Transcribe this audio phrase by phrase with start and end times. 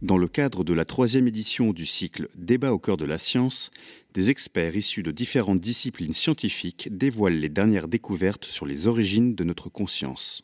[0.00, 3.70] Dans le cadre de la troisième édition du cycle Débat au cœur de la science,
[4.12, 9.44] des experts issus de différentes disciplines scientifiques dévoilent les dernières découvertes sur les origines de
[9.44, 10.42] notre conscience.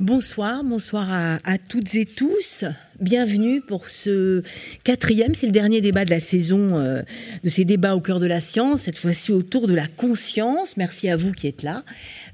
[0.00, 2.64] Bonsoir, bonsoir à, toutes et tous.
[3.00, 4.42] Bienvenue pour ce
[4.82, 7.02] quatrième, c'est le dernier débat de la saison euh,
[7.44, 10.76] de ces débats au cœur de la science, cette fois-ci autour de la conscience.
[10.76, 11.84] Merci à vous qui êtes là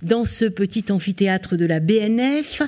[0.02, 2.62] dans ce petit amphithéâtre de la BNF.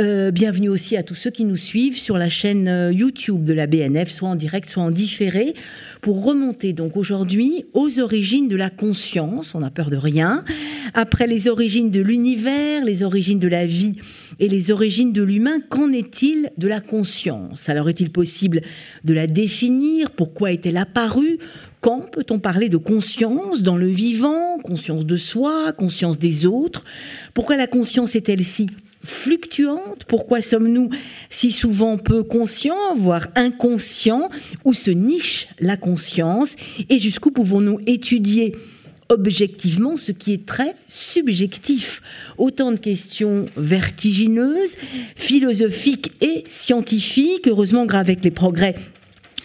[0.00, 3.54] Euh, bienvenue aussi à tous ceux qui nous suivent sur la chaîne euh, YouTube de
[3.54, 5.54] la BNF, soit en direct, soit en différé,
[6.06, 9.56] pour remonter donc aujourd'hui aux origines de la conscience.
[9.56, 10.44] On n'a peur de rien.
[10.94, 13.96] Après les origines de l'univers, les origines de la vie
[14.38, 17.68] et les origines de l'humain, qu'en est-il de la conscience?
[17.68, 18.62] Alors est-il possible
[19.02, 20.12] de la définir?
[20.12, 21.38] Pourquoi est-elle apparue?
[21.80, 24.60] Quand peut-on parler de conscience dans le vivant?
[24.62, 26.84] Conscience de soi, conscience des autres?
[27.34, 28.68] Pourquoi la conscience est-elle si
[29.06, 30.04] fluctuante.
[30.06, 30.90] Pourquoi sommes-nous
[31.30, 34.28] si souvent peu conscients, voire inconscients
[34.64, 36.56] Où se niche la conscience?
[36.88, 38.54] Et jusqu'où pouvons-nous étudier
[39.08, 42.02] objectivement ce qui est très subjectif?
[42.38, 44.76] Autant de questions vertigineuses,
[45.14, 48.74] philosophiques et scientifiques, heureusement grâce avec les progrès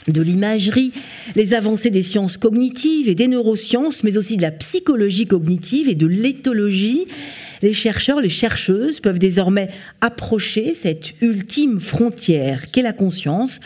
[0.07, 0.91] de l'imagerie,
[1.35, 5.95] les avancées des sciences cognitives et des neurosciences, mais aussi de la psychologie cognitive et
[5.95, 7.05] de l'éthologie,
[7.61, 9.69] les chercheurs, les chercheuses peuvent désormais
[10.01, 13.59] approcher cette ultime frontière qu'est la conscience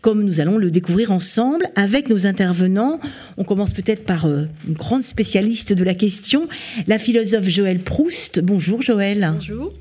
[0.00, 2.98] comme nous allons le découvrir ensemble avec nos intervenants.
[3.36, 6.48] On commence peut-être par euh, une grande spécialiste de la question,
[6.86, 8.40] la philosophe Joëlle Proust.
[8.40, 9.30] Bonjour Joëlle.
[9.34, 9.74] Bonjour.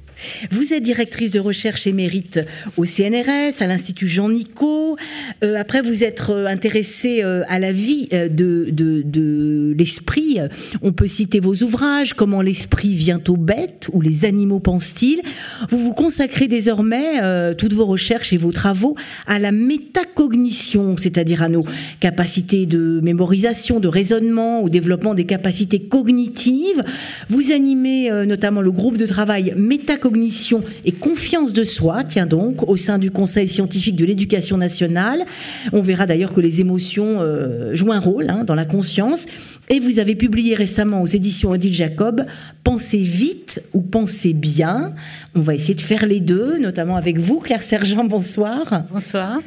[0.52, 2.40] Vous êtes directrice de recherche émérite
[2.78, 4.98] au CNRS, à l'Institut Jean Nicot.
[5.44, 10.40] Euh, après, vous êtes euh, intéressée euh, à la vie de, de, l'esprit.
[10.82, 15.22] On peut citer vos ouvrages, Comment l'esprit vient aux bêtes ou Les animaux pensent-ils.
[15.70, 18.96] Vous vous consacrez désormais, toutes vos recherches et vos travaux,
[19.28, 21.66] à la métacognition, c'est-à-dire à nos
[22.00, 26.84] capacités de mémorisation, de raisonnement, au développement des capacités cognitives.
[27.30, 32.68] Vous animez notamment le groupe de travail métacognition cognition et confiance de soi, tiens donc,
[32.68, 35.24] au sein du Conseil scientifique de l'éducation nationale.
[35.72, 39.28] On verra d'ailleurs que les émotions euh, jouent un rôle hein, dans la conscience.
[39.70, 42.26] Et vous avez publié récemment aux éditions Odile Jacob
[42.64, 44.94] Pensez vite ou pensez bien.
[45.36, 48.04] On va essayer de faire les deux, notamment avec vous, Claire Sergent.
[48.04, 48.84] Bonsoir.
[48.92, 49.40] Bonsoir.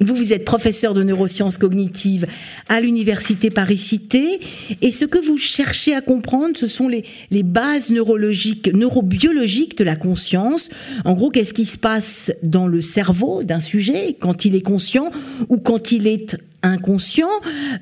[0.00, 2.26] Vous, vous êtes professeur de neurosciences cognitives
[2.68, 4.40] à l'université Paris-Cité.
[4.80, 9.84] Et ce que vous cherchez à comprendre, ce sont les, les bases neurologiques, neurobiologiques de
[9.84, 10.70] la conscience.
[11.04, 15.10] En gros, qu'est-ce qui se passe dans le cerveau d'un sujet quand il est conscient
[15.48, 17.28] ou quand il est inconscient,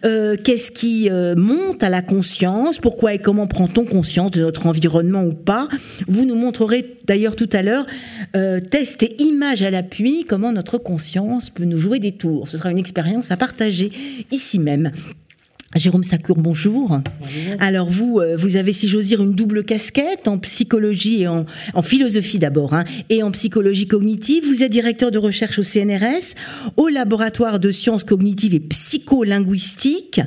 [0.05, 4.67] euh, qu'est-ce qui euh, monte à la conscience, pourquoi et comment prend-on conscience de notre
[4.67, 5.69] environnement ou pas?
[6.07, 7.87] Vous nous montrerez d'ailleurs tout à l'heure,
[8.37, 12.49] euh, test et image à l'appui, comment notre conscience peut nous jouer des tours.
[12.49, 13.93] Ce sera une expérience à partager
[14.31, 14.93] ici même.
[15.75, 17.01] Jérôme Sacour, bonjour.
[17.59, 21.45] Alors vous, euh, vous avez, si j'ose dire, une double casquette en psychologie et en,
[21.83, 24.45] philosophie d'abord, hein, et en psychologie cognitive.
[24.47, 26.37] Vous êtes directeur de recherche au CNRS,
[26.77, 30.21] au laboratoire de sciences cognitives et psycholinguistiques.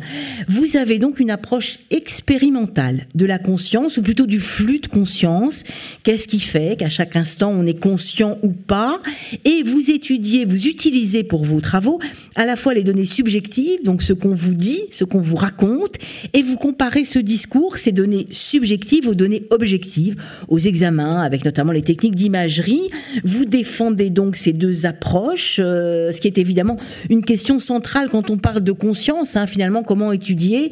[0.50, 5.64] Vous avez donc une approche expérimentale de la conscience, ou plutôt du flux de conscience.
[6.04, 9.02] Qu'est-ce qui fait qu'à chaque instant on est conscient ou pas?
[9.46, 12.00] Et vous étudiez, vous utilisez pour vos travaux
[12.36, 15.96] à la fois les données subjectives, donc ce qu'on vous dit, ce qu'on vous raconte,
[16.34, 20.16] et vous comparez ce discours, ces données subjectives aux données objectives,
[20.48, 22.90] aux examens, avec notamment les techniques d'imagerie.
[23.24, 26.78] Vous défendez donc ces deux approches, euh, ce qui est évidemment
[27.10, 30.72] une question centrale quand on parle de conscience, hein, finalement, comment étudier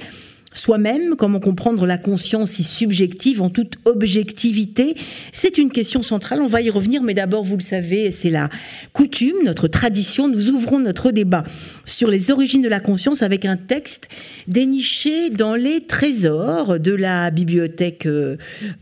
[0.57, 4.95] soi-même, comment comprendre la conscience si subjective en toute objectivité,
[5.31, 6.41] c'est une question centrale.
[6.41, 8.49] On va y revenir, mais d'abord, vous le savez, c'est la
[8.93, 10.27] coutume, notre tradition.
[10.27, 11.43] Nous ouvrons notre débat
[11.85, 14.07] sur les origines de la conscience avec un texte
[14.47, 18.37] déniché dans les trésors de la bibliothèque, euh,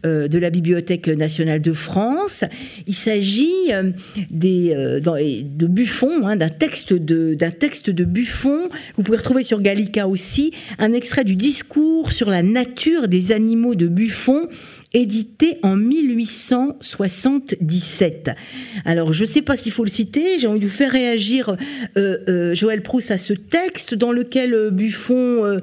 [0.05, 2.43] euh, de la bibliothèque nationale de France.
[2.87, 3.91] Il s'agit euh,
[4.31, 8.69] de Buffon, hein, d'un texte de, d'un texte de Buffon.
[8.95, 13.31] Vous pouvez retrouver sur Gallica aussi un extrait du discours discours sur la nature des
[13.31, 14.49] animaux de Buffon
[14.93, 18.31] édité en 1877.
[18.85, 21.55] Alors, je ne sais pas s'il faut le citer, j'ai envie de faire réagir,
[21.95, 25.61] euh, euh, Joël Proust, à ce texte dans lequel euh, Buffon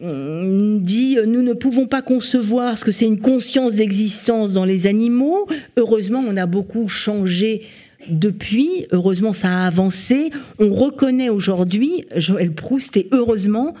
[0.00, 5.48] dit «Nous ne pouvons pas concevoir ce que c'est une conscience d'existence dans les animaux.
[5.76, 7.62] Heureusement, on a beaucoup changé
[8.08, 10.30] depuis, heureusement, ça a avancé.
[10.60, 13.74] On reconnaît aujourd'hui, Joël Proust, et heureusement,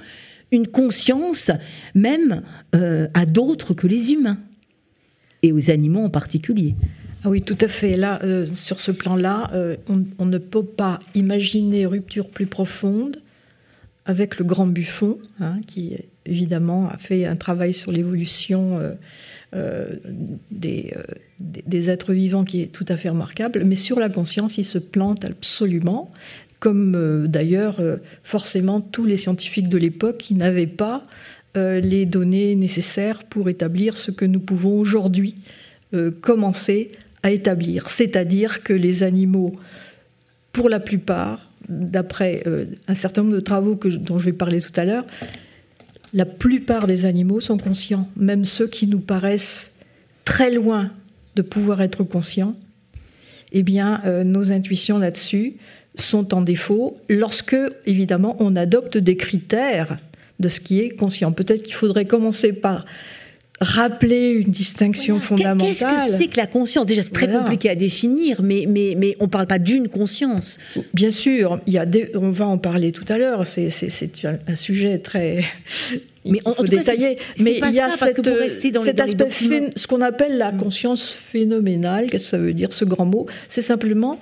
[0.50, 1.50] une conscience
[1.94, 2.42] même
[2.74, 4.38] euh, à d'autres que les humains,
[5.42, 6.74] et aux animaux en particulier.
[7.24, 7.96] Ah oui, tout à fait.
[7.96, 9.76] Là, euh, sur ce plan-là, euh,
[10.18, 13.20] on, ne peut pas imaginer rupture plus profonde
[14.04, 15.96] avec le grand Buffon, hein, qui
[16.26, 18.80] évidemment a fait un travail sur l'évolution
[20.50, 23.64] des, êtres vivants qui est tout à fait remarquable.
[23.64, 26.10] Mais sur la conscience, il se plante absolument,
[26.58, 27.80] comme d'ailleurs
[28.24, 31.06] forcément tous les scientifiques de l'époque qui n'avaient pas
[31.54, 35.36] les données nécessaires pour établir ce que nous pouvons aujourd'hui
[36.20, 36.90] commencer
[37.22, 37.90] à établir.
[37.90, 39.52] C'est-à-dire que les animaux,
[40.52, 44.72] pour la plupart, d'après euh, un certain nombre de travaux dont je vais parler tout
[44.76, 45.04] à l'heure,
[46.14, 49.76] la plupart des animaux sont conscients, même ceux qui nous paraissent
[50.24, 50.90] très loin
[51.36, 52.56] de pouvoir être conscients.
[53.52, 55.54] Eh bien, euh, nos intuitions là-dessus
[56.00, 57.56] sont en défaut lorsque,
[57.86, 59.98] évidemment, on adopte des critères
[60.40, 61.32] de ce qui est conscient.
[61.32, 62.84] Peut-être qu'il faudrait commencer par
[63.60, 65.66] rappeler une distinction fondamentale.
[65.68, 66.86] Qu'est-ce que c'est que la conscience?
[66.86, 70.58] Déjà, c'est très compliqué à définir, mais, mais, mais on ne parle pas d'une conscience.
[70.94, 73.68] Bien sûr, il y a on va en parler tout à l'heure, c'est
[74.46, 75.44] un sujet très
[76.24, 77.18] mais on, détaillé.
[77.40, 78.22] mais il y a cette,
[78.82, 80.58] cet aspect, ce qu'on appelle la mm.
[80.58, 83.26] conscience phénoménale, qu'est-ce que ça veut dire ce grand mot?
[83.48, 84.18] C'est simplement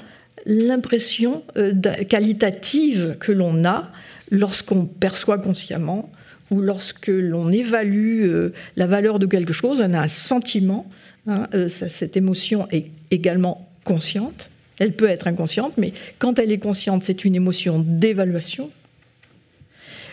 [0.47, 1.75] l'impression euh,
[2.09, 3.91] qualitative que l'on a
[4.31, 6.11] lorsqu'on perçoit consciemment
[6.51, 10.89] ou lorsque l'on évalue euh, la valeur de quelque chose, on a un sentiment.
[11.27, 14.51] Hein, euh, cette émotion est également consciente.
[14.79, 18.71] Elle peut être inconsciente, mais quand elle est consciente, c'est une émotion d'évaluation.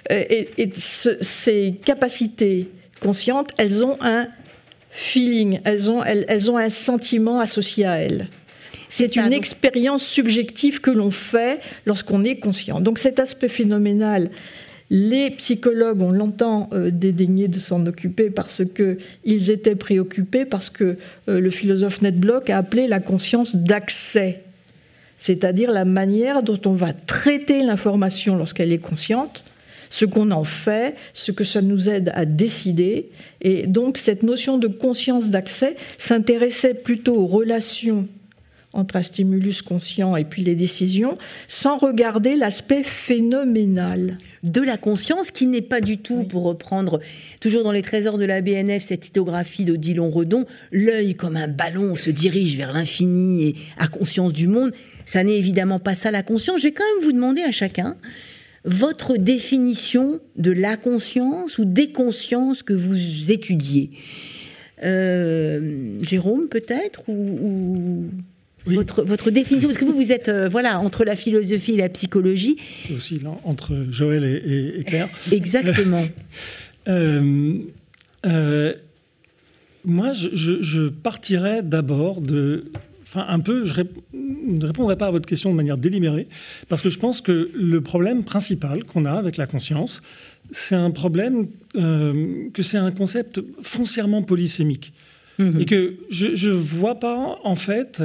[0.10, 2.70] Et, ces capacités
[3.00, 4.28] conscientes, elles ont un
[4.90, 8.28] feeling, elles, ont un sentiment associé à elles.
[8.96, 12.80] C'est une expérience subjective que l'on fait lorsqu'on est conscient.
[12.80, 14.30] Donc cet aspect phénoménal
[14.92, 20.98] les psychologues, on l'entend euh, dédaigner de s'en occuper parce qu'ils étaient préoccupés, parce que
[21.30, 24.44] euh, le philosophe Ned Block a appelé la conscience d'accès,
[25.18, 29.46] c'est-à-dire la manière dont on va traiter l'information lorsqu'elle est consciente,
[29.90, 33.10] ce qu'on en fait, ce que ça nous aide à décider.
[33.42, 38.08] Et donc cette notion de conscience d'accès s'intéressait plutôt aux relations
[38.74, 41.16] entre un stimulus conscient et puis les décisions,
[41.48, 44.18] sans regarder l'aspect phénoménal.
[44.44, 47.00] De la conscience, qui n'est pas du tout, pour reprendre
[47.40, 51.48] toujours dans les trésors de la BNF, cette lithographie de Dillon Redon, l'œil comme un
[51.48, 54.74] ballon se dirige vers l'infini et à conscience du monde.
[55.06, 56.58] Ça n'est évidemment pas ça la conscience.
[56.58, 57.96] Je vais quand même vous demander à chacun
[58.66, 63.92] votre définition de la conscience ou des consciences que vous étudiez.
[64.84, 68.10] Euh, Jérôme, peut-être ou
[68.66, 71.90] votre, votre, définition, parce que vous, vous êtes euh, voilà, entre la philosophie et la
[71.90, 72.58] psychologie.
[72.96, 75.10] aussi entre Joël et, Claire.
[75.32, 76.04] Exactement.
[76.90, 77.60] Euh,
[78.26, 78.74] euh,
[79.86, 82.66] moi, je, je partirais d'abord de.
[83.04, 83.74] Enfin, un peu, je
[84.14, 86.28] ne répondrai pas à votre question de manière délibérée,
[86.68, 90.02] parce que je pense que le problème principal qu'on a avec la conscience,
[90.52, 94.92] c'est un problème que c'est un concept foncièrement polysémique.
[95.40, 95.62] Mhm.
[95.62, 98.04] Et que je ne vois pas, en fait,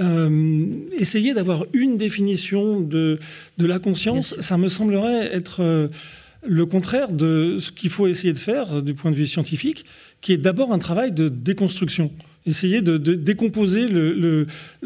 [0.00, 3.18] euh, essayer d'avoir une définition de,
[3.58, 5.88] de la conscience, ça me semblerait être euh,
[6.46, 9.84] le contraire de ce qu'il faut essayer de faire du point de vue scientifique,
[10.20, 12.10] qui est d'abord un travail de déconstruction
[12.46, 13.86] essayer de, décomposer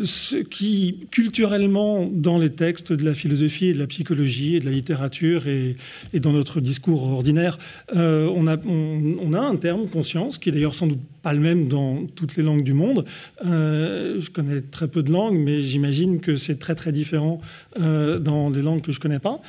[0.00, 4.66] ce qui, culturellement, dans les textes de la philosophie et de la psychologie et de
[4.66, 5.76] la littérature et,
[6.14, 7.58] dans notre discours ordinaire,
[7.96, 12.06] euh, on, a, un terme conscience qui est d'ailleurs sans doute pas le même dans
[12.14, 13.04] toutes les langues du monde.
[13.44, 17.40] Euh, je connais très peu de langues, mais j'imagine que c'est très très différent
[17.80, 19.40] euh, dans des langues que je connais pas.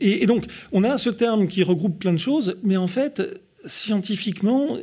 [0.00, 3.22] et donc, on a ce terme qui regroupe plein de choses, mais en fait,
[3.64, 4.76] scientifiquement,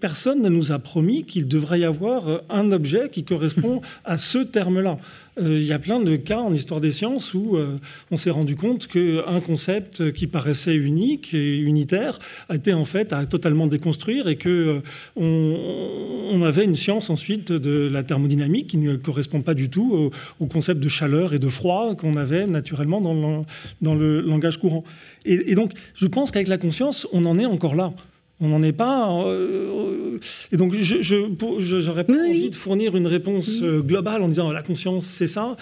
[0.00, 4.38] personne ne nous a promis qu'il devrait y avoir un objet qui correspond à ce
[4.38, 4.98] terme-là.
[5.40, 7.78] Euh, il y a plein de cas en histoire des sciences où euh,
[8.10, 12.18] on s'est rendu compte qu'un concept qui paraissait unique et unitaire
[12.50, 14.82] a été en fait à totalement déconstruire et que
[15.18, 20.10] euh, on, avait une science ensuite de la thermodynamique qui ne correspond pas du tout
[20.40, 24.82] au, concept de chaleur et de froid qu'on avait naturellement dans le, langage courant.
[25.24, 27.94] Et donc, je pense qu'avec la conscience, on en est encore là.
[28.42, 29.24] On n'en est pas.
[29.24, 30.18] Euh,
[30.50, 34.62] et donc, je, j'aurais pas envie de fournir une réponse euh, globale en disant la
[34.62, 35.56] conscience, c'est ça.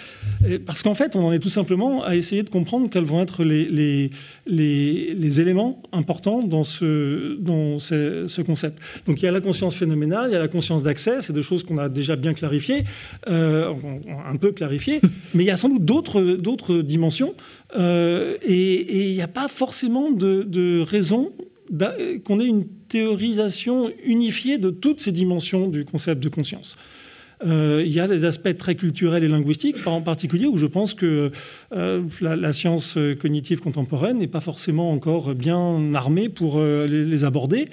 [0.65, 3.43] parce qu'en fait, on en est tout simplement à essayer de comprendre quels vont être
[3.43, 4.09] les, les,
[4.47, 8.79] les, éléments importants dans, ce, dans ce, concept.
[9.05, 11.43] Donc, il y a la conscience phénoménale, il y a la conscience d'accès, c'est deux
[11.43, 12.83] choses qu'on a déjà bien clarifiées,
[13.29, 13.71] euh,
[14.27, 15.01] un peu clarifiées,
[15.35, 17.35] mais il y a sans doute d'autres, d'autres dimensions.
[17.77, 21.31] et il n'y a pas forcément de, de raison
[22.25, 26.75] qu'on ait une théorisation unifiée de toutes ces dimensions du concept de conscience.
[27.43, 31.31] il y a des aspects très culturels et linguistiques, en particulier où je pense que
[31.71, 37.65] la, science cognitive contemporaine n'est pas forcément encore bien armée pour les, aborder.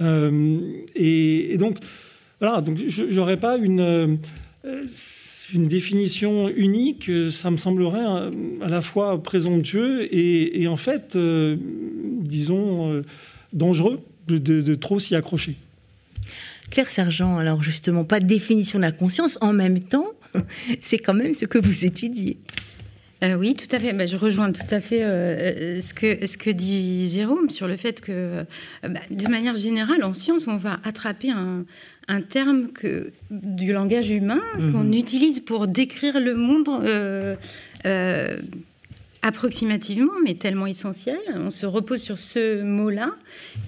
[0.00, 1.78] Et, donc,
[2.40, 3.56] voilà, donc je n'aurais pas
[5.54, 8.04] une définition unique, ça me semblerait
[8.60, 11.56] à la fois présomptueux et, en fait, euh,
[12.20, 13.02] disons, euh,
[13.52, 15.56] dangereux de, trop s'y accrocher.
[16.70, 20.06] Claire Sergent, alors justement, pas de définition de la conscience, en même temps,
[20.80, 22.36] c'est quand même ce que vous étudiez.
[23.24, 23.92] Euh, oui, tout à fait.
[23.94, 25.00] Bah, je rejoins tout à fait
[25.80, 28.44] ce, que, ce que dit Jérôme sur le fait que,
[28.82, 31.64] bah, de manière générale, en science, on va attraper un,
[32.08, 34.72] un terme que, du langage humain mhm.
[34.72, 37.36] qu'on utilise pour décrire le monde euh,
[37.84, 38.38] euh,
[39.22, 41.18] approximativement, mais tellement essentiel.
[41.34, 43.14] On se repose sur ce mot-là.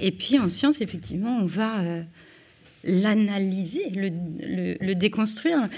[0.00, 2.02] Et puis en science, effectivement, on va euh,
[2.85, 5.69] l'analyser, le, déconstruire.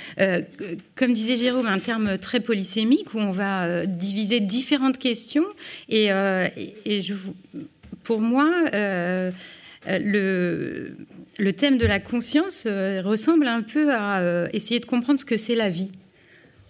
[0.94, 5.46] comme disait Jérôme, un terme très polysémique où on va diviser différentes questions.
[5.88, 6.08] Et,
[6.84, 7.14] et je,
[8.04, 8.50] pour moi,
[11.38, 15.24] le thème de la conscience euh, ressemble un peu à euh, essayer de comprendre ce
[15.24, 15.92] que c'est la vie.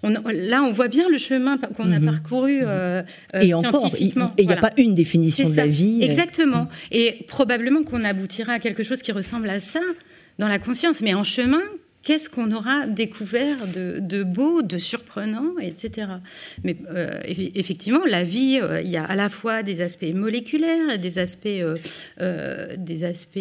[0.03, 2.07] Là, on voit bien le chemin qu'on a mhm.
[2.07, 3.03] parcouru euh,
[3.41, 4.33] et scientifiquement.
[4.37, 6.03] et il n'y a pas une définition de la vie.
[6.03, 6.69] Exactement.
[6.91, 9.81] Et probablement qu'on aboutira à quelque chose qui ressemble à ça
[10.39, 11.03] dans la conscience.
[11.03, 11.63] Mais en chemin,
[12.03, 16.09] qu'est-ce qu'on aura découvert de, beau, de surprenant, etc.
[16.65, 20.99] Mais euh, effectivement, la vie, euh, il y a à la fois des aspects moléculaires,
[20.99, 21.49] des aspects,
[22.21, 23.39] euh, des aspects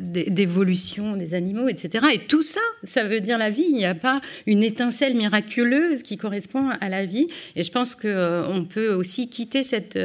[0.00, 2.06] d'évolution des animaux, etc.
[2.12, 3.66] Et tout ça, ça veut dire la vie.
[3.66, 7.26] Il n'y a pas une étincelle miraculeuse qui correspond à la vie.
[7.56, 9.98] Et je pense qu'on peut aussi quitter, cette,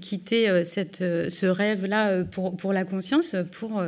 [0.00, 3.82] quitter cette, ce rêve-là pour, pour la conscience, pour,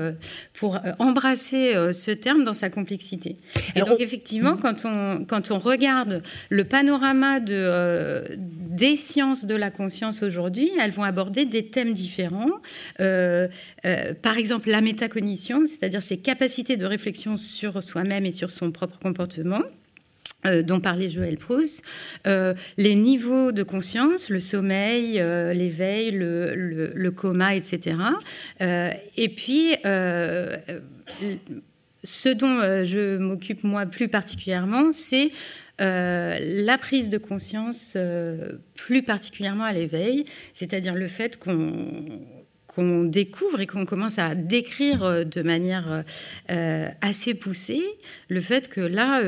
[0.54, 3.36] pour embrasser ce terme dans sa complexité.
[3.76, 4.60] Et donc, effectivement, mm.
[4.60, 10.70] quand on, quand on regarde le panorama de, euh, des sciences de la conscience aujourd'hui,
[10.80, 12.52] elles vont aborder des thèmes différents.
[13.00, 13.48] Euh,
[13.84, 18.70] euh, par exemple, la métacognition, c'est-à-dire ses capacités de réflexion sur soi-même et sur son
[18.72, 19.62] propre comportement.
[20.64, 21.82] dont parlait Joël Proust,
[22.24, 25.14] les niveaux de conscience, le sommeil,
[25.52, 27.96] l'éveil, le, le, le, coma, etc.
[28.60, 29.74] et puis,
[32.08, 35.30] ce dont euh, je m'occupe moi plus particulièrement, c'est
[35.80, 40.24] euh, la prise de conscience, euh, plus particulièrement à l'éveil,
[40.54, 46.04] c'est-à-dire le fait qu'on découvre et qu'on commence à décrire de manière
[47.00, 47.82] assez poussée
[48.28, 49.20] le fait que là,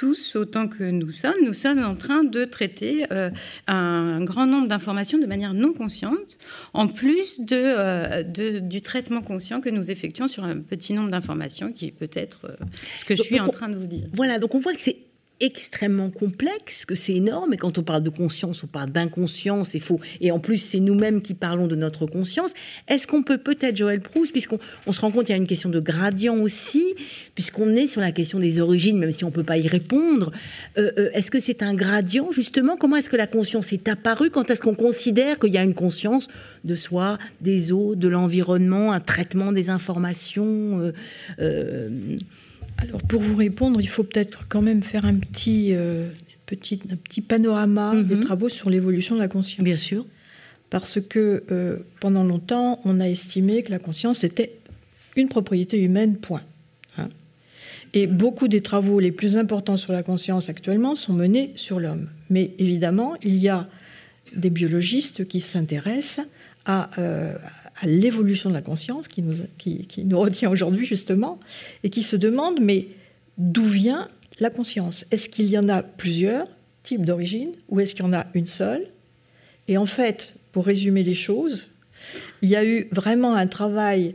[0.00, 3.28] tous autant que nous sommes, nous sommes en train de traiter euh,
[3.66, 6.38] un grand nombre d'informations de manière non consciente,
[6.72, 11.70] en plus euh, de, du traitement conscient que nous effectuons sur un petit nombre d'informations,
[11.70, 12.64] qui est peut-être euh,
[12.96, 14.06] ce que je suis en train de vous dire.
[14.14, 14.96] Voilà, donc on voit que c'est
[15.40, 17.54] extrêmement complexe, que c'est énorme.
[17.54, 19.74] Et quand on parle de conscience, on parle d'inconscience.
[19.74, 22.52] Et, faut, et en plus, c'est nous-mêmes qui parlons de notre conscience.
[22.88, 25.46] Est-ce qu'on peut peut-être, Joël Proust, puisqu'on on se rend compte qu'il y a une
[25.46, 26.94] question de gradient aussi,
[27.34, 30.30] puisqu'on est sur la question des origines, même si on ne peut pas y répondre,
[30.78, 32.76] euh, euh, est-ce que c'est un gradient, justement?
[32.76, 34.30] Comment est-ce que la conscience est apparue?
[34.30, 36.28] Quand est-ce qu'on considère qu'il y a une conscience
[36.64, 40.92] de soi, des autres, de l'environnement, un traitement des informations
[41.40, 41.88] euh,
[42.80, 46.06] alors pour vous répondre, il faut peut-être quand même faire un petit, euh,
[46.46, 48.24] petit, un petit panorama des mhm.
[48.24, 49.64] travaux sur l'évolution de la conscience.
[49.64, 50.06] Bien sûr.
[50.70, 54.52] Parce que euh, pendant longtemps, on a estimé que la conscience était
[55.16, 56.42] une propriété humaine, point.
[56.96, 57.08] Hein.
[57.92, 62.08] Et beaucoup des travaux les plus importants sur la conscience actuellement sont menés sur l'homme.
[62.30, 63.68] Mais évidemment, il y a
[64.36, 66.26] des biologistes qui s'intéressent
[66.66, 67.34] à, euh,
[67.80, 71.40] à l'évolution de la conscience qui nous, retient aujourd'hui justement,
[71.82, 72.88] et qui se demande, mais
[73.38, 74.08] d'où vient
[74.38, 75.06] la conscience?
[75.10, 76.46] Est-ce qu'il y en a plusieurs
[76.82, 78.86] types d'origine ou est-ce qu'il y en a une seule?
[79.68, 81.68] Et en fait, pour résumer les choses,
[82.42, 84.14] il y a eu vraiment un travail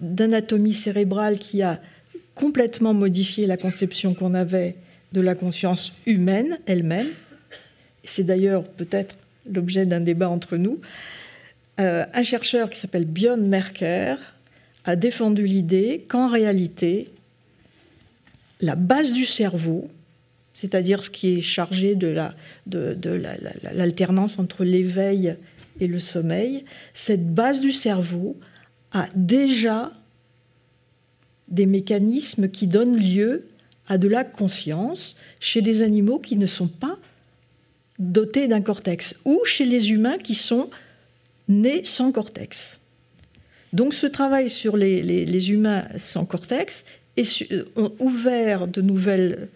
[0.00, 1.80] d'anatomie cérébrale qui a
[2.34, 4.76] complètement modifié la conception qu'on avait
[5.12, 7.08] de la conscience humaine elle-même.
[8.04, 9.14] C'est d'ailleurs peut-être
[9.50, 10.80] l'objet d'un débat entre nous.
[11.78, 14.16] Euh, un chercheur qui s'appelle Björn Merker
[14.84, 17.08] a défendu l'idée qu'en réalité,
[18.60, 19.88] la base du cerveau,
[20.54, 22.14] c'est-à-dire ce qui est chargé de,
[23.74, 25.36] l'alternance entre l'éveil
[25.80, 26.64] et le sommeil,
[26.94, 28.36] cette base du cerveau
[28.92, 29.92] a déjà
[31.48, 33.46] des mécanismes qui donnent lieu
[33.86, 36.98] à de la conscience chez des animaux qui ne sont pas
[37.98, 40.70] dotés d'un cortex ou chez les humains qui sont
[41.48, 42.80] nés sans cortex.
[43.72, 46.86] Donc ce travail sur les, humains sans cortex
[47.76, 49.48] ont ouvert de nouvelles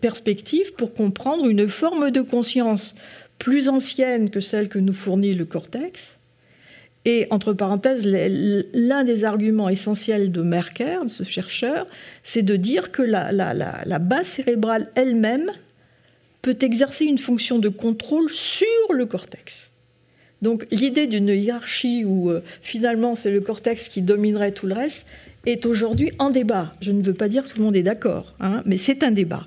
[0.00, 2.96] perspectives pour comprendre une forme de conscience
[3.38, 6.20] plus ancienne que celle que nous fournit le cortex.
[7.04, 11.86] Et entre parenthèses, l'un des arguments essentiels de Merker, de ce chercheur,
[12.22, 15.50] c'est de dire que la, la base cérébrale elle-même
[16.42, 19.67] peut exercer une fonction de contrôle sur le cortex.
[20.42, 25.06] Donc l'idée d'une hiérarchie où euh, finalement c'est le cortex qui dominerait tout le reste
[25.46, 26.72] est aujourd'hui en débat.
[26.80, 29.10] Je ne veux pas dire que tout le monde est d'accord, hein, mais c'est un
[29.10, 29.46] débat.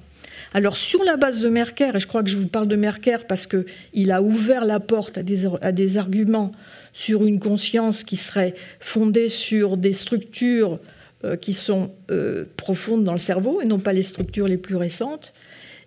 [0.54, 3.20] Alors sur la base de Merker, et je crois que je vous parle de Merker
[3.28, 6.52] parce qu'il a ouvert la porte à des, arguments
[6.92, 10.80] sur une conscience qui serait fondée sur des structures
[11.24, 14.76] euh, qui sont euh, profondes dans le cerveau et non pas les structures les plus
[14.76, 15.34] récentes,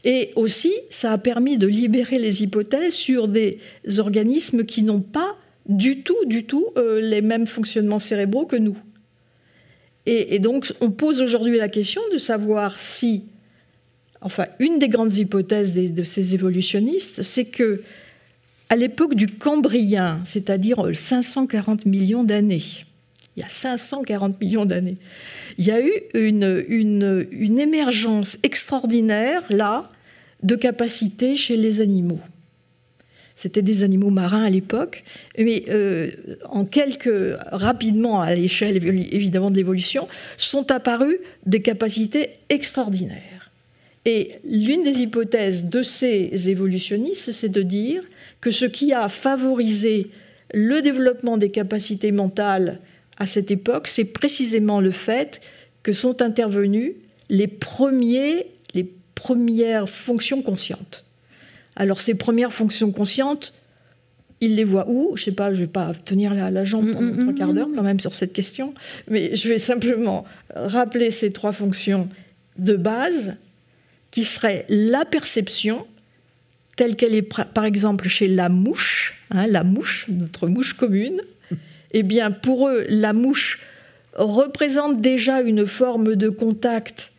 [0.05, 3.59] et aussi, ça a permis de libérer les hypothèses sur des
[3.99, 8.77] organismes qui n'ont pas du tout, du tout euh, les mêmes fonctionnements cérébraux que nous.
[10.07, 13.25] Et, donc, on pose aujourd'hui la question de savoir si,
[14.21, 17.83] enfin, une des grandes hypothèses de ces évolutionnistes, c'est que
[18.69, 22.63] à l'époque du Cambrien, c'est-à-dire 540 millions d'années,
[23.37, 24.97] il y a 540 millions d'années,
[25.59, 29.88] il y a eu une, émergence extraordinaire, là,
[30.43, 32.21] de capacités chez les animaux.
[33.35, 35.03] C'était des animaux marins à l'époque,
[35.37, 36.11] mais euh,
[36.49, 43.50] en quelques, rapidement à l'échelle évidemment de l'évolution, sont apparues des capacités extraordinaires.
[44.05, 48.05] Et l'une des hypothèses de ces évolutionnistes, c'est de dire
[48.41, 50.11] que ce qui a favorisé
[50.53, 52.81] le développement des capacités mentales
[53.16, 55.40] à cette époque, c'est précisément le fait
[55.83, 56.92] que sont intervenus
[57.28, 58.47] les premiers
[59.25, 61.04] premières fonctions conscientes.
[61.76, 63.54] Alors ces premières fonctions conscientes,
[64.40, 65.16] il les voit où?
[65.16, 67.23] Je ne sais pas, je ne vais pas tenir la, la jambe pendant mm, mm,
[67.23, 68.75] trois quarts d'heure mm, quand même sur cette question,
[69.09, 72.09] mais je vais simplement rappeler ces trois fonctions
[72.59, 73.37] de base
[74.11, 75.87] qui seraient la perception,
[76.77, 81.20] telle qu'elle est par exemple chez la mouche, hein, la mouche, notre mouche commune.
[81.94, 83.62] Eh bien, pour eux, la mouche
[84.14, 87.12] représente déjà une forme de contact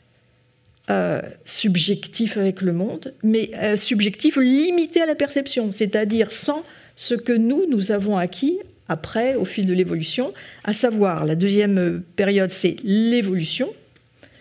[0.91, 6.61] euh, subjectif avec le monde, mais euh, subjectif limité à la perception, c'est-à-dire sans
[6.95, 10.33] ce que nous, nous avons acquis après, au fil de l'évolution,
[10.63, 13.67] à savoir, la deuxième période, c'est l'évolution,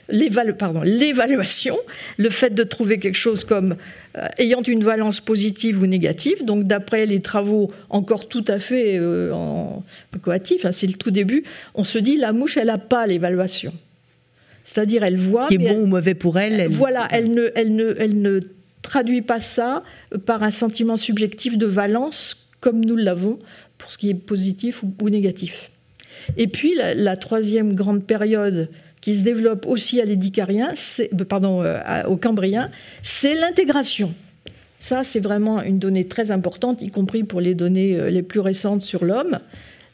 [0.08, 1.76] l'évaluation,
[2.18, 3.76] le fait de trouver quelque chose comme
[4.16, 6.44] euh, ayant une valence positive ou négative.
[6.44, 9.00] Donc, d'après les travaux encore tout à fait
[9.32, 9.82] en
[10.22, 13.72] coatifs, hein, c'est le tout début, on se dit la mouche, elle n'a pas l'évaluation.
[14.64, 15.42] C'est-à-dire, elle voit.
[15.42, 16.68] Ce qui est bon ou mauvais pour elle.
[16.68, 18.40] voilà, elle ne, elle, ne, elle ne
[18.82, 19.82] traduit pas ça
[20.26, 23.38] par un sentiment subjectif de valence comme nous l'avons
[23.76, 25.70] pour ce qui est positif ou, négatif.
[26.38, 28.70] Et puis, la, troisième grande période
[29.04, 32.70] qui se développe aussi à l'édicarien, euh, pardon, euh, au cambrien,
[33.02, 34.14] c'est l'intégration.
[34.78, 38.40] Ça, c'est vraiment une donnée très importante, y compris pour les données euh, les plus
[38.40, 39.40] récentes sur l'homme.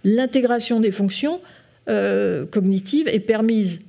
[0.05, 1.40] L'intégration des fonctions
[2.53, 3.88] cognitives est permise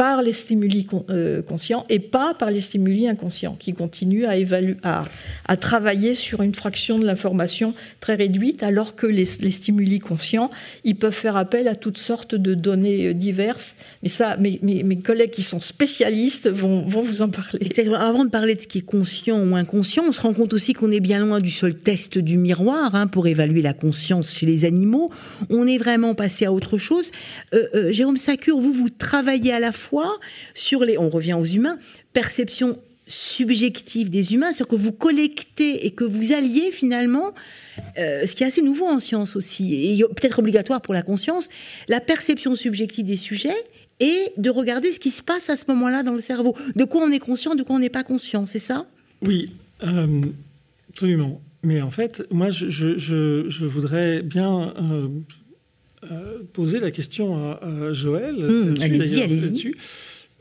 [0.00, 4.76] par les stimuli euh, conscients et pas par les stimuli inconscients, qui continuent à, évaluer,
[4.82, 5.04] à,
[5.58, 10.48] travailler sur une fraction de l'information très réduite, alors que les, stimuli conscients,
[10.84, 13.76] ils peuvent faire appel à toutes sortes de données euh, diverses.
[14.02, 17.70] Mais ça, mes, mes, collègues qui sont spécialistes vont, vont vous en parler.
[17.94, 20.72] Avant de parler de ce qui est conscient ou inconscient, on se rend compte aussi
[20.72, 24.46] qu'on est bien loin du seul test du miroir hein, pour évaluer la conscience chez
[24.46, 25.10] les animaux.
[25.50, 27.10] On est vraiment passé à autre chose.
[27.52, 29.89] Euh, Jérôme Sacure, vous, vous travaillez à la fois
[30.54, 31.78] sur les, on revient aux humains,
[32.12, 37.32] perception subjective des humains, c'est-à-dire que vous collectez et que vous alliez finalement,
[37.98, 41.48] euh, ce qui est assez nouveau en science aussi, et peut-être obligatoire pour la conscience,
[41.88, 43.64] la perception subjective des sujets
[43.98, 46.56] et de regarder ce qui se passe à ce moment-là dans le cerveau.
[46.76, 48.86] De quoi on est conscient, de quoi on n'est pas conscient, c'est ça?
[49.22, 49.50] Oui,
[49.82, 50.22] euh,
[50.88, 51.40] absolument.
[51.62, 55.08] Mais en fait, moi, je, voudrais bien euh,
[56.10, 58.36] euh, poser la question à, Joël.
[58.36, 59.74] Mmh, allez-y, allez-y.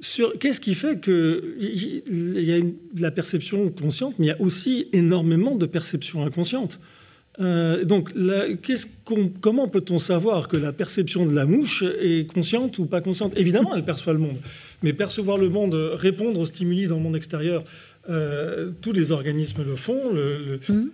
[0.02, 4.41] Sur qu'est-ce qui fait qu'il y a de la perception consciente, mais il y a
[4.41, 6.80] aussi énormément de perception inconsciente.
[7.41, 8.12] Euh, donc,
[9.41, 13.38] comment peut-on savoir que la perception de la mouche est consciente ou pas consciente?
[13.38, 14.38] Évidemment, elle perçoit le monde,
[14.84, 17.63] mais percevoir le monde, répondre aux stimuli dans le monde extérieur,
[18.10, 20.12] Euh, tous les organismes le font.
[20.13, 20.89] Le, le, Hum.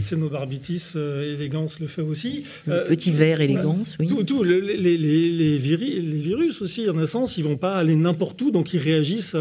[0.00, 2.44] Cénobarbitis élégance le fait aussi.
[2.66, 4.08] Le petit verre élégance, oui.
[4.26, 8.50] Tout, les, les, les, virus aussi, en un sens, ils vont pas aller n'importe où,
[8.50, 9.36] donc ils réagissent.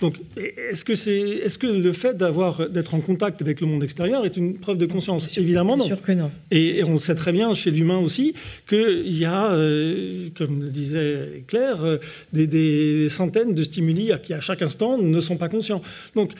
[0.00, 3.82] donc, est-ce que c'est, est-ce que le fait d'avoir d'être en contact avec le monde
[3.82, 5.36] extérieur est une preuve de conscience?
[5.38, 5.84] Évidemment, non.
[5.84, 6.30] Sûr que non.
[6.50, 8.34] Et, on sait très bien chez l'humain aussi
[8.68, 11.98] qu'il y a, euh, comme le disait Claire, euh,
[12.32, 15.82] des, des, centaines de stimuli qui à chaque instant ne sont pas conscients.
[16.14, 16.32] Donc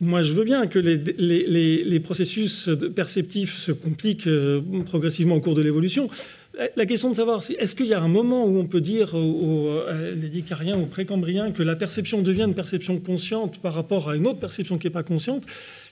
[0.00, 5.62] moi, je veux bien que les, processus perceptifs se compliquent euh, progressivement au cours de
[5.62, 6.08] l'évolution.
[6.76, 9.70] La question de savoir, est-ce qu'il y a un moment où on peut dire aux,
[10.14, 14.26] les dicariens, aux précambriens, que la perception devient une perception consciente par rapport à une
[14.26, 15.44] autre perception qui n'est pas consciente?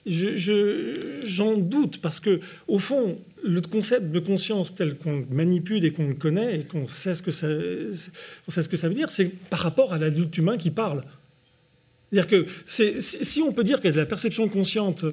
[0.07, 5.85] J'en je, doute, parce que, au fond, le concept de conscience tel qu'on le manipule
[5.85, 7.47] et qu'on le connaît et qu'on sait, ce que ça,
[8.49, 11.03] sait ce que ça veut dire, c'est par rapport à l'adulte humain qui parle.
[12.11, 15.05] C'est-à-dire que si on peut dire qu'il y a de la perception consciente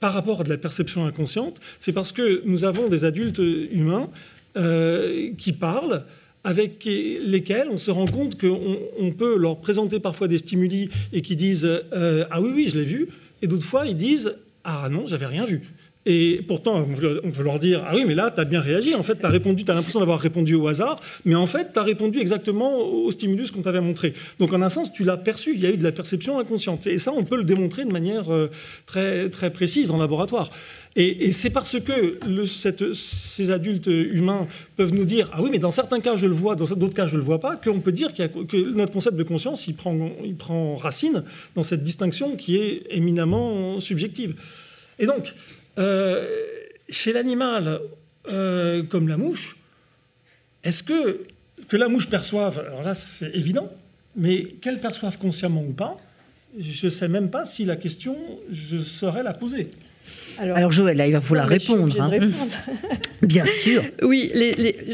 [0.00, 3.40] par rapport à de la perception inconsciente, c'est parce que nous avons des adultes
[3.72, 4.10] humains
[4.56, 6.04] euh, qui parlent
[6.44, 11.34] avec lesquels on se rend compte qu'on peut leur présenter parfois des stimuli et qui
[11.34, 13.08] disent euh, Ah oui, oui, je l'ai vu.
[13.42, 15.62] Et d'autres fois, ils disent Ah non, j'avais rien vu.
[16.08, 16.86] Et pourtant,
[17.24, 18.94] on peut leur dire Ah oui, mais là, tu as bien réagi.
[18.94, 21.72] En fait, tu as répondu, tu as l'impression d'avoir répondu au hasard, mais en fait,
[21.72, 24.14] tu as répondu exactement au stimulus qu'on t'avait montré.
[24.38, 25.54] Donc, en un sens, tu l'as perçu.
[25.54, 26.86] Il y a eu de la perception inconsciente.
[26.86, 28.48] Et ça, on peut le démontrer de manière euh,
[28.86, 30.48] très, très précise en laboratoire.
[30.94, 32.18] Et, c'est parce que
[32.94, 36.54] ces adultes humains peuvent nous dire Ah oui, mais dans certains cas, je le vois,
[36.54, 39.24] dans d'autres cas, je ne le vois pas, qu'on peut dire que notre concept de
[39.24, 41.24] conscience, il prend, il prend racine
[41.56, 44.36] dans cette distinction qui est éminemment subjective.
[44.98, 45.34] Et donc,
[45.78, 46.26] euh,
[46.88, 47.80] chez l'animal,
[48.28, 49.56] euh, comme la mouche,
[50.64, 51.24] est-ce que,
[51.68, 53.72] que la mouche perçoive, alors là c'est évident,
[54.16, 56.00] mais qu'elle perçoive consciemment ou pas,
[56.58, 58.16] je ne sais même pas si la question,
[58.50, 59.70] je saurais la poser.
[60.38, 62.00] Alors, Joël, là, il va falloir répondre.
[62.00, 62.10] Hein.
[63.22, 63.82] Bien sûr.
[64.02, 64.30] Oui,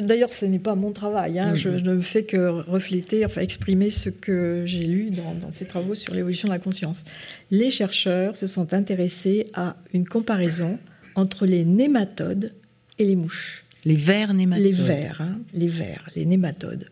[0.01, 1.39] d'ailleurs, ce n'est pas mon travail.
[1.39, 1.55] Hein.
[1.55, 5.95] Je, ne fais que refléter, enfin exprimer ce que j'ai lu dans, dans, ces travaux
[5.95, 7.05] sur l'évolution de la conscience.
[7.51, 10.79] Les chercheurs se sont intéressés à une comparaison
[11.15, 12.53] entre les nématodes
[12.99, 13.65] et les mouches.
[13.85, 14.65] Les vers nématodes.
[14.65, 16.89] Les vers, hein, les vers, les nématodes.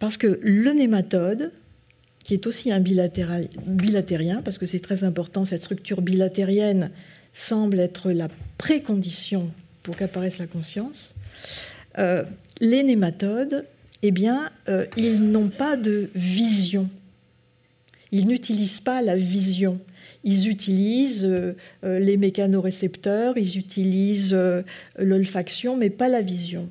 [0.00, 1.52] Parce que le nématode,
[2.24, 6.90] qui est aussi un bilatérien, parce que c'est très important, cette structure bilatérienne
[7.38, 9.50] semble être la précondition
[9.84, 11.14] pour qu'apparaisse la conscience.
[11.98, 12.24] Euh,
[12.60, 13.64] les nématodes,
[14.02, 16.88] eh bien, euh, ils n'ont pas de vision.
[18.10, 19.78] Ils n'utilisent pas la vision.
[20.24, 24.36] Ils utilisent euh, les mécanorécepteurs, ils utilisent
[24.98, 26.68] l'olfaction, mais pas la vision.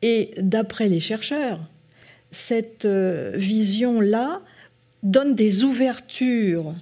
[0.00, 1.60] Et d'après les chercheurs,
[2.30, 4.40] cette vision-là
[5.02, 6.74] donne des ouvertures,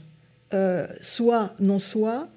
[1.00, 2.28] soit non soit,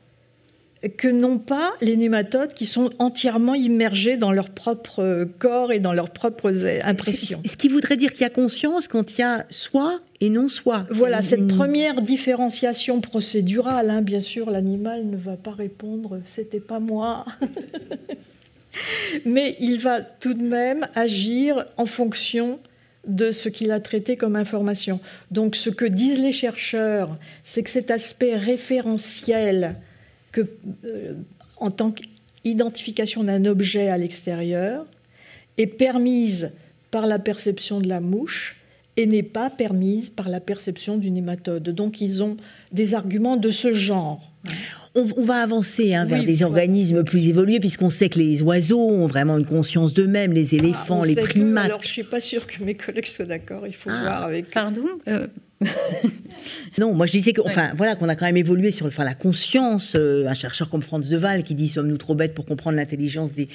[0.89, 5.93] que n'ont pas les nématodes qui sont entièrement immergés dans leur propre corps et dans
[5.93, 7.41] leurs propres impressions.
[7.45, 10.49] Ce qui voudrait dire qu'il y a conscience quand il y a soi et non
[10.49, 10.85] soi.
[10.89, 16.79] Voilà, cette première différenciation procédurale, hein, bien sûr, l'animal ne va pas répondre c'était pas
[16.79, 17.25] moi.
[19.25, 22.59] Mais il va tout de même agir en fonction
[23.07, 24.99] de ce qu'il a traité comme information.
[25.31, 29.75] Donc ce que disent les chercheurs, c'est que cet aspect référentiel
[30.33, 30.41] que,
[30.83, 31.13] euh,
[31.57, 34.85] en tant qu'identification d'un objet à l'extérieur,
[35.57, 36.51] est permise
[36.91, 38.63] par la perception de la mouche
[38.97, 41.69] et n'est pas permise par la perception du nématode.
[41.69, 42.37] Donc ils ont
[42.71, 44.31] des arguments de ce genre.
[44.93, 49.07] On, va avancer hein, vers des organismes plus évolués, puisqu'on sait que les oiseaux ont
[49.07, 51.65] vraiment une conscience d'eux-mêmes, les éléphants, ah, les primates.
[51.65, 54.01] alors je ne suis pas sûre que mes collègues soient d'accord, il faut ah.
[54.01, 54.51] voir avec...
[54.51, 54.83] Pardon?
[55.07, 55.27] Euh,
[56.77, 59.13] non, moi je disais que, enfin, voilà, qu'on a quand même évolué sur enfin, la
[59.13, 59.93] conscience.
[59.95, 63.31] Euh, un chercheur comme Franz de Waal qui dit sommes-nous trop bêtes pour comprendre l'intelligence
[63.33, 63.47] des,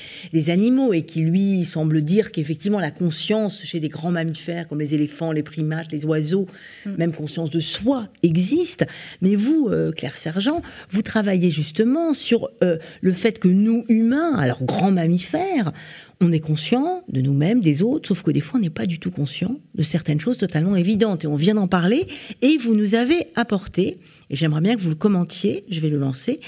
[0.51, 4.95] animaux et qui lui semble dire qu'effectivement la conscience chez des grands mammifères comme les
[4.95, 6.47] éléphants, les primates, les oiseaux,
[6.87, 6.91] mm.
[6.97, 8.87] même conscience de soi existe.
[9.21, 14.37] Mais vous, euh, Claire Sergent, vous travaillez justement sur euh, le fait que nous humains,
[14.39, 15.73] alors grands mammifères,
[16.21, 18.99] on est conscient de nous-mêmes, des autres, sauf que des fois on n'est pas du
[18.99, 21.25] tout conscient de certaines choses totalement évidentes.
[21.25, 22.07] Et on vient d'en parler,
[22.43, 23.99] et vous nous avez apporté,
[24.31, 26.41] et j'aimerais bien que vous le commentiez, je vais le lancer,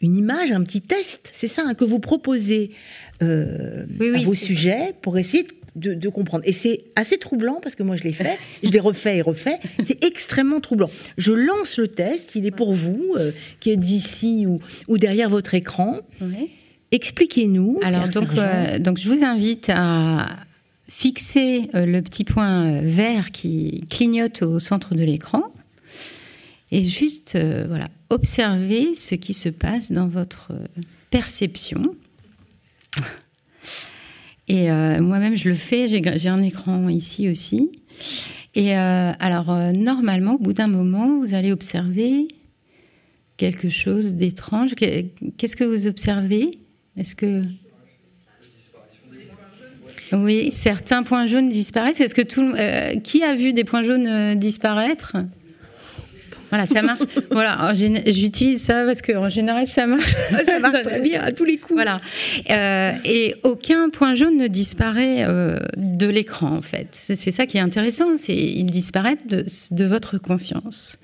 [0.00, 2.70] une image, un petit test, c'est ça, hein, que vous proposez
[3.22, 6.44] euh, à vos sujets pour essayer de, comprendre.
[6.46, 9.56] Et c'est assez troublant parce que moi je l'ai fait, je l'ai refait et refait.
[9.82, 10.90] C'est extrêmement troublant.
[11.18, 15.28] Je lance le test, il est pour vous, euh, qui êtes ici ou, ou derrière
[15.28, 15.98] votre écran.
[16.20, 16.50] Oui.
[16.94, 17.80] Expliquez-nous.
[17.82, 20.28] Alors donc, euh, donc je vous invite à
[20.88, 25.42] fixer euh, le petit point euh, vert qui clignote au centre de l'écran
[26.70, 27.36] et juste
[27.68, 30.52] voilà observer ce qui se passe dans votre
[31.10, 31.82] perception.
[34.48, 37.70] Et euh, moi-même, je le fais, j'ai un écran ici aussi.
[38.54, 42.28] Et euh, alors, euh, normalement, au bout d'un moment, vous allez observer
[43.36, 44.74] quelque chose d'étrange.
[44.74, 46.50] Qu'est-ce que vous observez?
[46.96, 47.42] Est-ce que...
[50.12, 52.00] Oui, certains points jaunes disparaissent.
[52.00, 52.54] Est-ce que tout,
[53.02, 55.16] qui a vu des points jaunes disparaître?
[56.54, 57.00] Voilà, ça marche.
[57.32, 60.14] voilà, j'utilise ça parce qu'en général, ça marche.
[60.46, 61.74] ça marche très bien à tous les coups.
[61.74, 62.00] Voilà.
[62.48, 66.86] Euh, et aucun point jaune ne disparaît euh, de l'écran, en fait.
[66.92, 68.16] C'est ça qui est intéressant.
[68.16, 71.00] C'est il disparaît de, de, votre conscience.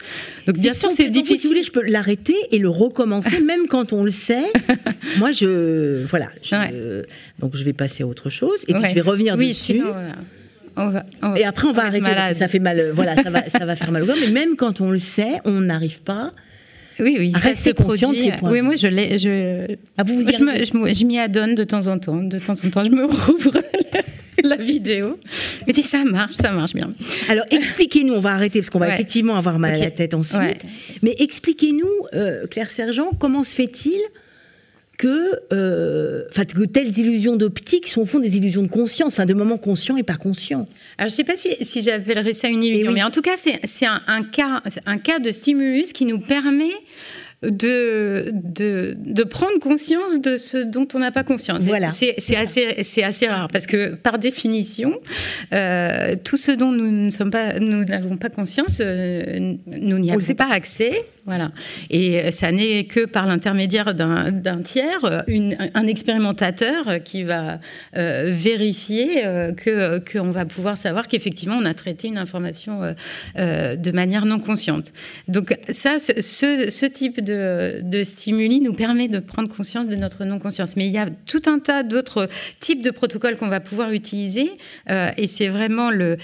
[0.46, 1.38] Donc, bien sûr, c'est difficile.
[1.38, 4.52] Si vous voulez, je peux l'arrêter et le recommencer, même quand on le sait.
[5.18, 6.04] Moi, je.
[6.04, 6.28] Voilà.
[7.40, 9.72] Donc, je vais passer à autre chose et puis je vais revenir oui, dessus.
[9.72, 9.94] Sinon,
[11.36, 12.78] et après, on va arrêter parce que ça fait mal.
[12.78, 14.16] Euh, voilà, ça va, ça va faire mal au corps.
[14.20, 16.32] Mais même quand on le sait, on n'arrive pas.
[16.98, 18.50] Oui, oui, à rester conscient de ces points.
[18.50, 19.18] Oui, moi, je l'ai.
[19.18, 22.22] Je, ah, vous, vous je, m'y adonne de temps en temps.
[22.22, 23.62] De temps en temps, je me rouvre
[24.44, 25.18] la vidéo.
[25.66, 26.92] Mais si ça marche, ça marche bien.
[27.28, 28.14] Alors, expliquez-nous.
[28.14, 30.64] On va arrêter parce qu'on va effectivement avoir mal à la tête ensuite.
[31.02, 33.98] Mais expliquez-nous, euh, Claire Sergent, comment se fait-il
[35.00, 39.32] que, euh, que telles illusions d'optique sont au fond des illusions de conscience, enfin de
[39.32, 40.66] moments conscients et pas conscients.
[40.98, 43.36] Alors je ne sais pas si, si j'appellerais ça une illusion, mais en tout cas
[43.36, 46.74] c'est un, un, cas, un cas de stimulus qui nous permet
[47.42, 51.64] de, de, de, prendre conscience de ce dont on n'a pas conscience.
[51.64, 51.90] Voilà.
[51.90, 55.00] C'est assez, assez rare parce que par définition,
[55.54, 60.12] euh, tout ce dont nous ne sommes pas, nous n'avons pas conscience, euh, nous n'y
[60.12, 61.06] avons pas accès.
[61.90, 65.24] Et ça n'est que par l'intermédiaire d'un tiers,
[65.74, 67.58] un expérimentateur qui va
[67.96, 72.94] euh, vérifier euh, que qu'on va pouvoir savoir qu'effectivement on a traité une information
[73.38, 74.92] euh, de manière non consciente.
[75.28, 80.76] Donc ça, ce, type de, stimuli nous permet de prendre conscience de notre non-conscience.
[80.76, 82.28] Mais il y a tout un tas d'autres
[82.60, 84.50] types de protocoles qu'on va pouvoir utiliser,
[84.88, 86.16] et c'est vraiment le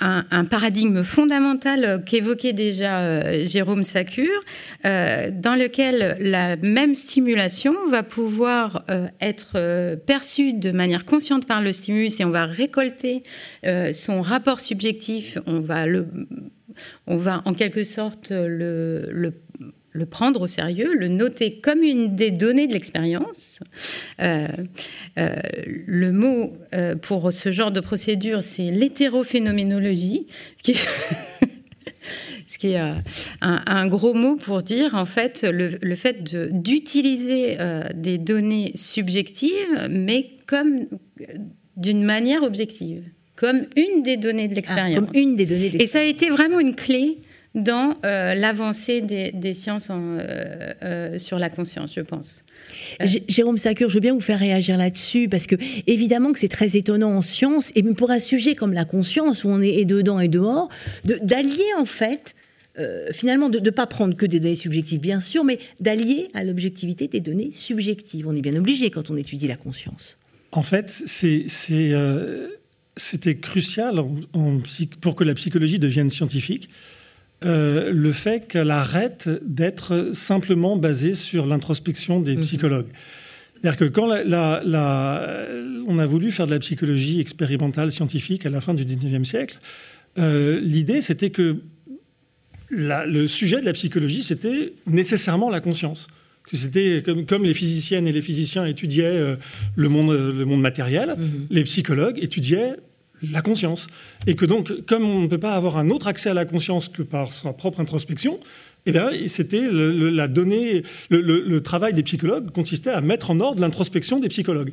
[0.00, 4.28] un, paradigme fondamental qu'évoquait déjà euh, Jérôme Sacure,
[4.84, 11.62] euh, dans lequel la même stimulation va pouvoir euh, être perçue de manière consciente par
[11.62, 13.22] le stimulus et on va récolter
[13.92, 15.84] son rapport subjectif, on va,
[17.06, 19.32] on va en quelque sorte le
[19.94, 23.60] le prendre au sérieux, le noter comme une des données de l'expérience.
[24.20, 24.48] Euh,
[25.18, 25.36] euh,
[25.86, 30.26] le mot euh, pour ce genre de procédure, c'est l'hétérophénoménologie,
[30.56, 30.88] ce qui est,
[32.46, 32.80] ce qui est
[33.40, 37.56] un, gros mot pour dire en fait le, le fait d'utiliser
[37.94, 40.86] des données subjectives, mais comme
[41.76, 43.04] d'une manière objective,
[43.36, 44.98] comme une des données de ah, l'expérience.
[44.98, 45.70] comme une des données.
[45.78, 47.18] Et ça a été vraiment une clé
[47.54, 52.44] dans euh, l'avancée des, sciences euh, euh, sur la conscience, je pense.
[53.28, 55.54] Jérôme Sacure, je veux bien vous faire réagir là-dessus parce que
[55.86, 59.48] évidemment que c'est très étonnant en science et pour un sujet comme la conscience où
[59.48, 60.68] on est dedans et dehors,
[61.04, 62.34] d'allier en fait
[63.12, 67.06] finalement de ne pas prendre que des données subjectives, bien sûr, mais d'allier à l'objectivité
[67.06, 68.26] des données subjectives.
[68.26, 70.16] On est bien obligé quand on étudie la conscience.
[70.50, 70.90] En fait,
[72.96, 74.04] c'était crucial
[75.00, 76.68] pour que la psychologie devienne scientifique
[77.44, 82.42] euh, le fait qu'elle arrête d'être simplement basée sur l'introspection des mhm.
[82.42, 82.88] psychologues.
[83.60, 84.08] C'est-à-dire que quand
[85.88, 89.58] on a voulu faire de la psychologie expérimentale scientifique à la fin du 19e siècle,
[90.18, 91.56] euh, l'idée c'était que
[92.70, 96.08] le sujet de la psychologie c'était nécessairement la conscience.
[96.46, 99.36] Que c'était comme, les physiciennes et les physiciens étudiaient euh,
[99.76, 101.46] le, monde, le monde matériel, mhm.
[101.50, 102.74] les psychologues étudiaient
[103.32, 103.86] la conscience.
[104.26, 106.88] Et que donc, comme on ne peut pas avoir un autre accès à la conscience
[106.88, 108.38] que par sa propre introspection,
[108.86, 114.20] eh bien, c'était la donnée, le, travail des psychologues consistait à mettre en ordre l'introspection
[114.20, 114.72] des psychologues.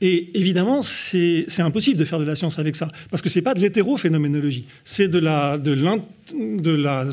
[0.00, 3.54] Et évidemment, c'est impossible de faire de la science avec ça, parce que c'est pas
[3.54, 7.04] de l'hétérophénoménologie, c'est de la de de la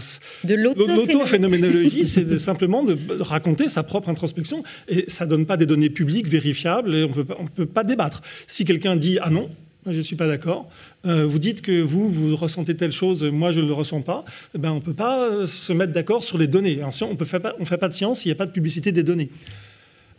[0.43, 5.89] de l'autophénoménologie, c'est simplement de raconter sa propre introspection, et ça donne pas des données
[5.89, 8.21] publiques vérifiables, et on peut on peut pas débattre.
[8.45, 9.49] Si quelqu'un dit ah non,
[9.86, 10.69] je ne suis pas d'accord.
[11.06, 14.26] Euh, vous dites que vous, vous ressentez telle chose, moi, je ne le ressens pas.
[14.56, 16.82] Eh ben, on ne peut pas euh, se mettre d'accord sur les données.
[16.84, 19.04] on ne fait, pas, fait pas de science s'il n'y a pas de publicité des
[19.04, 19.30] données.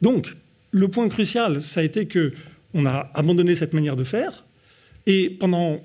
[0.03, 0.35] Donc,
[0.71, 2.33] le point crucial, ça a été que
[2.75, 4.45] on a abandonné cette manière de faire.
[5.07, 5.81] Et pendant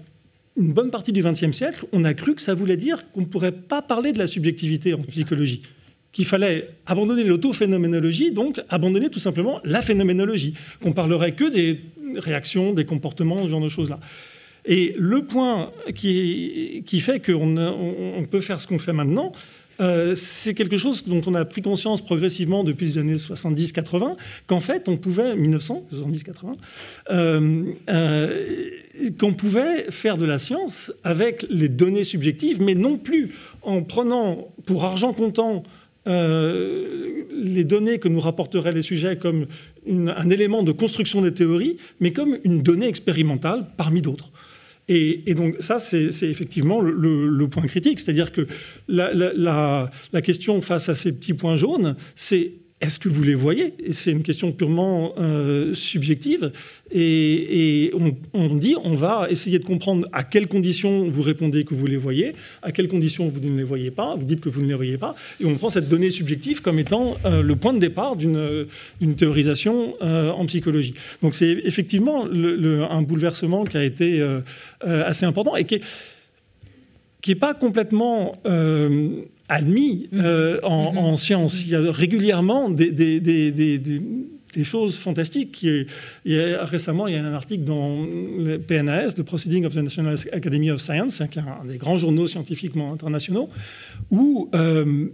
[0.58, 3.26] une bonne partie du XXe siècle, on a cru que ça voulait dire qu'on ne
[3.26, 5.62] pourrait pas parler de la subjectivité en psychologie
[6.12, 11.80] qu'il fallait abandonner l'autophénoménologie, donc abandonner tout simplement la phénoménologie, qu'on parlerait que des
[12.16, 14.00] réactions, des comportements, ce genre de choses-là.
[14.66, 19.32] Et le point qui, fait qu'on on peut faire ce qu'on fait maintenant,
[20.14, 24.88] c'est quelque chose dont on a pris conscience progressivement depuis les années 70-80, qu'en fait,
[24.88, 25.88] on pouvait, 1900,
[27.10, 33.32] 70-80, qu'on pouvait faire de la science avec les données subjectives, mais non plus
[33.64, 35.64] en prenant pour argent comptant
[36.08, 39.46] euh, les données que nous rapporteraient les sujets comme
[39.88, 44.32] un élément de construction des théories, mais comme une donnée expérimentale parmi d'autres.
[44.88, 48.00] Et, donc ça, c'est effectivement le, point critique.
[48.00, 48.46] C'est-à-dire que
[48.90, 53.74] la, la, question face à ces petits points jaunes, c'est est-ce que vous les voyez?
[53.92, 56.52] C'est une question purement euh, subjective.
[56.92, 57.94] Et,
[58.34, 61.96] on, dit, on va essayer de comprendre à quelles conditions vous répondez que vous les
[61.96, 64.74] voyez, à quelles conditions vous ne les voyez pas, vous dites que vous ne les
[64.74, 68.16] voyez pas, et on prend cette donnée subjective comme étant euh, le point de départ
[68.16, 68.68] d'une
[69.16, 70.96] théorisation euh, en psychologie.
[71.22, 74.22] Donc c'est effectivement un bouleversement qui a été
[74.82, 75.82] assez important et qui
[77.28, 78.36] n'est pas complètement
[79.52, 80.66] admis euh, mm-hmm.
[80.66, 81.62] en, science.
[81.62, 85.62] Il y a régulièrement des, des, des, des choses fantastiques.
[85.64, 85.88] Il
[86.26, 89.78] y a, récemment, il y a un article dans le PNAS, le Proceeding of the
[89.78, 93.50] National Academy of Science, qui est un des grands journaux scientifiquement internationaux,
[94.10, 95.08] où euh,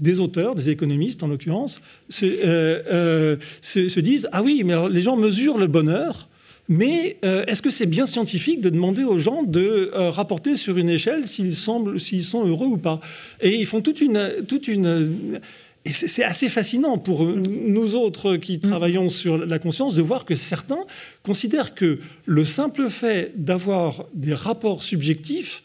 [0.00, 5.16] des auteurs, des économistes en l'occurrence, se, euh, se, disent Ah oui, mais les gens
[5.16, 6.28] mesurent le bonheur
[6.68, 10.78] mais euh, est-ce que c'est bien scientifique de demander aux gens de euh, rapporter sur
[10.78, 13.00] une échelle s'ils semblent, s'ils sont heureux ou pas?
[13.40, 15.40] Et ils font toute une, toute une
[15.86, 18.60] et c'est assez fascinant pour nous autres qui mm.
[18.60, 20.82] travaillons sur la conscience de voir que certains
[21.22, 25.62] considèrent que le simple fait d'avoir des rapports subjectifs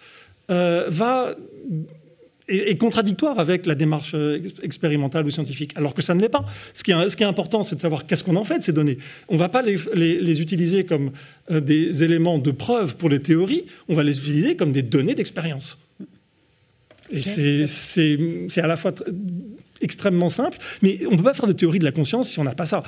[0.52, 1.36] euh, va
[2.50, 6.46] est, contradictoire avec la démarche euh, expérimentale ou scientifique, alors que ça ne l'est pas.
[6.74, 8.64] Ce qui est, ce qui est important, c'est de savoir qu'est-ce qu'on en fait de
[8.64, 8.98] ces données.
[9.30, 11.12] On ne va pas les, les, utiliser comme
[11.52, 15.16] euh, des éléments de preuve pour les théories, on va les utiliser comme des données
[15.16, 15.80] d'expérience.
[17.12, 17.22] Et
[17.68, 18.94] c'est à la fois
[19.82, 22.44] extrêmement simple, mais on ne peut pas faire de théorie de la conscience si on
[22.44, 22.84] n'a pas ça.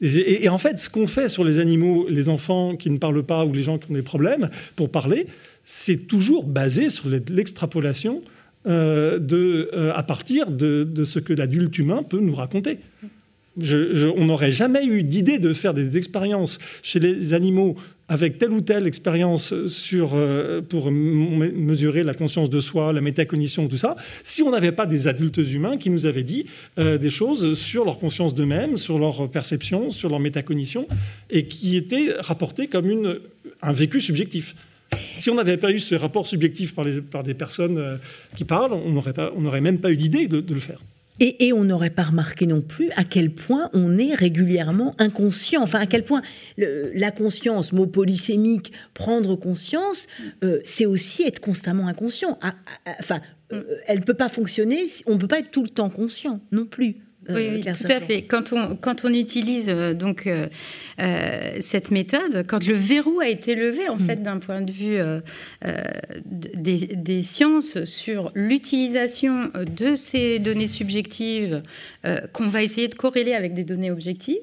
[0.00, 3.22] Et, et, en fait, ce qu'on fait sur les animaux, les enfants qui ne parlent
[3.22, 5.28] pas ou les gens qui ont des problèmes pour parler,
[5.64, 8.22] c'est toujours basé sur l'extrapolation
[8.66, 12.78] euh, de, euh, à partir de, ce que l'adulte humain peut nous raconter.
[13.56, 18.60] on n'aurait jamais eu d'idée de faire des expériences chez les animaux avec telle ou
[18.60, 24.42] telle expérience sur, euh, pour mesurer la conscience de soi, la métacognition, tout ça, si
[24.42, 26.46] on n'avait pas des adultes humains qui nous avaient dit
[26.76, 30.86] des choses sur leur conscience d'eux-mêmes, sur leur perception, sur leur métacognition,
[31.30, 33.18] et qui étaient rapportées comme une,
[33.60, 34.54] un vécu subjectif.
[35.18, 37.96] Si on n'avait pas eu ce rapport subjectif par, des personnes euh,
[38.36, 38.90] qui parlent, on
[39.40, 40.80] n'aurait même pas eu l'idée de, le faire.
[41.20, 45.62] Et, on n'aurait pas remarqué non plus à quel point on est régulièrement inconscient.
[45.62, 46.22] Enfin, à quel point
[46.56, 50.08] la conscience, mot polysémique, prendre conscience,
[50.42, 52.38] euh, c'est aussi être constamment inconscient.
[52.98, 53.20] enfin,
[53.52, 56.40] euh, elle ne peut pas fonctionner, on ne peut pas être tout le temps conscient
[56.50, 56.96] non plus.
[57.30, 58.22] Euh, oui, tout à fait.
[58.22, 60.48] Quand on, quand on utilise euh, donc euh,
[61.60, 64.00] cette méthode, quand le verrou a été levé en mm.
[64.00, 64.98] fait d'un point de vue
[66.24, 71.62] des, des, sciences sur l'utilisation de ces données subjectives
[72.32, 74.36] qu'on va essayer de corréler avec des données objectives,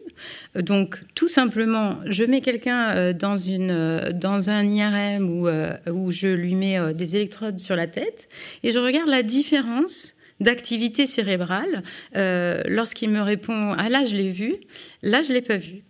[0.55, 5.47] donc tout simplement, je mets quelqu'un dans une dans un IRM où,
[5.91, 8.27] où je lui mets des électrodes sur la tête
[8.63, 11.84] et je regarde la différence d'activité cérébrale
[12.15, 14.56] euh, lorsqu'il me répond Ah là, je l'ai vu,
[15.02, 15.84] là, je ne l'ai pas vu.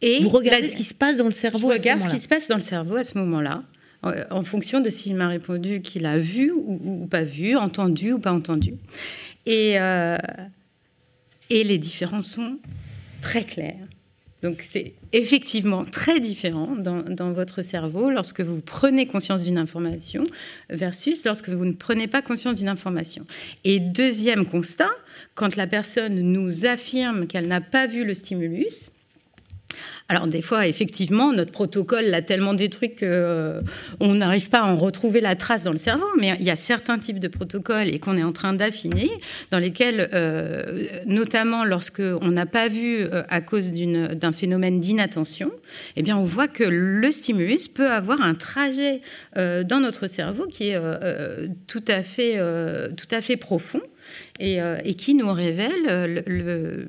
[0.00, 2.28] Et Vous regardez ce qui se passe dans le cerveau Je regarde ce, qui se
[2.28, 3.62] passe dans le cerveau à ce moment-là,
[4.30, 8.32] en fonction de s'il m'a répondu qu'il a vu ou, pas vu, entendu ou pas
[8.32, 8.74] entendu.
[9.44, 10.16] Et, euh,
[11.50, 12.58] et les différences sont
[13.20, 13.87] très claires.
[14.42, 20.24] Donc c'est effectivement très différent dans, votre cerveau lorsque vous prenez conscience d'une information
[20.70, 23.26] versus lorsque vous ne prenez pas conscience d'une information.
[23.64, 24.90] Et deuxième constat,
[25.34, 28.92] quand la personne nous affirme qu'elle n'a pas vu le stimulus,
[30.10, 33.60] alors des fois, effectivement, notre protocole l'a tellement détruit qu'on euh,
[34.00, 36.06] n'arrive pas à en retrouver la trace dans le cerveau.
[36.18, 39.10] Mais il y a certains types de protocoles et qu'on est en train d'affiner,
[39.50, 45.50] dans lesquels, euh, notamment lorsque on n'a pas vu euh, à cause d'un phénomène d'inattention,
[45.96, 49.00] eh bien, on voit que le stimulus peut avoir un trajet
[49.36, 50.78] dans notre cerveau qui est
[51.66, 52.38] tout à fait,
[52.96, 53.80] tout à fait profond.
[54.40, 56.86] Euh, et, qui nous révèle euh,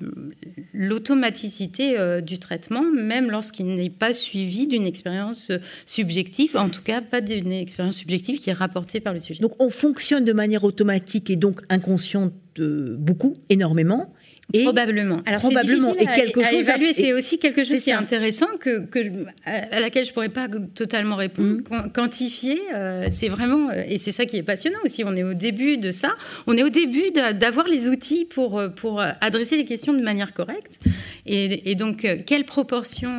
[0.73, 5.51] l'automaticité euh, du traitement, même lorsqu'il n'est pas suivi d'une expérience
[5.88, 9.41] subjective, en tout cas pas d'une expérience subjective qui est rapportée par le sujet.
[9.41, 14.13] Donc on fonctionne de manière automatique et donc inconsciente beaucoup, énormément,
[14.54, 15.22] Et probablement.
[15.26, 15.93] Alors probablement.
[15.95, 16.93] Et quelque chose à évaluer.
[16.93, 19.00] C'est aussi quelque chose qui est intéressant que, que
[19.45, 21.58] à laquelle je pourrais pas totalement répondre.
[21.70, 21.91] Mm.
[21.93, 25.04] Quantifier, euh, c'est vraiment et c'est ça qui est passionnant aussi.
[25.04, 26.16] On est au début de ça.
[26.47, 30.80] On est au début d'avoir les outils pour pour adresser les questions de manière correcte.
[31.26, 33.12] Et, donc, quelle proportion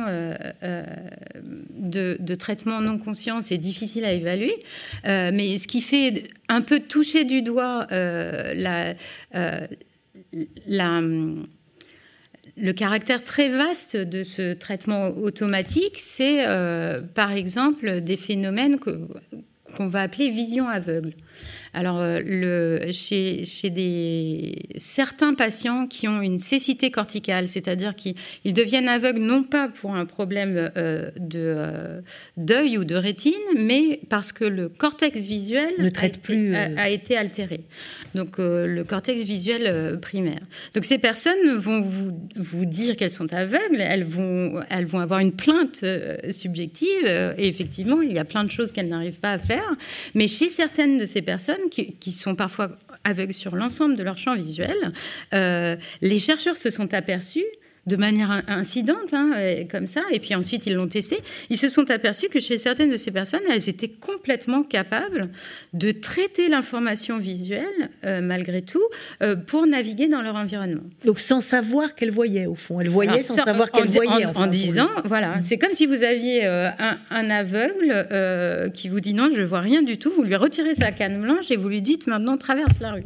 [0.61, 4.55] de, de traitement non conscient, c'est difficile à évaluer.
[5.05, 8.95] mais ce qui fait un peu toucher du doigt la
[12.57, 19.87] le caractère très vaste de ce traitement automatique, c'est euh, par exemple des phénomènes qu'on
[19.87, 21.13] va appeler vision aveugle.
[21.73, 28.15] Alors, euh, le, chez, chez des, certains patients qui ont une cécité corticale, c'est-à-dire qu'ils
[28.45, 32.03] deviennent aveugles non pas pour un problème euh, de,
[32.37, 36.89] d'œil ou de rétine, mais parce que le cortex visuel ne traite a, plus, a,
[36.89, 37.61] été altéré
[38.15, 40.39] donc euh, le cortex visuel euh, primaire.
[40.73, 45.19] Donc ces personnes vont vous, vous dire qu'elles sont aveugles, elles vont, elles vont avoir
[45.19, 47.07] une plainte euh, subjective,
[47.37, 49.75] et effectivement, il y a plein de choses qu'elles n'arrivent pas à faire,
[50.15, 52.69] mais chez certaines de ces personnes qui, sont parfois
[53.03, 54.93] aveugles sur l'ensemble de leur champ visuel,
[55.31, 57.45] les chercheurs se sont aperçus
[57.87, 59.31] de manière incidente, hein,
[59.69, 61.17] comme ça, et puis ensuite ils l'ont testé,
[61.49, 65.29] ils se sont aperçus que chez certaines de ces personnes, elles étaient complètement capables
[65.73, 68.83] de traiter l'information visuelle, euh, malgré tout,
[69.23, 70.83] euh, pour naviguer dans leur environnement.
[71.05, 72.79] Donc sans savoir qu'elles voyaient, au fond.
[72.79, 74.27] Elles voyaient sans, savoir qu'elles voyaient.
[74.35, 75.41] En, disant, voilà, mm.
[75.41, 76.69] c'est comme si vous aviez euh,
[77.09, 80.91] un, aveugle qui vous dit non, je vois rien du tout, vous lui retirez sa
[80.91, 83.03] canne blanche et vous lui dites maintenant traverse la rue.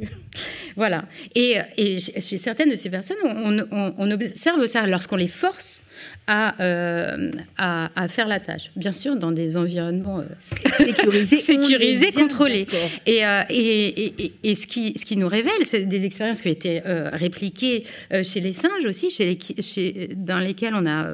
[0.76, 1.06] Voilà.
[1.36, 1.58] Et,
[2.00, 5.86] chez certaines de ces personnes, on, on observe ça lorsqu'on les force
[6.28, 8.72] euh, à, à, faire la tâche.
[8.76, 12.66] Bien sûr, dans des environnements euh, sécurisés, sécurisés contrôlés.
[13.08, 16.52] Euh, et, et, et, ce, qui, ce qui nous révèle, c'est des expériences qui ont
[16.52, 16.82] été
[17.14, 17.84] répliquées
[18.24, 21.06] chez les singes aussi, chez les, chez, dans lesquelles on a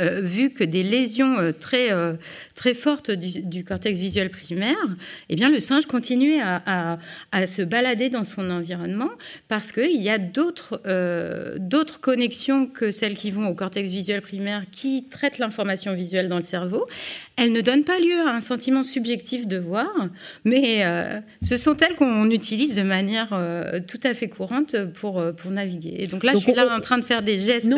[0.00, 2.14] euh, vu que des lésions euh, très, euh,
[2.56, 4.74] très fortes du, cortex visuel primaire,
[5.28, 6.98] eh bien, le singe continuait à,
[7.30, 9.10] à, se balader dans son environnement
[9.48, 10.80] parce qu'il y a d'autres
[11.58, 16.38] d'autres connexions que celles qui vont au cortex visuel primaire qui traitent l'information visuelle dans
[16.38, 16.86] le cerveau.
[17.36, 19.92] Elles ne donnent pas lieu à un sentiment subjectif de voir,
[20.44, 20.84] mais
[21.42, 23.28] ce sont elles qu'on utilise de manière
[23.86, 25.96] tout à fait courante pour, pour naviguer.
[25.98, 27.74] Et donc là, je suis là en train de faire des gestes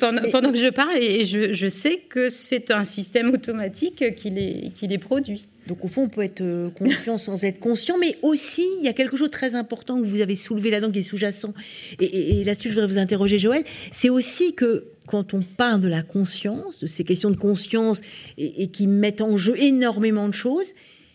[0.00, 4.30] pendant, pendant, que je parle et je, je, sais que c'est un système automatique qui
[4.30, 5.46] les, qui les produit.
[5.66, 8.88] Donc au fond, on peut être euh, confiant sans être conscient, mais aussi, il y
[8.88, 11.52] a quelque chose de très important que vous avez soulevé là-dedans, qui est sous-jacent.
[11.98, 13.64] Et, là-dessus, je voudrais vous interroger, Joël.
[13.92, 18.00] C'est aussi que quand on parle de la conscience, de ces questions de conscience,
[18.38, 20.68] et, qui mettent en jeu énormément de choses,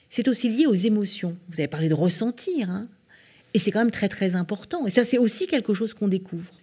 [0.09, 1.37] c'est aussi lié aux émotions.
[1.49, 2.87] Vous avez parlé de ressentir, hein
[3.53, 4.87] et c'est quand même très très important.
[4.87, 6.53] Et ça, c'est aussi quelque chose qu'on découvre.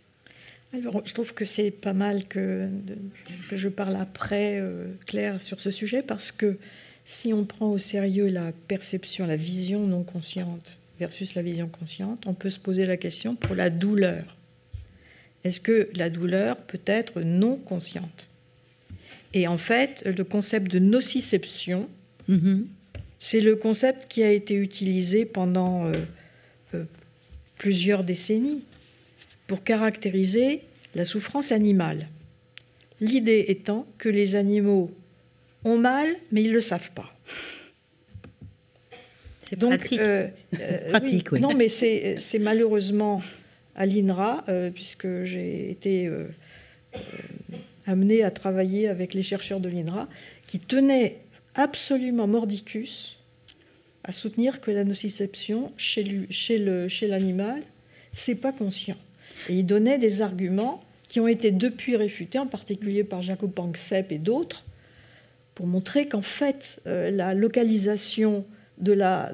[0.74, 2.68] Alors, je trouve que c'est pas mal que,
[3.48, 6.58] que, je parle après, euh, Claire, sur ce sujet, parce que
[7.04, 12.26] si on prend au sérieux la perception, la vision non consciente versus la vision consciente,
[12.26, 14.36] on peut se poser la question pour la douleur.
[15.44, 18.28] Est-ce que la douleur peut être non consciente?
[19.32, 21.88] Et en fait, le concept de nociception,
[22.28, 22.64] mm-hmm.
[23.18, 25.92] c'est le concept qui a été utilisé pendant euh,
[26.74, 26.84] euh,
[27.56, 28.64] plusieurs décennies
[29.48, 30.62] pour caractériser
[30.94, 32.06] la souffrance animale.
[33.00, 34.92] L'idée étant que les animaux
[35.64, 37.10] ont mal, mais ils ne le savent pas.
[39.42, 39.98] C'est pratique.
[39.98, 40.28] Euh,
[40.60, 41.40] euh, pratique oui.
[41.40, 43.22] Non, mais c'est malheureusement
[43.74, 46.10] à l'INRA, euh, puisque j'ai été
[47.86, 50.08] amenée à travailler avec les chercheurs de l'INRA,
[50.46, 51.18] qui tenaient
[51.54, 53.18] absolument mordicus
[54.04, 57.66] à soutenir que la nociception chez l'animal, chez chez
[58.12, 58.96] c'est pas conscient.
[59.48, 64.12] Et il donnait des arguments qui ont été depuis réfutés, en particulier par Jacob Panksepp
[64.12, 64.64] et d'autres,
[65.54, 68.44] pour montrer qu'en fait, euh, la localisation
[68.78, 69.32] de la,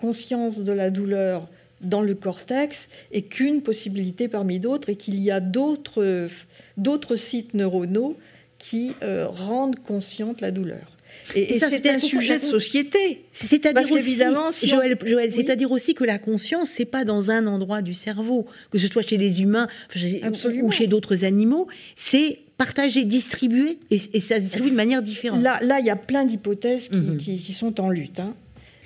[0.00, 1.48] conscience de la douleur
[1.80, 8.16] dans le cortex est qu'une possibilité parmi d'autres et qu'il y a d'autres sites neuronaux
[8.58, 10.97] qui euh, rendent consciente la douleur.
[11.34, 13.24] Et, c'est un sujet de société.
[13.32, 14.96] C'est-à-dire aussi, Joël,
[15.30, 19.02] c'est-à-dire aussi que la conscience, c'est pas dans un endroit du cerveau, que ce soit
[19.02, 19.68] chez les humains
[20.62, 25.42] ou chez d'autres animaux, c'est partagé, distribué, et, ça se distribue de manière différente.
[25.42, 27.38] Là, là, il y a plein d'hypothèses qui, mhm.
[27.38, 28.18] sont en lutte.
[28.18, 28.34] Hein.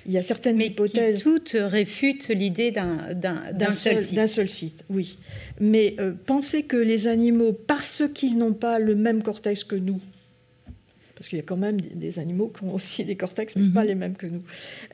[0.04, 1.18] Il y a certaines hypothèses.
[1.18, 4.14] Qui toutes réfutent l'idée d'un seul, site.
[4.14, 5.16] D'un seul site, oui.
[5.60, 10.00] Mais euh, penser que les animaux, parce qu'ils n'ont pas le même cortex que nous,
[11.22, 13.82] parce qu'il y a quand même des animaux qui ont aussi des cortex, mais pas
[13.82, 13.86] mhm.
[13.86, 14.42] les mêmes que nous.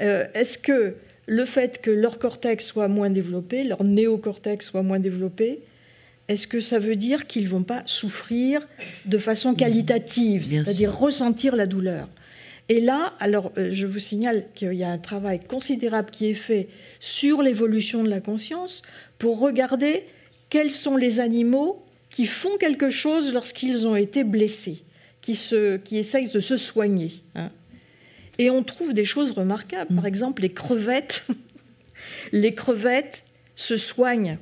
[0.02, 4.98] Euh, est-ce que le fait que leur cortex soit moins développé, leur néocortex soit moins
[4.98, 5.60] développé,
[6.28, 8.60] est-ce que ça veut dire qu'ils ne vont pas souffrir
[9.06, 12.06] de façon qualitative, c'est-à-dire ressentir la douleur?
[12.68, 16.34] Et là, alors euh, je vous signale qu'il y a un travail considérable qui est
[16.34, 16.68] fait
[17.00, 18.82] sur l'évolution de la conscience
[19.16, 20.04] pour regarder
[20.50, 24.82] quels sont les animaux qui font quelque chose lorsqu'ils ont été blessés,
[25.28, 27.12] qui, se, qui essayent de se soigner.
[27.34, 27.50] Hein.
[28.38, 29.94] Et on trouve des choses remarquables.
[29.94, 30.06] Par mm.
[30.06, 31.26] exemple, les crevettes.
[32.32, 33.24] les crevettes
[33.54, 34.38] se soignent.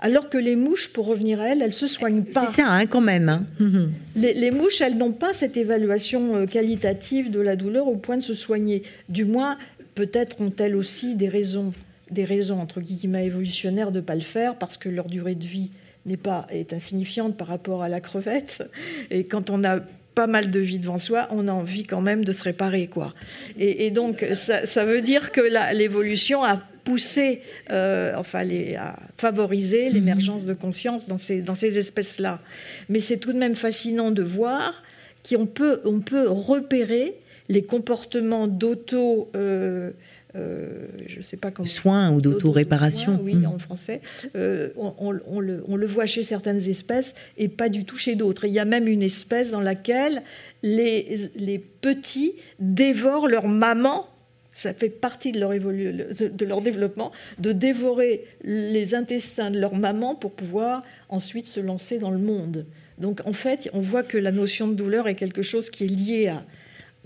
[0.00, 2.44] Alors que les mouches, pour revenir à elles, elles se soignent pas.
[2.44, 3.28] C'est ça, hein, quand même.
[3.28, 3.46] Hein.
[4.16, 8.22] Les, mouches, elles n'ont pas cette évaluation euh, qualitative de la douleur au point de
[8.22, 8.82] se soigner.
[9.08, 9.58] Du moins,
[9.94, 11.72] peut-être ont-elles aussi des raisons,
[12.10, 15.46] des raisons entre guillemets évolutionnaires de ne pas le faire, parce que leur durée de
[15.46, 15.70] vie
[16.06, 18.68] n'est pas est insignifiante par rapport à la crevette.
[19.10, 19.80] Et quand on a
[20.14, 22.88] pas mal de vie devant soi, on a envie quand même de se réparer.
[22.88, 23.14] Quoi.
[23.56, 25.40] Et, donc, ça, veut dire que
[25.72, 27.40] l'évolution a poussé,
[27.70, 32.40] euh, enfin, les, a favorisé l'émergence de conscience dans ces, dans ces espèces-là.
[32.88, 34.82] Mais c'est tout de même fascinant de voir
[35.28, 37.14] qu'on peut, on peut repérer
[37.48, 39.30] les comportements d'auto...
[39.36, 39.92] Euh,
[40.36, 41.66] euh, je sais pas comment.
[41.66, 43.18] Soins ou d'auto-réparation.
[43.22, 43.46] Oui, hmm.
[43.46, 44.00] en français.
[44.36, 45.22] Euh, on, le,
[45.66, 48.44] on, le, voit chez certaines espèces et pas du tout chez d'autres.
[48.44, 50.22] Il y a même une espèce dans laquelle
[50.62, 54.06] les, les petits dévorent leur maman
[54.50, 60.16] ça fait partie de leur, de leur, développement, de dévorer les intestins de leur maman
[60.16, 62.66] pour pouvoir ensuite se lancer dans le monde.
[62.96, 65.88] Donc en fait, on voit que la notion de douleur est quelque chose qui est
[65.88, 66.44] lié à,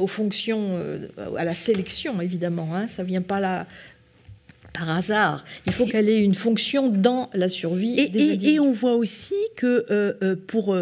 [0.03, 2.75] aux fonctions, euh, à la sélection évidemment.
[2.75, 3.67] Hein, ça vient pas là
[4.75, 5.45] par hasard.
[5.67, 7.99] Il faut qu'elle ait une fonction dans la survie.
[8.01, 10.75] Et, des et, on voit aussi que euh, euh, pour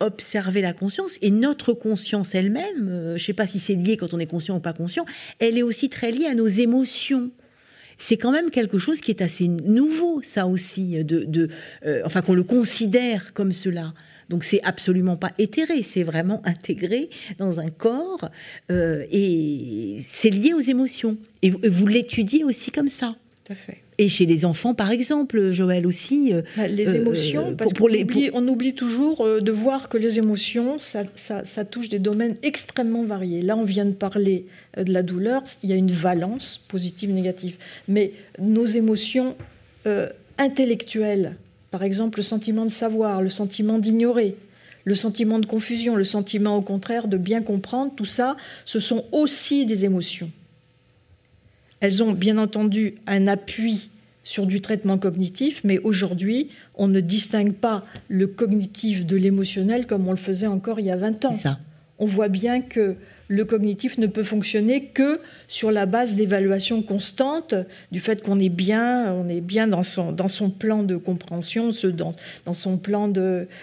[0.00, 4.14] observer la conscience et notre conscience elle-même, je ne sais pas si c'est lié quand
[4.14, 5.04] on est conscient ou pas conscient,
[5.40, 7.30] elle est aussi très liée à nos émotions
[7.98, 11.48] c'est quand même quelque chose qui est assez nouveau, ça aussi, de, de
[12.04, 13.92] enfin qu'on le considère comme cela.
[14.28, 18.28] Donc c'est absolument pas éthéré, c'est vraiment intégré dans un corps
[18.70, 21.16] euh, et c'est lié aux émotions.
[21.42, 23.16] Et vous, l'étudiez aussi comme ça.
[23.44, 23.82] Tout à fait.
[24.00, 26.32] Et chez les enfants, par exemple, Joël aussi.
[26.32, 30.18] Euh, bah, les émotions, euh, parce les, oublie, on oublie toujours de voir que les
[30.18, 33.42] émotions, ça, ça, touche des domaines extrêmement variés.
[33.42, 34.46] Là, on vient de parler
[34.76, 37.56] de la douleur, il y a une valence positive, négative.
[37.88, 39.34] Mais nos émotions
[40.38, 41.34] intellectuelles,
[41.70, 44.36] par exemple, le sentiment de savoir, le sentiment d'ignorer,
[44.84, 49.04] le sentiment de confusion, le sentiment au contraire de bien comprendre, tout ça, ce sont
[49.12, 50.30] aussi des émotions.
[51.80, 53.90] Elles ont bien entendu un appui
[54.24, 60.06] sur du traitement cognitif, mais aujourd'hui, on ne distingue pas le cognitif de l'émotionnel comme
[60.06, 61.32] on le faisait encore il y a 20 ans.
[61.32, 61.58] Ça.
[61.98, 62.94] On voit bien que
[63.28, 67.54] le cognitif ne peut fonctionner que sur la base d'évaluation constante
[67.90, 71.70] du fait qu'on est bien, on est bien dans son, dans son plan de compréhension,
[71.94, 72.14] dans,
[72.44, 73.10] dans son plan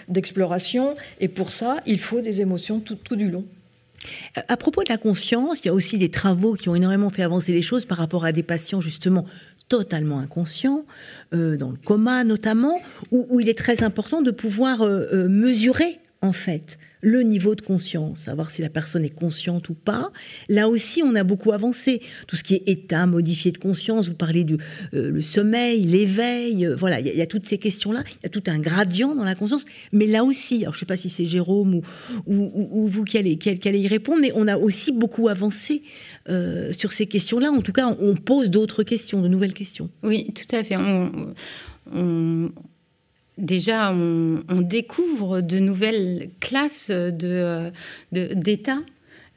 [0.08, 0.94] d'exploration.
[1.20, 3.44] et pour ça, il faut des émotions tout, tout du long.
[4.48, 7.22] À propos de la conscience, il y a aussi des travaux qui ont énormément fait
[7.22, 9.26] avancer les choses par rapport à des patients justement
[9.68, 10.84] totalement inconscients,
[11.34, 12.80] euh, dans le coma notamment,
[13.10, 17.60] où, il est très important de pouvoir euh, euh, mesurer en fait le niveau de
[17.60, 20.10] conscience, savoir si la personne est consciente ou pas.
[20.48, 22.00] Là aussi, on a beaucoup avancé.
[22.26, 24.56] Tout ce qui est état modifié de conscience, vous parlez du
[24.94, 28.02] euh, sommeil, l'éveil, euh, voilà, il y, a toutes ces questions-là.
[28.06, 29.66] Il y a tout un gradient dans la conscience.
[29.92, 31.82] Mais là aussi, alors je ne sais pas si c'est Jérôme ou,
[32.26, 35.82] ou, vous qui allez, y répondre, mais on a aussi beaucoup avancé
[36.28, 37.50] euh, sur ces questions-là.
[37.50, 39.90] En tout cas, on pose d'autres questions, de nouvelles questions.
[40.02, 40.76] Oui, tout à fait.
[43.38, 47.70] Déjà, on, découvre de nouvelles classes de,
[48.12, 48.78] d'état.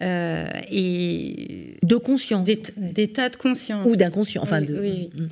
[0.02, 2.48] Euh, et de conscience
[2.78, 4.74] d'état de conscience ou d'inconscient enfin de...
[4.74, 5.28] Mm.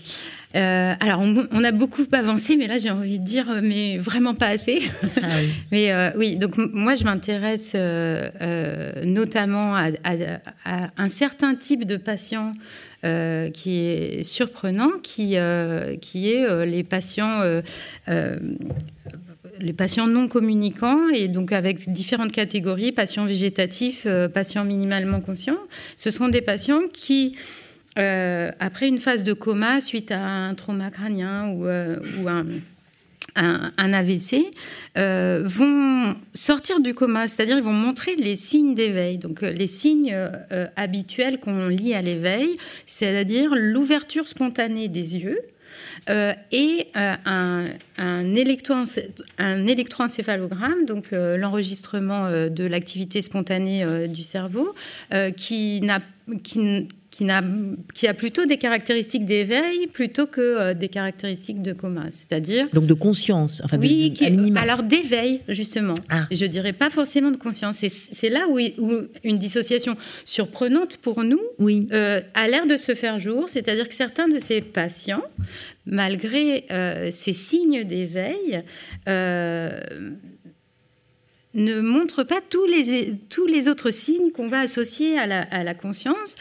[0.55, 4.35] Euh, alors on, a beaucoup avancé mais là j'ai envie de dire euh, mais vraiment
[4.35, 4.81] pas assez
[5.23, 5.27] ah
[5.71, 7.77] mais oui donc moi je m'intéresse
[9.05, 9.91] notamment à,
[10.97, 12.51] un certain type de patients
[13.03, 17.43] euh, qui est surprenant, qui, euh, qui est euh, les patients
[19.59, 25.57] les patients non communicants et donc avec différentes catégories, patients végétatifs, patients minimalement conscients.
[25.95, 27.35] Ce sont des patients qui,
[27.95, 32.45] après une phase de coma suite à un trauma crânien ou, ou un
[33.37, 34.51] un, AVC,
[34.97, 39.67] euh, vont sortir du coma, c'est-à-dire ils vont montrer les signes d'éveil, donc euh, les
[39.67, 45.39] signes euh, habituels qu'on lit à l'éveil, c'est-à-dire l'ouverture spontanée des yeux,
[46.51, 47.65] et un, un,
[47.97, 54.73] un, électroencéphalogramme, donc l'enregistrement de l'activité spontanée du cerveau,
[55.35, 55.99] qui, n'a,
[56.43, 57.43] qui, qui, a,
[57.95, 62.11] qui a plutôt des caractéristiques d'éveil plutôt que euh, des caractéristiques de coma.
[62.11, 62.67] C'est-à-dire.
[62.73, 64.13] Donc de conscience, enfin oui,
[64.55, 65.95] alors d'éveil, justement.
[66.09, 66.27] Ah.
[66.29, 67.83] Je dirais pas forcément de conscience.
[67.87, 68.59] C'est là où,
[69.23, 71.87] une dissociation surprenante pour nous oui.
[71.91, 73.49] Euh, a l'air de se faire jour.
[73.49, 75.23] C'est-à-dire que certains de ces patients,
[75.87, 78.63] malgré euh, ces signes d'éveil,
[81.55, 85.63] ne montrent pas tous les, tous les autres signes qu'on va associer à la, à
[85.63, 86.35] la conscience.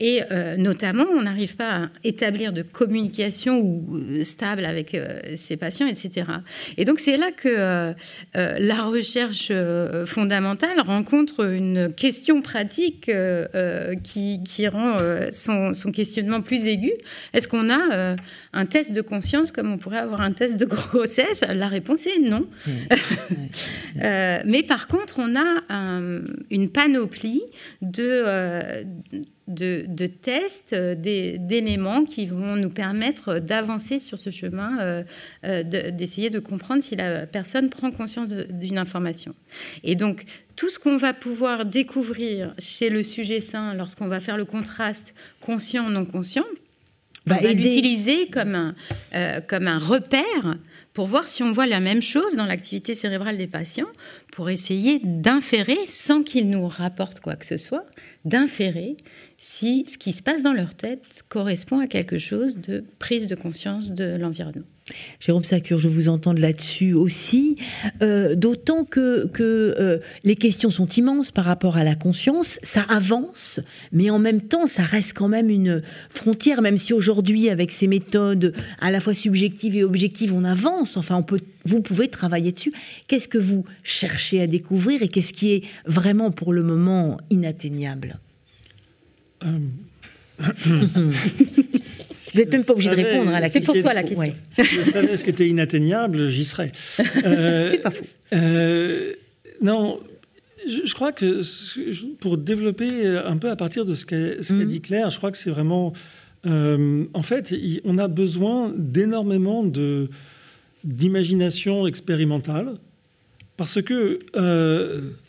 [0.00, 5.20] Et euh, notamment, on n'arrive pas à établir de communication ou, euh, stable avec euh,
[5.34, 6.30] ces patients, etc.
[6.76, 7.94] Et donc, c'est là que
[8.34, 9.52] la recherche
[10.06, 13.10] fondamentale rencontre une question pratique
[14.04, 14.96] qui, rend
[15.30, 16.92] son, questionnement plus aigu.
[17.32, 18.16] Une qu'on a
[18.52, 22.20] un test de conscience comme on pourrait avoir un test de grossesse La réponse est
[22.20, 22.46] non.
[23.96, 25.62] mais par contre, on a
[26.50, 27.42] une panoplie
[27.82, 28.84] de
[29.48, 35.02] de, tests, euh, d'éléments qui vont nous permettre d'avancer sur ce chemin, euh,
[35.44, 39.34] euh, d'essayer de, comprendre si la personne prend conscience d'une information.
[39.84, 40.24] Et donc,
[40.56, 45.14] tout ce qu'on va pouvoir découvrir chez le sujet sain lorsqu'on va faire le contraste
[45.40, 46.44] conscient-non conscient,
[47.36, 50.56] on va l'utiliser comme un, comme un repère
[50.98, 53.86] pour voir si on voit la même chose dans l'activité cérébrale des patients,
[54.32, 57.84] pour essayer d'inférer, sans qu'ils nous rapportent quoi que ce soit,
[58.24, 58.96] d'inférer
[59.36, 63.36] si ce qui se passe dans leur tête correspond à quelque chose de prise de
[63.36, 64.66] conscience de l'environnement.
[65.20, 67.56] Jérôme Sacure, je vous entends là-dessus aussi,
[68.02, 73.60] euh, d'autant que, euh, les questions sont immenses par rapport à la conscience, ça avance,
[73.92, 77.86] mais en même temps, ça reste quand même une frontière, même si aujourd'hui, avec ces
[77.86, 82.52] méthodes à la fois subjectives et objectives, on avance, enfin, on peut, vous pouvez travailler
[82.52, 82.72] dessus.
[83.06, 88.18] Qu'est-ce que vous cherchez à découvrir et qu'est-ce qui est vraiment pour le moment inatteignable?
[89.44, 89.58] Euh,
[92.32, 93.72] vous n'êtes même pas obligé de répondre à la question.
[93.74, 94.34] C'est pour toi la question.
[94.50, 96.72] Si je savais ce qui était inatteignable, j'y serais.
[97.24, 98.04] Euh, c'est pas faux.
[98.32, 99.12] Euh,
[99.60, 99.98] non,
[100.66, 101.40] je, crois que
[102.20, 104.64] pour développer un peu à partir de ce qu'a mm.
[104.64, 105.92] dit Claire, je crois que c'est vraiment.
[106.44, 107.54] en fait,
[107.84, 110.08] on a besoin d'énormément de
[110.84, 112.74] d'imagination expérimentale
[113.56, 114.20] parce que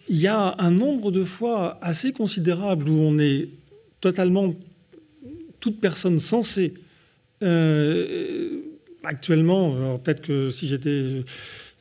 [0.09, 3.47] il y a un nombre de fois assez considérable où on est
[4.01, 4.53] totalement
[5.59, 6.73] toute personne sensée.
[7.43, 8.59] Euh,
[9.03, 11.23] actuellement, peut-être que si j'étais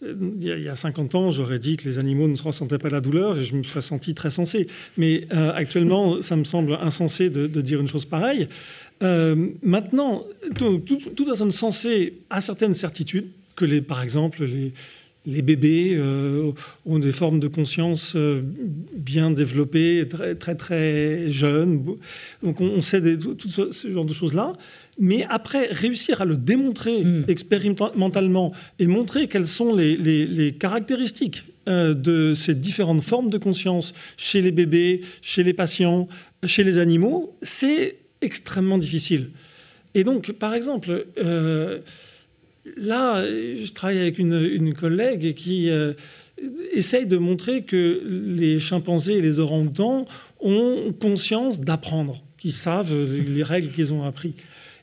[0.03, 3.01] il y a 50 ans, j'aurais dit que les animaux ne se ressentaient pas la
[3.01, 4.69] douleur et je me serais senti très sensé.
[4.97, 8.49] Mais euh, actuellement, ça me semble insensé de, dire une chose pareille.
[9.03, 10.25] Euh, maintenant,
[10.55, 13.27] toute personne sensée a certaines certitudes,
[13.57, 14.73] que les, par exemple les,
[15.29, 16.53] les bébés euh,
[16.87, 18.41] ont des formes de conscience euh,
[18.97, 21.85] bien développées, très très, très jeunes.
[22.43, 24.55] Donc on, sait tout, ce, genre de choses-là.
[24.99, 27.25] Mais après, réussir à le démontrer hmm.
[27.29, 34.41] expérimentalement et montrer quelles sont les, caractéristiques euh, de ces différentes formes de conscience chez
[34.41, 36.09] les bébés, chez les patients,
[36.47, 39.29] chez les animaux, c'est extrêmement difficile.
[39.95, 41.07] Et donc, par exemple,
[42.77, 45.93] là, je travaille avec une, collègue qui euh,
[46.73, 50.05] essaye de montrer que les chimpanzés et les orang-outans
[50.41, 54.35] ont conscience d'apprendre, qu'ils savent les règles qu'ils ont apprises.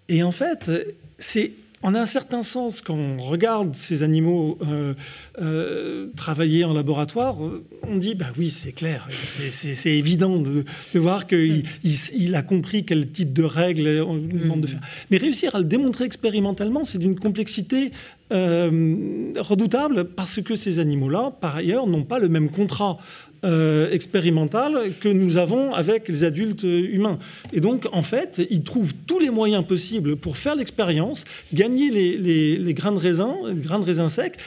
[0.09, 0.69] Et en fait,
[1.17, 1.51] c'est
[1.86, 4.95] en un certain sens, quand on regarde ces animaux euh,
[5.39, 7.38] euh, travailler en laboratoire,
[7.83, 10.65] on dit bah oui, c'est clair, c'est évident de,
[10.95, 14.81] voir qu'il il, a compris quel type de règles on lui demande de faire.
[15.11, 17.91] Mais réussir à le démontrer expérimentalement, c'est d'une complexité
[18.33, 22.97] euh, redoutable parce que ces animaux-là, par ailleurs, n'ont pas le même contrat
[23.45, 27.19] euh, expérimentale que nous avons avec les adultes humains.
[27.53, 32.73] Et donc, en fait, ils trouvent tous les moyens possibles pour faire l'expérience, gagner les,
[32.73, 34.37] grains de raisin, les grains de raisin secs,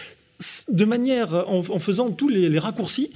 [0.69, 3.11] de manière, en, faisant tous les, raccourcis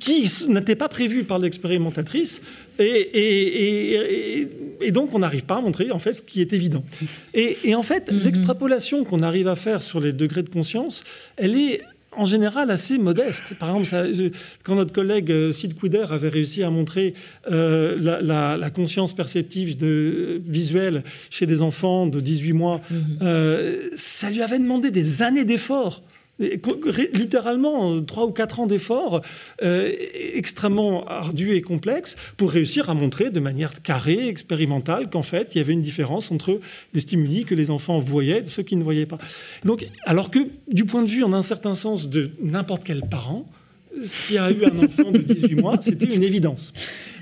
[0.00, 2.42] qui n'étaient pas prévus par l'expérimentatrice,
[2.80, 4.42] et,
[4.80, 6.84] et, donc on n'arrive pas à montrer en fait ce qui est évident.
[7.32, 8.24] Et, en fait, mm-hmm.
[8.24, 11.04] l'extrapolation qu'on arrive à faire sur les degrés de conscience,
[11.36, 11.80] elle est
[12.16, 13.54] en général assez modeste.
[13.58, 14.30] Par exemple,
[14.64, 17.14] quand notre collègue euh, Sid Couder avait réussi à montrer
[17.50, 22.80] euh, la, conscience perceptive de, visuelle chez des enfants de 18 mois,
[23.22, 26.02] euh, ça lui avait demandé des années d'efforts
[26.38, 29.22] littéralement trois ou quatre ans d'efforts
[29.62, 29.90] euh,
[30.34, 35.58] extrêmement ardus et complexes pour réussir à montrer de manière carrée, expérimentale, qu'en fait, il
[35.58, 36.60] y avait une différence entre
[36.92, 39.18] les stimuli que les enfants voyaient et ceux qui ne voyaient pas.
[39.64, 43.46] Donc, alors que du point de vue, en un certain sens, de n'importe quel parent,
[44.26, 46.72] qui a eu un enfant de 18 mois, c'était une évidence.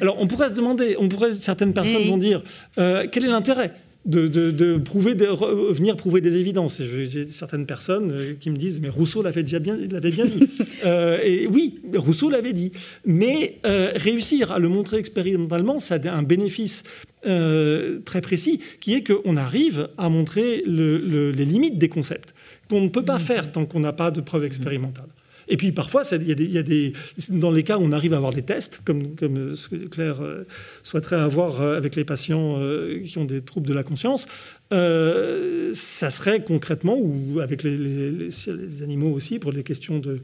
[0.01, 2.43] Alors on pourrait se demander, on pourrait, certaines personnes vont dire,
[2.79, 3.73] euh, quel est l'intérêt?
[4.05, 5.27] De, prouver, de
[5.73, 6.81] venir prouver des évidences.
[6.83, 10.49] J'ai certaines personnes euh, qui me disent, mais Rousseau l'avait déjà bien, l'avait bien dit.
[10.85, 12.71] Euh, et oui, Rousseau l'avait dit.
[13.07, 16.83] Mais réussir à le montrer expérimentalement, ça a un bénéfice
[17.23, 22.35] très précis, qui est qu'on arrive à montrer les limites des concepts
[22.69, 23.21] qu'on ne peut pas mmh.
[23.21, 25.09] faire tant qu'on n'a pas de preuves expérimentales.
[25.49, 26.93] Et puis parfois, il y, a des,
[27.31, 29.17] dans les cas où on arrive à avoir des tests, comme,
[29.55, 30.45] ce que Claire euh,
[30.83, 34.27] souhaiterait avoir euh, avec les patients euh, qui ont des troubles de la conscience,
[34.71, 40.21] ça serait concrètement, ou avec les, les, animaux aussi, pour les questions de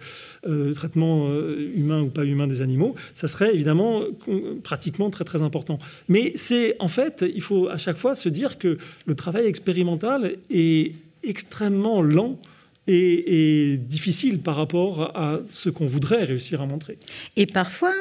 [0.74, 1.30] traitement
[1.76, 4.02] humain ou pas humain des animaux, ça serait évidemment
[4.64, 5.78] pratiquement très très important.
[6.08, 10.32] Mais c'est en fait, il faut à chaque fois se dire que le travail expérimental
[10.50, 12.36] est extrêmement lent
[12.90, 16.98] et, difficile par rapport à ce qu'on voudrait réussir à montrer.
[17.36, 17.94] Et parfois,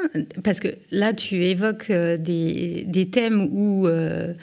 [0.44, 4.34] parce que là tu évoques euh, des, des thèmes où, euh,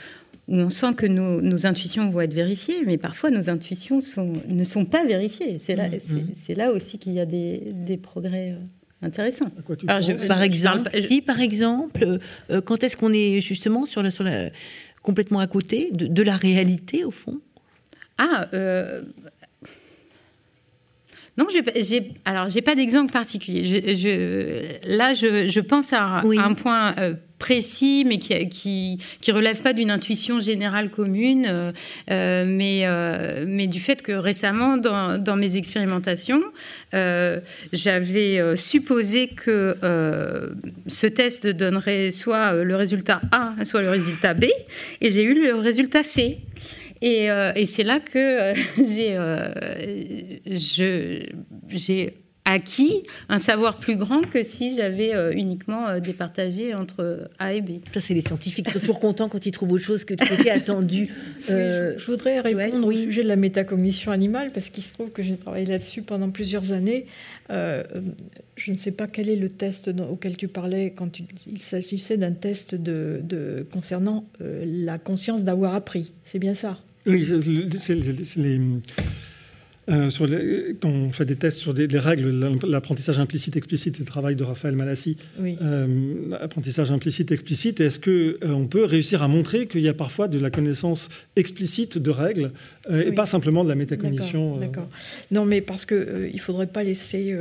[0.48, 4.40] où on sent que nos, nos, intuitions vont être vérifiées, mais parfois nos intuitions sont,
[4.48, 5.58] ne sont pas vérifiées.
[5.58, 6.28] C'est là, mmh, mmh.
[6.34, 8.52] c'est, là aussi qu'il y a des, des progrès.
[8.52, 8.64] Euh,
[9.02, 9.50] intéressants.
[9.86, 12.18] Alors, je, par exemple, si par exemple,
[12.64, 14.48] quand est-ce qu'on est justement sur la, sur la,
[15.02, 17.38] complètement à côté de, de la réalité au fond?
[18.16, 18.48] Ah,
[21.38, 23.64] non, j'ai, alors j'ai pas d'exemple particulier.
[23.64, 29.74] Je, là, je, pense à, un point euh, précis, mais qui, qui, qui relève pas
[29.74, 31.72] d'une intuition générale commune, euh,
[32.10, 36.42] euh, mais, du fait que récemment, dans, dans mes expérimentations,
[36.92, 39.76] j'avais supposé que
[40.86, 44.44] ce test donnerait soit le résultat A, soit le résultat B,
[45.02, 46.38] et j'ai eu le résultat C.
[47.02, 48.54] Euh, et, c'est là que euh,
[50.48, 51.20] euh,
[51.68, 52.14] j'ai
[52.48, 57.80] acquis un savoir plus grand que si j'avais uniquement départagé entre A et B.
[57.92, 60.28] Ça, c'est les scientifiques qui sont toujours contents quand ils trouvent autre chose que ce
[60.28, 61.12] qui était attendu.
[61.48, 65.36] je, voudrais répondre au sujet de la métacognition animale, parce qu'il se trouve que j'ai
[65.36, 67.06] travaillé là-dessus pendant plusieurs années.
[67.50, 72.30] je ne sais pas quel est le test auquel tu parlais quand il s'agissait d'un
[72.30, 76.12] test de, concernant la conscience d'avoir appris.
[76.22, 76.78] C'est bien ça?
[77.06, 77.24] Oui,
[77.76, 77.94] c'est
[78.36, 78.60] les.
[79.88, 80.26] Euh, sur
[80.80, 84.74] quand on fait des tests sur des, règles, l'apprentissage implicite explicite, le travail de Raphaël
[84.74, 85.56] Malassi, oui.
[85.62, 90.26] euh, apprentissage implicite explicite, est-ce qu'on euh, peut réussir à montrer qu'il y a parfois
[90.26, 92.50] de la connaissance explicite de règles
[92.90, 94.88] euh, et pas simplement de la métacognition D'accord.
[95.30, 97.36] Non, mais parce qu'il ne faudrait pas laisser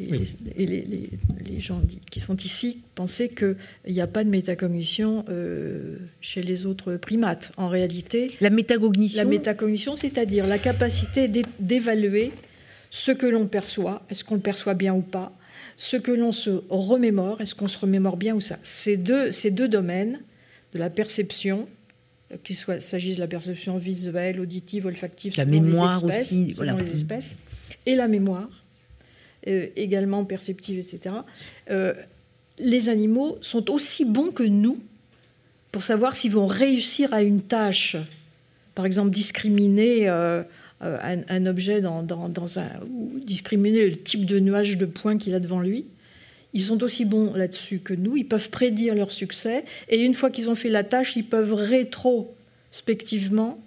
[0.00, 1.80] et les, gens
[2.10, 3.56] qui sont ici pensaient qu'il
[3.88, 7.52] n'y a pas de métacognition euh, chez les autres primates.
[7.56, 11.28] En réalité, la métacognition, la métacognition, c'est-à-dire la capacité
[11.60, 12.32] d'évaluer
[12.90, 15.32] ce que l'on perçoit, est-ce qu'on le perçoit bien ou pas,
[15.76, 18.58] ce que l'on se remémore, est-ce qu'on se remémore bien ou ça.
[18.62, 20.20] Ces deux, ces deux domaines
[20.74, 21.68] de la perception,
[22.44, 27.36] qu'il s'agisse de la perception visuelle, auditive, olfactive, la mémoire les aussi, selon les espèces,
[27.86, 28.71] et la mémoire, euh,
[29.44, 31.14] également perceptives, etc.,
[31.70, 31.94] euh,
[32.58, 34.78] les animaux sont aussi bons que nous
[35.72, 37.96] pour savoir s'ils vont réussir à une tâche.
[38.74, 40.42] Par exemple, discriminer euh,
[40.80, 42.06] un, objet dans,
[42.58, 45.86] un, ou discriminer le type de nuage de points qu'il a devant lui.
[46.52, 48.16] Ils sont aussi bons là-dessus que nous.
[48.16, 49.64] Ils peuvent prédire leur succès.
[49.88, 53.58] Et une fois qu'ils ont fait la tâche, ils peuvent rétrospectivement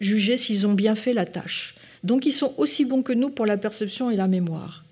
[0.00, 1.76] juger s'ils ont bien fait la tâche.
[2.02, 4.85] Donc ils sont aussi bons que nous pour la perception et la mémoire.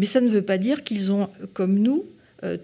[0.00, 2.06] Mais ça ne veut pas dire qu'ils ont, comme nous,
[2.42, 2.56] euh,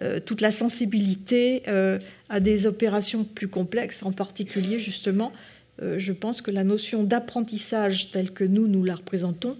[0.00, 1.98] euh, toute la sensibilité euh,
[2.30, 4.02] à des opérations plus complexes.
[4.02, 5.32] En particulier, justement,
[5.80, 9.56] je pense que la notion d'apprentissage telle que nous, nous la représentons,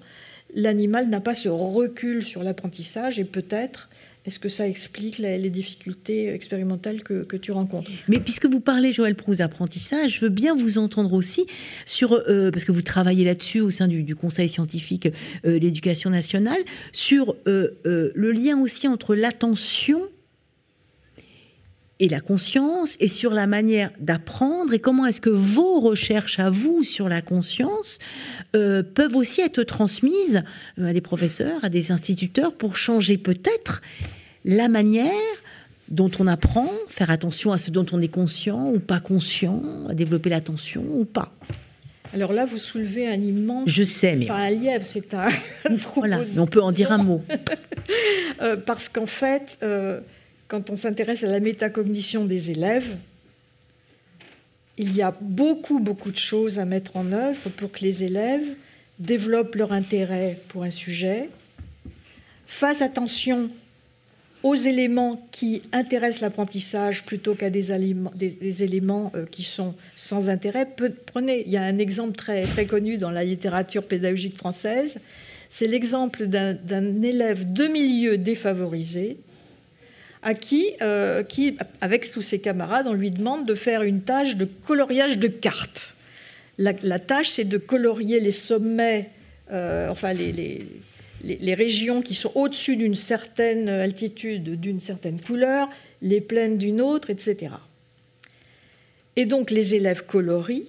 [0.55, 3.91] l'animal n'a pas ce recul sur l'apprentissage et peut-être
[4.29, 7.91] est-ce que ça explique les, difficultés expérimentales que, tu rencontres?
[8.09, 11.47] Mais puisque vous parlez, Joël Proust, d'apprentissage, je veux bien vous entendre aussi
[11.87, 15.09] sur, euh, parce que vous travaillez là-dessus au sein du, Conseil scientifique
[15.47, 16.59] euh, l'éducation nationale,
[16.93, 20.01] sur euh, le lien aussi entre l'attention
[21.99, 26.51] et la conscience et sur la manière d'apprendre et comment est-ce que vos recherches à
[26.51, 27.99] vous sur la conscience
[28.53, 30.45] peuvent aussi être transmises
[30.81, 33.81] à des professeurs, à des instituteurs pour changer peut-être
[34.45, 35.13] la manière
[35.89, 39.95] dont on apprend, faire attention à ce dont on est conscient ou pas conscient, à
[39.95, 41.33] développer l'attention ou pas.
[42.15, 43.69] Alors là, vous soulevez un immense.
[43.69, 44.27] Je sais, mais.
[44.27, 45.29] Pas un lièvre, c'est un,
[45.97, 47.23] Voilà, mais on peut en dire un mot.
[48.41, 50.01] Euh, parce qu'en fait, euh,
[50.47, 52.97] quand on s'intéresse à la métacognition des élèves,
[54.77, 58.55] il y a beaucoup, beaucoup de choses à mettre en œuvre pour que les élèves
[59.01, 61.31] développent leur intérêt pour un sujet,
[62.47, 63.51] fasse attention
[64.43, 67.73] aux éléments qui intéressent l'apprentissage plutôt qu'à des,
[68.63, 70.67] éléments euh, qui sont sans intérêt.
[71.07, 75.01] Prenez, il y a un exemple très, très connu dans la littérature pédagogique française,
[75.49, 79.17] c'est l'exemple d'un élève de milieu défavorisé
[80.23, 84.37] à qui, euh, qui, avec tous ses camarades, on lui demande de faire une tâche
[84.37, 85.97] de coloriage de cartes.
[86.59, 89.11] La, tâche, c'est de colorier les sommets,
[89.53, 90.67] euh, enfin les,
[91.55, 95.69] régions qui sont au-dessus d'une certaine altitude, d'une certaine couleur,
[96.03, 97.53] les plaines d'une autre, etc.
[99.17, 100.65] Et donc les élèves colorient,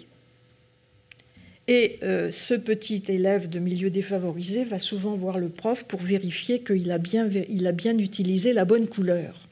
[1.69, 6.63] et euh, ce petit élève de milieu défavorisé va souvent voir le prof pour vérifier
[6.63, 9.47] qu'il a bien utilisé la bonne couleur.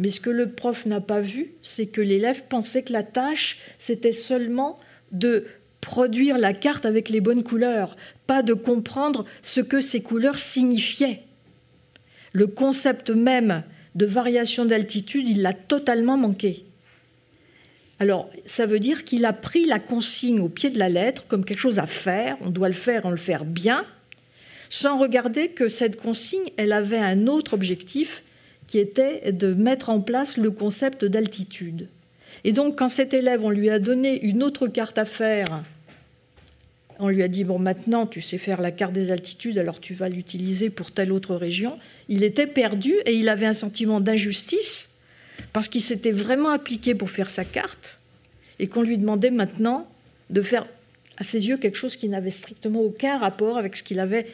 [0.00, 3.58] Mais ce que le prof n'a pas vu, c'est que l'élève pensait que la tâche,
[3.78, 4.76] c'était seulement
[5.12, 5.44] de
[5.80, 7.96] produire la carte avec les bonnes couleurs,
[8.30, 11.24] pas de comprendre ce que ces couleurs signifiaient.
[12.30, 13.64] Le concept même
[13.96, 16.64] de variation d'altitude, il l'a totalement manqué.
[17.98, 21.44] Alors, ça veut dire qu'il a pris la consigne au pied de la lettre comme
[21.44, 23.84] quelque chose à faire, on doit le faire, on le faire bien,
[24.68, 28.22] sans regarder que cette consigne, elle avait un autre objectif
[28.68, 31.88] qui était de mettre en place le concept d'altitude.
[32.44, 35.64] Et donc, quand cet élève, on lui a donné une autre carte à faire,
[37.00, 39.94] on lui a dit, bon, maintenant, tu sais faire la carte des altitudes, alors tu
[39.94, 41.78] vas l'utiliser pour telle autre région,
[42.08, 44.90] il était perdu et il avait un sentiment d'injustice
[45.52, 47.98] parce qu'il s'était vraiment appliqué pour faire sa carte
[48.58, 49.88] et qu'on lui demandait maintenant
[50.28, 50.66] de faire
[51.16, 54.26] à ses yeux quelque chose qui n'avait strictement aucun rapport avec ce qu'il avait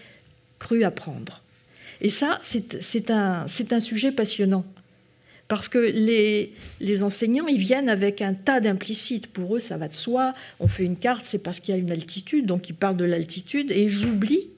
[0.58, 1.42] cru apprendre.
[2.00, 4.64] Et ça, c'est un, un, sujet passionnant.
[5.48, 9.28] Parce que les, enseignants, ils viennent avec un tas d'implicites.
[9.28, 10.32] Pour eux, ça va de soi.
[10.58, 13.04] On fait une carte, c'est parce qu'il y a une altitude, donc ils parlent de
[13.04, 13.70] l'altitude.
[13.70, 14.48] Et j'oublie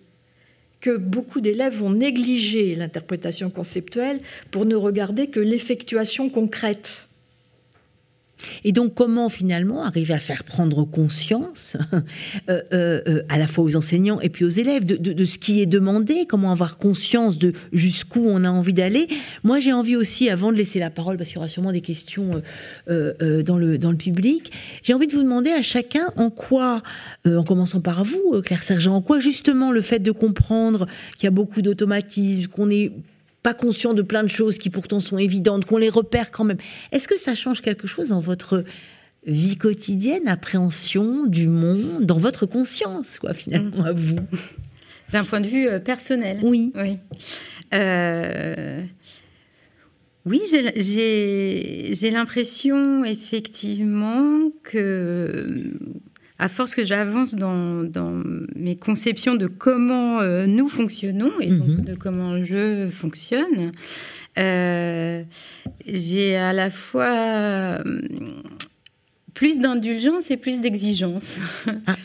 [0.81, 4.21] que beaucoup d'élèves vont négliger l'interprétation conceptuelle
[4.51, 7.08] pour ne regarder que l'effectuation concrète.
[8.65, 11.77] Et donc, comment finalement arriver à faire prendre conscience,
[12.49, 15.61] euh, euh, euh, à la fois aux enseignants et puis aux élèves, de, ce qui
[15.61, 19.07] est demandé, comment avoir conscience de jusqu'où on a envie d'aller?
[19.43, 21.81] Moi, j'ai envie aussi, avant de laisser la parole, parce qu'il y aura sûrement des
[21.81, 22.43] questions
[22.89, 26.83] dans, le, dans le public, j'ai envie de vous demander à chacun en quoi,
[27.27, 30.87] en commençant par vous, Claire Sergent, en quoi justement le fait de comprendre
[31.17, 32.93] qu'il y a beaucoup d'automatismes, qu'on est
[33.49, 36.59] pas conscient de plein de choses qui pourtant sont évidentes, qu'on les repère quand même.
[36.93, 38.63] Est-ce que ça change quelque chose dans votre
[39.27, 44.19] vie quotidienne, appréhension du monde, dans votre conscience, quoi, finalement, à vous?
[45.13, 46.41] D'un point de vue euh, personnel.
[46.43, 46.73] Oui.
[46.75, 46.99] Oui.
[47.73, 48.79] Euh,
[50.27, 50.43] oui,
[50.77, 55.73] j'ai l'impression effectivement que
[56.39, 58.23] à force que j'avance dans,
[58.55, 61.81] mes conceptions de comment euh, nous fonctionnons et donc mhm.
[61.85, 63.73] de comment je fonctionne,
[64.39, 65.23] euh,
[65.87, 68.01] j'ai à la fois euh,
[69.35, 71.41] plus d'indulgence et plus d'exigence.
[71.87, 71.97] Ah.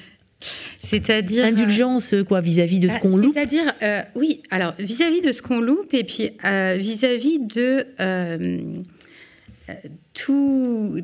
[0.80, 3.34] C'est-à-dire indulgence quoi vis-à-vis de ce qu'on loupe?
[3.34, 3.74] C'est-à-dire
[4.16, 7.86] oui, alors vis-à-vis de ce qu'on loupe et puis vis-à-vis de
[10.14, 10.98] tout.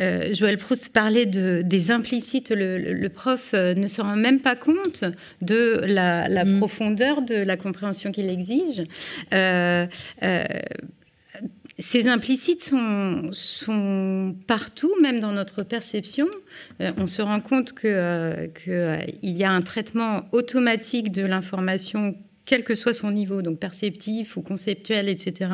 [0.00, 2.50] Euh, Joël Proust parlait de, des implicites.
[2.50, 5.04] Le, prof euh, ne se rend même pas compte
[5.42, 6.58] de la, mm.
[6.58, 8.82] profondeur de la compréhension qu'il exige.
[9.34, 9.86] Euh,
[11.78, 16.26] ces implicites sont, sont, partout, même dans notre perception.
[16.80, 22.16] on se rend compte qu'il que, y a un traitement automatique de l'information
[22.46, 25.50] quel que soit son niveau, donc perceptif ou conceptuel, etc.,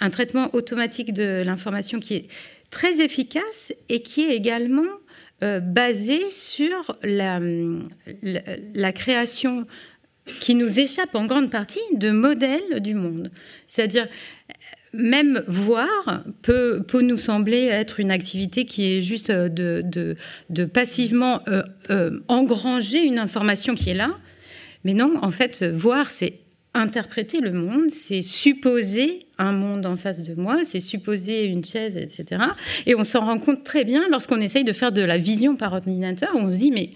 [0.00, 2.26] un traitement automatique de l'information qui est
[2.70, 4.82] très efficace et qui est également
[5.42, 7.40] euh, basé sur la,
[8.74, 9.66] la, création
[10.40, 13.30] qui nous échappe en grande partie de modèles du monde.
[13.66, 14.08] C'est-à-dire,
[14.92, 20.14] même voir peut, peut, nous sembler être une activité qui est juste de, de,
[20.50, 21.40] de passivement
[21.90, 24.16] euh, engranger une information qui est là,
[24.84, 26.40] mais non, en fait, voir, c'est
[26.74, 31.96] interpréter le monde, c'est supposer un monde en face de moi, c'est supposer une chaise,
[31.96, 32.42] etc.
[32.86, 35.72] Et on s'en rend compte très bien lorsqu'on essaye de faire de la vision par
[35.72, 36.90] ordinateur, on se dit, mais,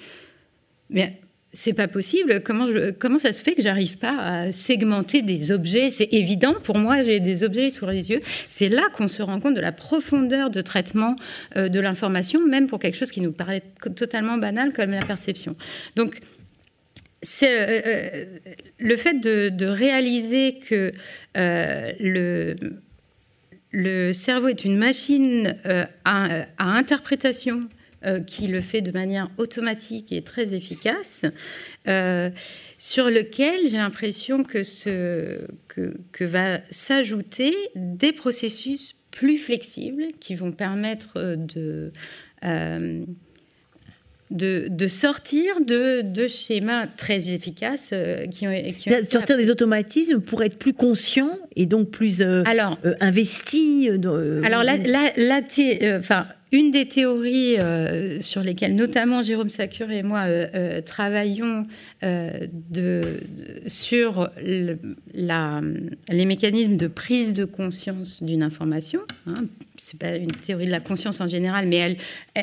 [0.90, 1.20] mais
[1.52, 2.42] c'est pas possible.
[2.42, 2.66] Comment,
[2.98, 5.90] comment ça se fait que j'arrive pas à segmenter des objets?
[5.90, 8.20] C'est évident pour moi, j'ai des objets sous les yeux.
[8.48, 11.16] C'est là qu'on se rend compte de la profondeur de traitement
[11.56, 13.62] euh, de l'information, même pour quelque chose qui nous paraît
[13.96, 15.56] totalement banal comme la perception.
[15.96, 16.20] Donc
[17.22, 18.24] c'est euh, euh,
[18.78, 20.92] le fait de, réaliser que
[21.36, 22.54] euh, le,
[23.72, 25.54] le, cerveau est une machine
[26.04, 27.60] à, interprétation
[28.28, 31.24] qui le fait de manière automatique et très efficace,
[32.78, 40.36] sur lequel j'ai l'impression que, ce, que, que va s'ajouter des processus plus flexibles qui
[40.36, 41.92] vont permettre de
[44.30, 50.58] de, sortir de, schémas très efficaces euh, qui ont, qui sortir des automatismes pour être
[50.58, 53.88] plus conscient et donc plus euh, alors, euh, investi.
[54.44, 54.76] alors là,
[55.16, 55.40] là,
[55.98, 61.66] enfin, une des théories euh, sur lesquelles notamment Jérôme Sacure et moi euh, euh, travaillons
[63.66, 69.44] sur les mécanismes de prise de conscience d'une information, hein,
[69.76, 71.96] c'est pas une théorie de la conscience en général, mais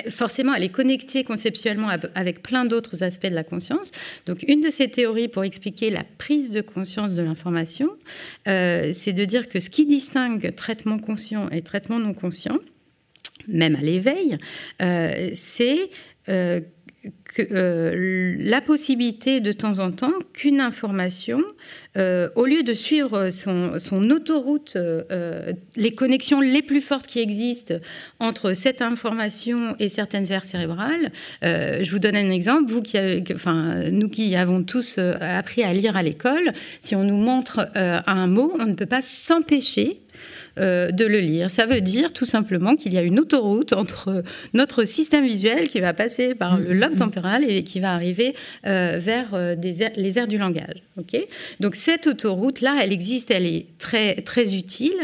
[0.09, 3.91] forcément elle est connectée conceptuellement avec plein d'autres aspects de la conscience.
[4.25, 7.89] Donc une de ces théories pour expliquer la prise de conscience de l'information,
[8.45, 12.59] c'est de dire que ce qui distingue traitement conscient et traitement non conscient,
[13.47, 14.37] même à l'éveil,
[14.81, 15.89] euh, c'est
[16.29, 16.59] euh,
[17.39, 21.39] euh, la possibilité de temps en temps qu'une information,
[21.97, 24.75] au lieu de suivre son, autoroute,
[25.75, 27.75] les connexions les plus fortes qui existent
[28.19, 31.11] entre cette information et certaines aires cérébrales,
[31.43, 32.97] je vous donne un exemple, vous qui,
[33.33, 38.27] enfin, nous qui avons tous appris à lire à l'école, si on nous montre un
[38.27, 40.01] mot, on ne peut pas s'empêcher
[40.57, 41.49] euh, de le lire.
[41.49, 45.81] Ça veut dire tout simplement qu'il y a une autoroute entre notre système visuel qui
[45.81, 48.33] va passer par le lobe temporal et qui va arriver
[48.65, 50.81] euh, vers euh, les aires du langage.
[51.59, 54.95] Donc cette autoroute-là, elle existe, elle est très, très utile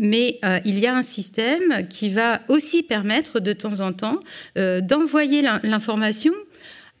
[0.00, 4.20] mais il y a un système qui va aussi permettre de temps en temps
[4.54, 6.32] d'envoyer l'information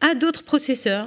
[0.00, 1.06] à d'autres processeurs.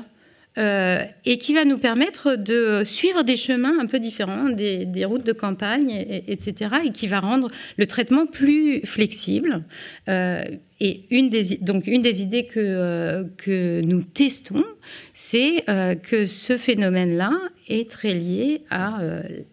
[0.57, 5.25] Euh, et qui va nous permettre de suivre des chemins un peu différents, des, routes
[5.25, 7.47] de campagne, etc., et qui va rendre
[7.77, 9.63] le traitement plus flexible.
[10.09, 10.43] Euh,
[10.81, 14.65] et une des, donc une des idées que, euh, que nous testons,
[15.13, 15.63] c'est
[16.03, 17.31] que ce phénomène-là
[17.69, 18.99] est très lié à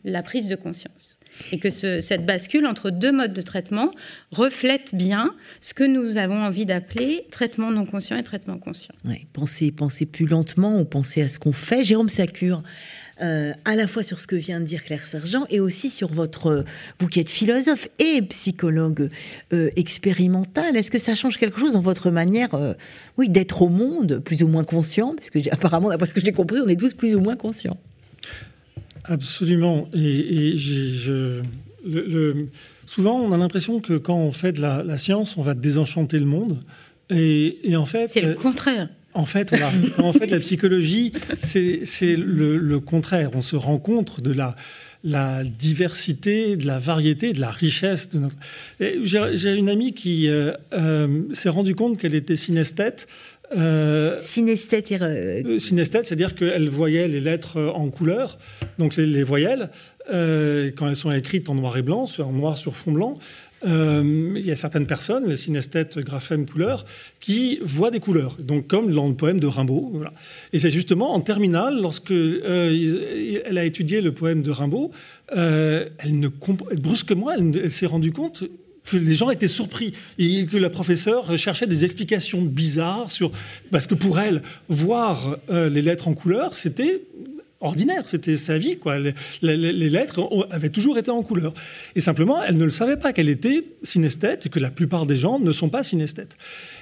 [0.05, 1.08] la prise de conscience
[1.53, 3.91] et que cette bascule entre deux modes de traitement
[4.32, 8.95] reflète bien ce que nous avons envie d'appeler traitement non conscient et traitement conscient.
[9.05, 11.84] Oui, penser, penser plus lentement ou penser à ce qu'on fait.
[11.84, 12.62] Jérôme Sacure,
[13.20, 16.12] euh, à la fois sur ce que vient de dire Claire Sergent et aussi sur
[16.12, 16.64] votre,
[16.99, 19.09] vous qui êtes philosophe et psychologue
[19.53, 22.74] euh, expérimental, est-ce que ça change quelque chose dans votre manière, euh,
[23.16, 26.32] oui, d'être au monde, plus ou moins conscient, parce que apparemment, d'après ce que j'ai
[26.32, 27.76] compris, on est tous plus ou moins conscients.
[29.09, 29.89] Absolument.
[29.95, 30.57] Et,
[32.87, 36.27] souvent, on a l'impression que quand on fait de la, science, on va désenchanter le
[36.27, 36.63] monde.
[37.11, 38.89] Et, en fait, c'est le contraire.
[39.15, 39.73] En fait, voilà.
[39.99, 43.31] on fait la psychologie, c'est le, contraire.
[43.35, 44.55] On se rend compte de la,
[45.03, 48.37] la diversité, de la variété, de la richesse de notre.
[48.79, 53.09] J'ai une amie qui euh, euh, s'est rendue compte qu'elle était synesthète
[53.57, 58.39] euh, synesthète, euh, synesthète c'est-à-dire qu'elle voyait les lettres en couleur,
[58.79, 59.71] donc les, voyelles,
[60.13, 63.19] euh, quand elles sont écrites en noir et blanc, en noir sur fond blanc.
[63.65, 66.85] il y a certaines personnes, les synesthètes graphèmes couleurs,
[67.21, 69.93] qui voient des couleurs, donc comme dans le poème de Rimbaud.
[69.95, 70.13] Voilà.
[70.53, 74.93] Et c'est justement en terminale, lorsque elle a étudié le poème de Rimbaud,
[75.35, 76.29] elle ne
[76.77, 78.45] brusquement, elle s'est rendue compte
[78.91, 83.30] que les gens étaient surpris et que la professeure cherchait des explications bizarres sur
[83.70, 87.03] parce que pour elle voir euh, les lettres en couleur c'était
[87.61, 88.79] ordinaire, c'était sa vie.
[88.79, 88.99] Quoi.
[88.99, 91.53] Les, les, lettres avaient toujours été en couleur.
[91.97, 95.17] Et simplement, elle ne le savait pas qu'elle était synesthète et que la plupart des
[95.17, 96.37] gens ne sont pas synesthètes.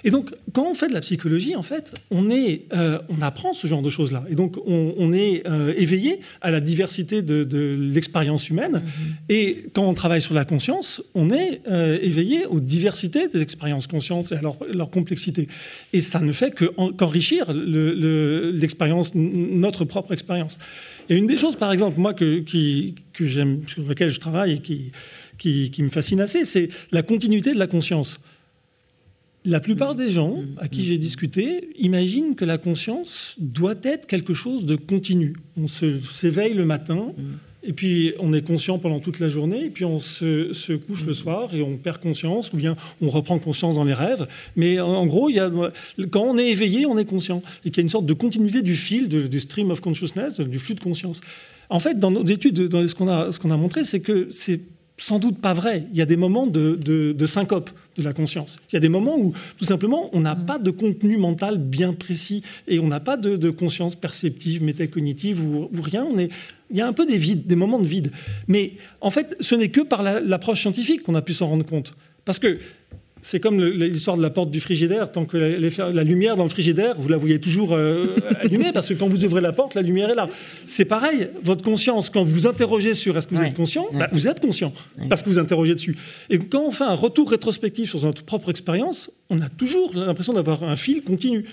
[0.04, 3.54] Et donc, quand on fait de la psychologie, en fait, on, est, euh, on apprend
[3.54, 4.24] ce genre de choses-là.
[4.28, 8.82] Et donc, on, est euh, éveillé à la diversité de, l'expérience humaine.
[8.82, 9.32] Mm-hmm.
[9.32, 13.86] Et quand on travaille sur la conscience, on est euh, éveillé aux diversités des expériences
[13.86, 15.48] conscientes et à leur, complexité.
[15.92, 20.58] Et ça ne fait qu'enrichir l'expérience, notre propre expérience.
[21.08, 24.58] Et une des choses, par exemple, moi, que, que j'aime, sur lesquelles je travaille et
[24.58, 24.92] qui,
[25.38, 28.20] qui, qui me fascine assez, c'est la continuité de la conscience.
[29.44, 34.34] La plupart des gens à qui j'ai discuté imaginent que la conscience doit être quelque
[34.34, 35.36] chose de continu.
[35.56, 37.12] On s'éveille le matin,
[37.66, 41.14] et puis on est conscient pendant toute la journée, et puis on se, couche le
[41.14, 44.26] soir et on perd conscience, ou bien on reprend conscience dans les rêves.
[44.54, 45.50] Mais en, gros, y a,
[46.10, 47.42] quand on est éveillé, on est conscient.
[47.64, 50.58] Et qu'il y a une sorte de continuité du fil, du stream of consciousness, du
[50.58, 51.20] flux de conscience.
[51.68, 54.60] En fait, dans nos études, dans ce qu'on a, a montré, c'est que c'est
[54.98, 55.84] sans doute pas vrai.
[55.92, 58.58] Il y a des moments de, syncope de la conscience.
[58.70, 60.46] Il y a des moments où, tout simplement, on n'a mm.
[60.46, 65.68] pas de contenu mental bien précis et on n'a pas de, conscience perceptive, métacognitive ou,
[65.72, 66.04] ou rien.
[66.04, 66.30] On est,
[66.70, 68.10] il y a un peu des vides, des moments de vide.
[68.48, 71.92] Mais en fait, ce n'est que par l'approche scientifique qu'on a pu s'en rendre compte.
[72.24, 72.58] Parce que
[73.22, 75.10] c'est comme l'histoire de la porte du frigidaire.
[75.10, 78.06] Tant que la, lumière dans le frigidaire, vous la voyez toujours euh,
[78.40, 80.28] allumée, parce que quand vous ouvrez la porte, la lumière est là.
[80.66, 84.08] C'est pareil, votre conscience, quand vous vous interrogez sur est-ce que vous êtes conscient, bah,
[84.12, 84.72] vous êtes conscient,
[85.08, 85.96] parce que vous interrogez dessus.
[86.30, 90.34] Et quand on fait un retour rétrospectif sur notre propre expérience, on a toujours l'impression
[90.34, 91.44] d'avoir un fil continu.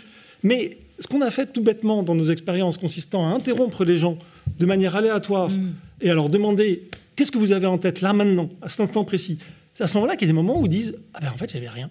[0.43, 4.17] Mais ce qu'on a fait tout bêtement dans nos expériences, consistant à interrompre les gens
[4.59, 5.73] de manière aléatoire mm.
[6.01, 6.83] et à leur demander
[7.15, 9.39] qu'est-ce que vous avez en tête là maintenant, à cet instant précis,
[9.73, 11.37] c'est à ce moment-là qu'il y a des moments où ils disent Ah ben en
[11.37, 11.89] fait, il n'y avait rien.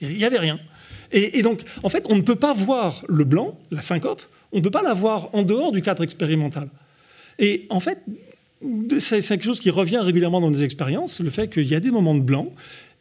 [0.00, 0.58] Il n'y avait rien.
[1.12, 4.22] Et, donc, en fait, on ne peut pas voir le blanc, la syncope,
[4.52, 6.68] on ne peut pas la voir en dehors du cadre expérimental.
[7.40, 7.98] Et en fait,
[9.00, 11.90] c'est quelque chose qui revient régulièrement dans nos expériences, le fait qu'il y a des
[11.90, 12.52] moments de blanc.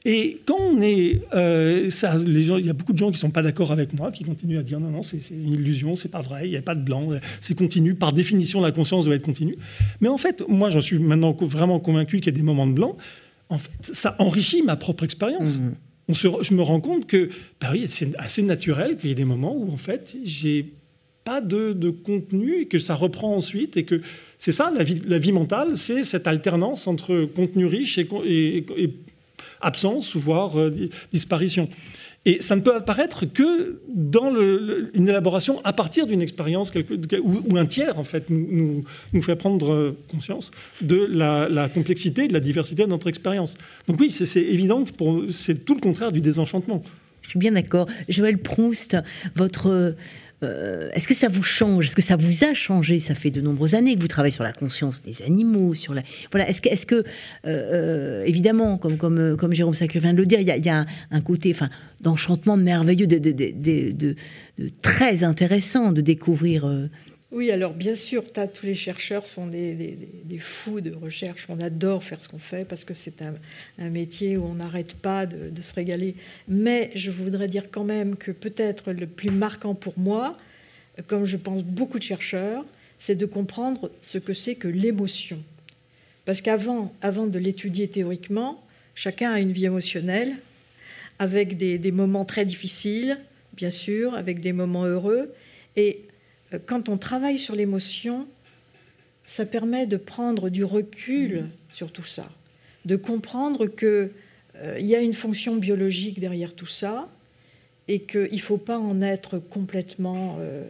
[0.06, 1.90] Et quand on est, euh,
[2.26, 4.58] il y a beaucoup de gens qui ne sont pas d'accord avec moi, qui continuent
[4.58, 6.82] à dire non, non, c'est une illusion, c'est pas vrai, il n'y a pas de
[6.82, 7.10] blanc,
[7.42, 7.96] c'est continu.
[7.96, 9.58] Par définition, la conscience doit être continue.
[10.00, 12.74] Mais en fait, moi, j'en suis maintenant vraiment convaincu qu'il y a des moments de
[12.74, 12.96] blanc
[13.50, 15.58] en fait, ça enrichit ma propre expérience.
[15.58, 15.76] Mmh.
[16.10, 17.30] On je me rends compte que
[17.62, 20.74] bah oui, c'est assez naturel qu'il y ait des moments où, en fait, j'ai
[21.24, 24.02] pas de, contenu et que ça reprend ensuite et que
[24.40, 28.66] c'est ça, la vie, la vie mentale, c'est cette alternance entre contenu riche et,
[29.62, 31.70] absence, voire euh, disparition.
[32.26, 34.30] Et ça ne peut apparaître que dans
[34.94, 36.74] une élaboration à partir d'une expérience
[37.24, 40.52] où, un tiers, en fait, nous, nous, fait prendre conscience
[40.82, 43.56] de la, complexité et de la diversité de notre expérience.
[43.88, 46.84] Donc oui, c'est évident que c'est tout le contraire du désenchantement.
[47.22, 47.88] Je suis bien d'accord.
[48.10, 48.98] Joël Proust,
[49.36, 49.96] votre
[50.42, 51.88] euh, est-ce que ça vous change?
[51.88, 53.00] Est-ce que ça vous a changé?
[53.00, 56.02] Ça fait de nombreuses années que vous travaillez sur la conscience des animaux, sur la
[56.32, 56.50] voilà.
[56.50, 57.04] Est-ce que, est-ce que euh,
[57.46, 61.22] euh, évidemment, comme comme comme Jérôme Sacre vient de le dire, il y a, un
[61.22, 61.70] côté, enfin,
[62.02, 64.16] d'enchantement merveilleux, de,
[64.82, 66.70] très intéressant de découvrir
[67.32, 69.98] oui, alors bien sûr, tous les chercheurs sont des,
[70.40, 71.46] fous de recherche.
[71.50, 75.28] On adore faire ce qu'on fait parce que c'est un, métier où on n'arrête pas
[75.28, 76.16] de, se régaler.
[76.48, 80.32] Mais je voudrais dire quand même que peut-être le plus marquant pour moi,
[81.08, 82.66] comme je pense beaucoup de chercheurs,
[82.98, 85.42] c'est de comprendre ce que c'est que l'émotion.
[86.26, 88.60] Parce qu'avant avant de l'étudier théoriquement,
[88.96, 90.34] chacun a une vie émotionnelle,
[91.20, 93.20] avec des, des moments très difficiles,
[93.54, 95.32] bien sûr, avec des moments heureux.
[95.76, 96.02] Et
[96.66, 98.28] quand on travaille sur l'émotion,
[99.30, 102.28] ça permet de prendre du recul sur tout ça,
[102.86, 104.10] de comprendre qu'il
[104.56, 107.08] euh, y a une fonction biologique derrière tout ça
[107.88, 110.38] et qu'il ne faut pas en être complètement...
[110.40, 110.64] Euh,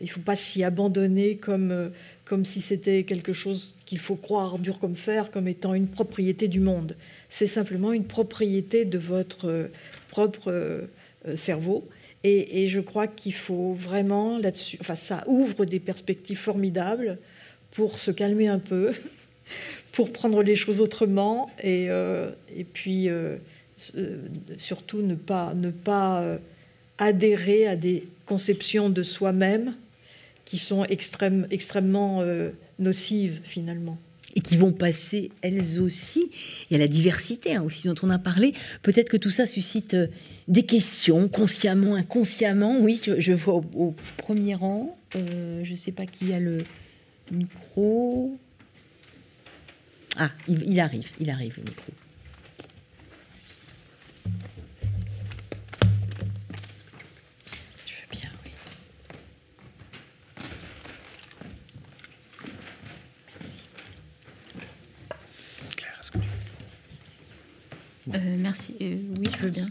[0.00, 1.88] il ne faut pas s'y abandonner comme, euh,
[2.24, 6.48] comme si c'était quelque chose qu'il faut croire dur comme fer, comme étant une propriété
[6.48, 6.96] du monde.
[7.30, 9.70] C'est simplement une propriété de votre
[10.08, 10.88] propre
[11.36, 11.88] cerveau.
[12.26, 17.18] Et, je crois qu'il faut vraiment là-dessus, enfin ça ouvre des perspectives formidables
[17.70, 18.92] pour se calmer un peu,
[19.92, 23.36] pour prendre les choses autrement et, euh, et puis euh,
[24.56, 26.38] surtout ne pas, ne pas euh,
[26.96, 29.74] adhérer à des conceptions de soi-même
[30.46, 32.22] qui sont extrême, extrêmement
[32.78, 33.98] nocives finalement
[34.34, 36.30] et qui vont passer elles aussi.
[36.68, 38.52] Il y a la diversité hein, aussi dont on a parlé.
[38.82, 39.96] Peut-être que tout ça suscite
[40.48, 42.78] des questions, consciemment, inconsciemment.
[42.80, 44.96] Oui, je, vois au, premier rang.
[45.16, 46.64] Euh, je ne sais pas qui a le
[47.30, 48.36] micro.
[50.16, 51.92] Ah, il, arrive, il arrive le micro.
[68.14, 68.76] Euh, Merci.
[68.80, 69.66] Euh, oui, je veux bien.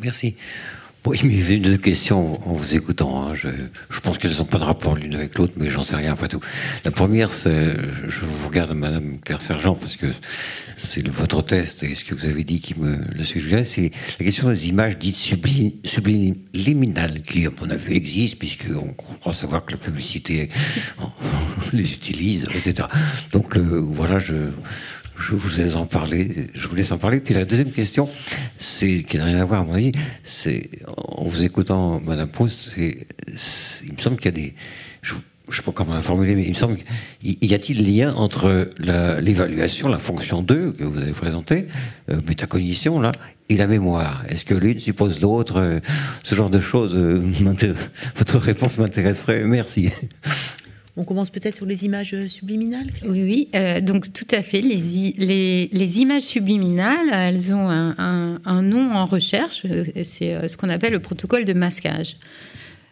[0.00, 0.36] Merci.
[1.04, 3.24] Oui, il m'est venu deux questions en vous écoutant.
[3.24, 3.34] Hein.
[3.34, 3.48] Je,
[4.00, 6.38] pense qu'elles n'ont pas de rapport l'une avec l'autre, mais j'en sais rien après tout.
[6.84, 10.06] La première, je vous regarde Madame Claire Sergent, parce que
[10.80, 13.90] c'est votre test et ce que vous avez dit qui me le suggère, c'est
[14.20, 19.72] la question des images dites subliminales, qui, à mon avis, existent, puisqu'on croit savoir que
[19.72, 20.50] la publicité
[21.72, 22.86] les utilise, etc.
[23.32, 24.34] Donc, euh, voilà, je
[25.22, 26.48] je vous laisse en parler.
[26.54, 27.20] Je vous laisse en parler.
[27.20, 28.08] Puis la deuxième question,
[28.58, 29.92] c'est qui n'a rien à voir à mon avis,
[30.24, 33.06] c'est en vous écoutant Madame Proust, c'est,
[33.84, 34.54] il me semble qu'il y a des,
[35.00, 38.14] je, ne sais pas comment la formuler, mais il me semble qu'il y a-t-il lien
[38.14, 41.66] entre l'évaluation, la, fonction 2 que vous avez présentée,
[42.10, 43.12] euh, métacognition là,
[43.48, 44.24] et la mémoire?
[44.28, 45.80] Est-ce que l'une suppose l'autre euh,
[46.24, 46.96] Ce genre de choses.
[46.96, 47.20] Euh,
[48.16, 49.44] votre réponse m'intéresserait.
[49.44, 49.90] Merci.
[50.96, 54.60] On commence peut-être sur les images subliminales Oui, oui euh, donc tout à fait.
[54.60, 59.66] Les, images subliminales, elles ont un, nom en recherche,
[60.02, 62.16] c'est euh, ce qu'on appelle le protocole de masquage.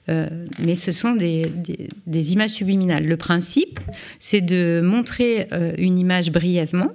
[0.08, 0.28] Euh,
[0.58, 1.44] mais ce sont des,
[2.32, 3.04] images subliminales.
[3.04, 3.78] Le principe,
[4.18, 6.90] c'est de montrer une image brièvement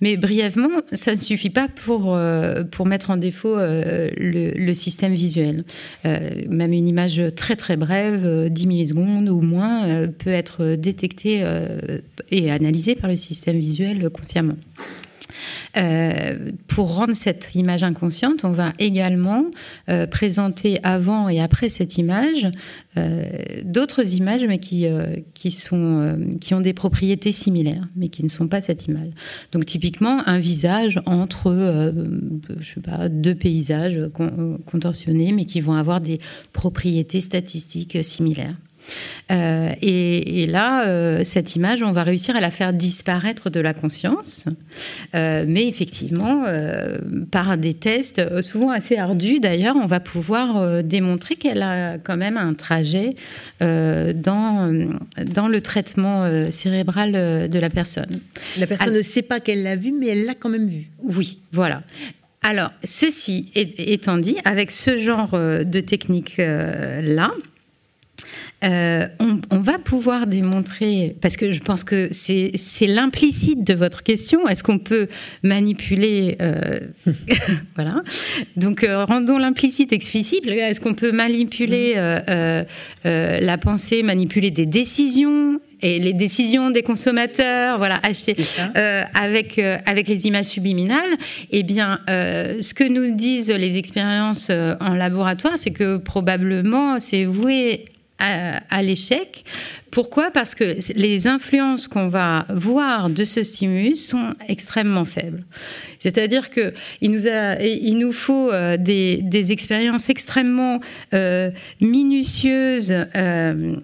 [0.00, 5.64] Mais brièvement, ça ne suffit pas pour, euh, mettre en défaut euh, le, système visuel.
[6.04, 6.18] Euh,
[6.48, 11.44] même une image très très brève, 10 millisecondes ou moins, peut être détectée
[12.30, 14.56] et analysée par le système visuel consciemment.
[15.76, 19.44] Euh, pour rendre cette image inconsciente, on va également
[19.88, 22.48] euh, présenter avant et après cette image
[22.96, 23.24] euh,
[23.64, 24.86] d'autres images, mais qui,
[25.34, 29.10] qui, sont, qui ont des propriétés similaires, mais qui ne sont pas cette image.
[29.52, 31.92] Donc typiquement, un visage entre
[32.58, 33.98] je sais pas, deux paysages
[34.66, 36.20] contorsionnés, mais qui vont avoir des
[36.52, 38.56] propriétés statistiques similaires.
[39.30, 43.72] Euh, et, là, euh, cette image, on va réussir à la faire disparaître de la
[43.74, 44.46] conscience,
[45.14, 46.44] euh, mais effectivement,
[47.30, 52.36] par des tests souvent assez ardus d'ailleurs, on va pouvoir démontrer qu'elle a quand même
[52.36, 53.14] un trajet
[53.60, 54.14] dans,
[55.26, 57.12] dans le traitement cérébral
[57.48, 58.20] de la personne.
[58.58, 60.88] La personne ne sait pas qu'elle l'a vu, mais elle l'a quand même vu.
[61.02, 61.82] Oui, voilà.
[62.42, 67.51] Alors, ceci étant dit, avec ce genre de technique-là, euh,
[68.62, 74.62] on, va pouvoir démontrer, parce que je pense que c'est l'implicite de votre question, est-ce
[74.62, 75.08] qu'on peut
[75.42, 76.36] manipuler...
[76.40, 76.80] Euh,
[77.74, 78.02] voilà.
[78.56, 80.46] Donc, euh, rendons l'implicite explicite.
[80.46, 81.94] Est-ce qu'on peut manipuler
[83.04, 88.36] la pensée, manipuler des décisions et les décisions des consommateurs, voilà, acheter
[89.14, 91.00] avec avec les images subliminales,
[91.50, 97.84] eh bien, ce que nous disent les expériences en laboratoire, c'est que probablement c'est voué
[98.18, 99.44] à, l'échec.
[99.90, 100.30] Pourquoi?
[100.30, 105.42] Parce que les influences qu'on va voir de ce stimulus sont extrêmement faibles.
[105.98, 110.80] C'est-à-dire que il nous, a, il nous faut euh, des, expériences extrêmement
[111.14, 112.94] euh, minutieuses.
[113.16, 113.76] Euh,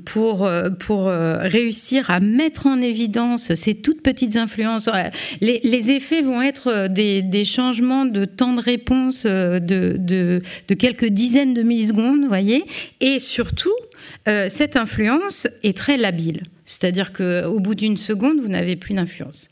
[0.00, 4.88] pour, euh, pour euh, réussir à mettre en évidence ces toutes petites influences.
[5.40, 10.40] Les, les effets vont être des, des, changements de temps de réponse de, de,
[10.74, 12.64] quelques dizaines de millisecondes, vous voyez,
[13.00, 13.74] et surtout,
[14.28, 16.42] euh, cette influence est très labile.
[16.64, 19.50] C'est-à-dire qu'au bout d'une seconde, vous n'avez plus d'influence.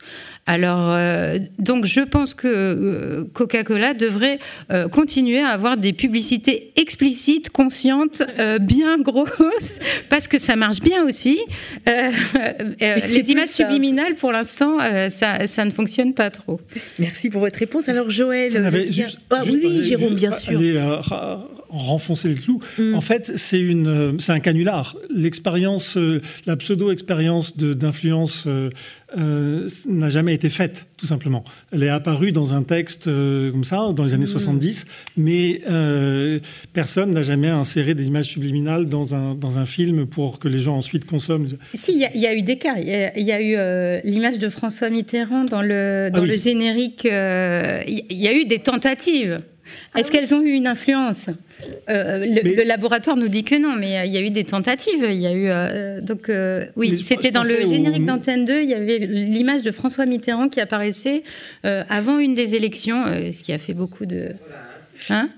[0.50, 4.40] Alors, euh, donc, je pense que euh, Coca-Cola devrait
[4.72, 8.20] euh, continuer à avoir des publicités explicites, conscientes,
[8.60, 9.78] bien grosses,
[10.08, 11.38] parce que ça marche bien aussi.
[11.86, 14.78] les images subliminales, pour l'instant,
[15.08, 16.60] ça, ça, ne fonctionne pas trop.
[16.98, 17.88] Merci pour votre réponse.
[17.88, 18.50] Alors, Joël.
[19.30, 20.58] ah, oui, Jérôme, bien sûr
[21.70, 22.60] renfoncer le clou.
[22.78, 22.94] Mm.
[22.94, 24.96] En fait, c'est une, c'est un canular.
[25.14, 28.70] L'expérience, euh, la pseudo-expérience d'influence euh,
[29.18, 31.44] euh, n'a jamais été faite, tout simplement.
[31.72, 34.84] Elle est apparue dans un texte comme ça, dans les années 70,
[35.16, 35.22] mm.
[35.22, 35.62] mais
[36.72, 40.60] personne n'a jamais inséré des images subliminales dans un, dans un film pour que les
[40.60, 41.48] gens ensuite consomment.
[41.74, 42.74] Si, il y, a eu des cas.
[42.78, 47.04] Il y, a eu l'image de François Mitterrand dans le, dans ah le générique.
[47.04, 49.38] Il y a eu des tentatives.
[49.96, 51.26] Est-ce qu'elles ont eu une influence?
[51.88, 55.04] Euh, le, laboratoire nous dit que non, mais euh, il y a eu des tentatives.
[55.08, 56.30] Il y a eu euh, donc
[56.76, 58.62] oui, c'était dans le générique d'Antenne 2.
[58.62, 61.22] Il y avait l'image de François Mitterrand qui apparaissait
[61.62, 64.30] avant une des élections, ce qui a fait beaucoup de.
[65.10, 65.30] Hein?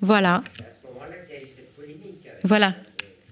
[0.00, 0.42] Voilà.
[2.44, 2.74] Voilà.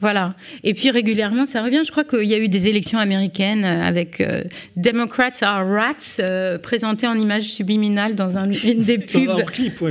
[0.00, 0.34] Voilà.
[0.62, 1.82] Et puis régulièrement, ça revient.
[1.84, 4.42] Je crois qu'il y a eu des élections américaines avec euh,
[4.76, 9.26] Democrats are rats euh, présentées en images subliminales dans un, une des pubs.
[9.26, 9.82] Dans clip,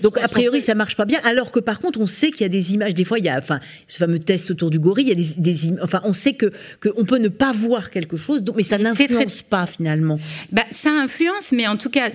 [0.00, 1.18] donc a priori, ça marche pas bien.
[1.24, 2.94] Alors que par contre, on sait qu'il y a des images.
[2.94, 3.58] Des fois, il y a, enfin,
[3.88, 5.04] ce fameux test autour du gorille.
[5.04, 8.16] Il y a des, des enfin, on sait que qu'on peut ne pas voir quelque
[8.16, 10.20] chose, donc, mais ça n'influence pas finalement.
[10.52, 12.10] Bah, ça influence, mais en tout cas,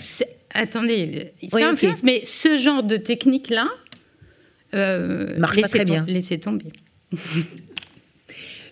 [0.53, 3.67] attendez, ça influence, mais ce genre de technique là.
[4.73, 6.05] Euh, marche pas très bien.
[6.07, 6.71] Laissez tomber.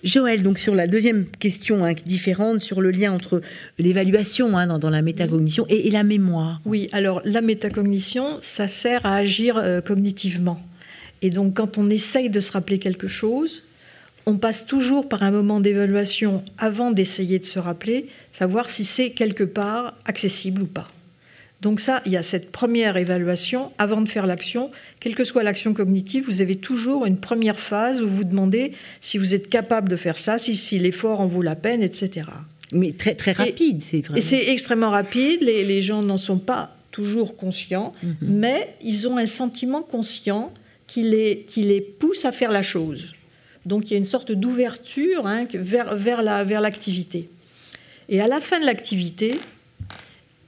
[0.04, 3.42] Joël, donc sur la deuxième question hein, différente, sur le lien entre
[3.80, 6.62] l'évaluation hein, dans, la métacognition et, la mémoire.
[6.66, 10.62] Oui, alors la métacognition, ça sert à agir euh, cognitivement.
[11.22, 13.64] Et donc quand on essaye de se rappeler quelque chose,
[14.26, 19.12] on passe toujours par un moment d'évaluation avant d'essayer de se rappeler, savoir si c'est
[19.12, 20.90] quelque part accessible ou pas.
[21.64, 24.70] Donc ça, il y a cette première évaluation avant de faire l'action.
[25.00, 29.18] Quelle que soit l'action cognitive, vous avez toujours une première phase où vous demandez si
[29.18, 32.28] vous êtes capable de faire ça, si, l'effort en vaut la peine, etc.
[32.74, 34.20] Mais très, très rapide, c'est vrai.
[34.20, 38.16] Et c'est extrêmement rapide, les, gens n'en sont pas toujours conscients, mhm.
[38.24, 40.54] mais ils ont un sentiment conscient
[40.86, 43.14] qui les, qui les pousse à faire la chose.
[43.66, 47.20] Donc il y a une sorte d'ouverture hein, vers, vers l'activité.
[47.20, 47.30] La, vers
[48.10, 49.40] et à la fin de l'activité,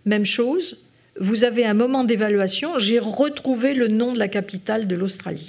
[0.03, 0.84] même chose,
[1.19, 5.47] vous avez un moment d'évaluation, j'ai retrouvé le nom de la capitale de l'Australie.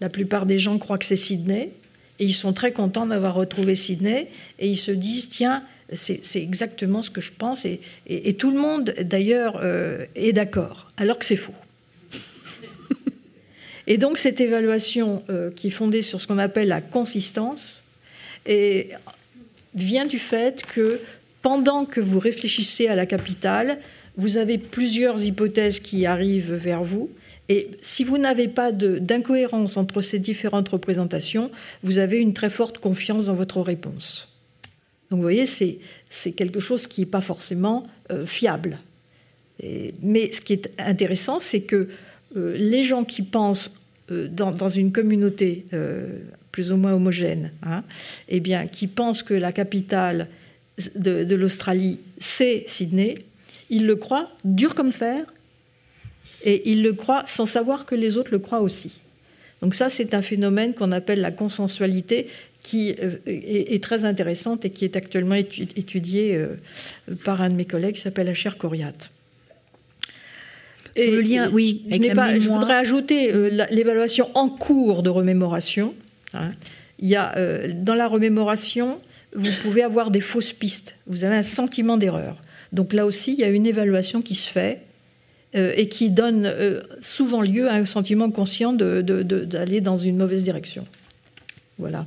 [0.00, 1.70] La plupart des gens croient que c'est Sydney,
[2.18, 5.62] et ils sont très contents d'avoir retrouvé Sydney, et ils se disent, tiens,
[5.92, 9.60] C'est exactement ce que je pense, et, tout le monde, d'ailleurs,
[10.14, 11.54] est d'accord, alors que c'est faux.
[13.86, 15.24] Et donc cette évaluation
[15.56, 17.86] qui est fondée sur ce qu'on appelle la consistance
[18.46, 18.90] et
[19.74, 21.00] vient du fait que
[21.42, 23.78] pendant que vous réfléchissez à la capitale,
[24.16, 27.10] vous avez plusieurs hypothèses qui arrivent vers vous.
[27.48, 31.50] Et si vous n'avez pas d'incohérence entre ces différentes représentations,
[31.82, 34.36] vous avez une très forte confiance dans votre réponse.
[35.10, 38.78] Donc vous voyez, c'est quelque chose qui n'est pas forcément euh, fiable.
[40.02, 41.88] mais ce qui est intéressant, c'est que
[42.36, 43.80] euh, les gens qui pensent
[44.12, 45.66] euh, dans, une communauté
[46.52, 47.82] plus ou moins homogène, hein,
[48.28, 50.28] eh bien, qui pensent que la capitale
[50.96, 53.16] de, l'Australie, c'est Sydney,
[53.70, 55.24] ils le croient dur comme fer,
[56.44, 59.00] et ils le croient sans savoir que les autres le croient aussi.
[59.62, 62.28] Donc ça, c'est un phénomène qu'on appelle la consensualité,
[62.62, 66.56] qui euh, est, très intéressante et qui est actuellement étudiée euh,
[67.24, 68.92] par un de mes collègues qui s'appelle Acher Coriat.
[70.96, 75.94] Et, le lien, oui, je, voudrais ajouter euh, l'évaluation en cours de remémoration.
[76.34, 76.50] Hein.
[76.98, 77.34] Il y a,
[77.72, 79.00] dans la remémoration,
[79.34, 80.96] vous pouvez avoir des fausses pistes.
[81.06, 82.36] Vous avez un sentiment d'erreur.
[82.72, 84.82] Donc là aussi, il y a une évaluation qui se fait
[85.56, 90.44] euh, et qui donne euh, souvent lieu à un sentiment conscient d'aller dans une mauvaise
[90.44, 90.86] direction.
[91.78, 92.06] Voilà.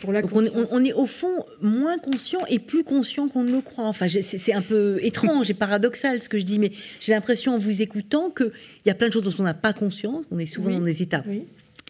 [0.00, 3.60] Pour la on, on, est au fond moins conscient et plus conscient qu'on ne le
[3.60, 3.84] croit.
[3.86, 7.58] Enfin, c'est un peu étrange et paradoxal ce que je dis, mais j'ai l'impression en
[7.58, 8.50] vous écoutant qu'il
[8.84, 11.02] y a plein de choses dont on n'a pas conscience, on est souvent dans des
[11.02, 11.22] états.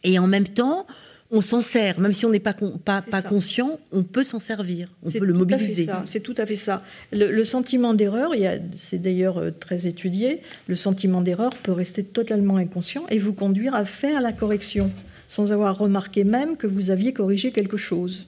[0.04, 0.86] Et en même temps,
[1.34, 2.54] on s'en sert, même si on n'est pas,
[2.84, 5.88] pas, conscient, on peut s'en servir, on peut le mobiliser.
[6.04, 6.84] C'est tout à fait ça.
[7.10, 8.32] Le, sentiment d'erreur,
[8.76, 13.74] c'est d'ailleurs euh, très étudié, le sentiment d'erreur peut rester totalement inconscient et vous conduire
[13.74, 14.90] à faire la correction
[15.26, 18.26] sans avoir remarqué même que vous aviez corrigé quelque chose.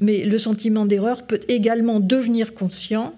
[0.00, 3.14] Mais le sentiment d'erreur peut également devenir conscient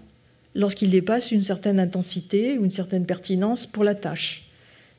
[0.55, 4.52] lorsqu'il dépasse une certaine intensité ou une certaine pertinence pour la tâche.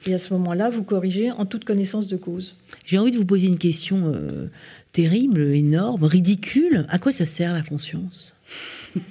[0.05, 2.55] Et à ce moment-là, vous corrigez en toute connaissance de cause.
[2.85, 4.47] J'ai envie de vous poser une question euh,
[4.91, 6.85] terrible, énorme, ridicule.
[6.89, 8.37] À quoi ça sert la conscience?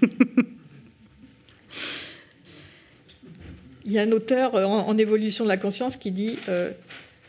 [3.84, 6.70] Il y a un auteur euh, en, évolution de la conscience qui dit euh,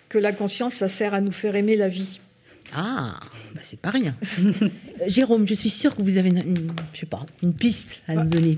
[0.09, 2.19] que la conscience, ça sert à nous faire aimer la vie.
[2.75, 3.19] Ah,
[3.53, 4.15] bah c'est pas rien.
[5.07, 8.29] Jérôme, je suis sûre que vous avez une, je sais pas, une piste à nous
[8.29, 8.55] donner.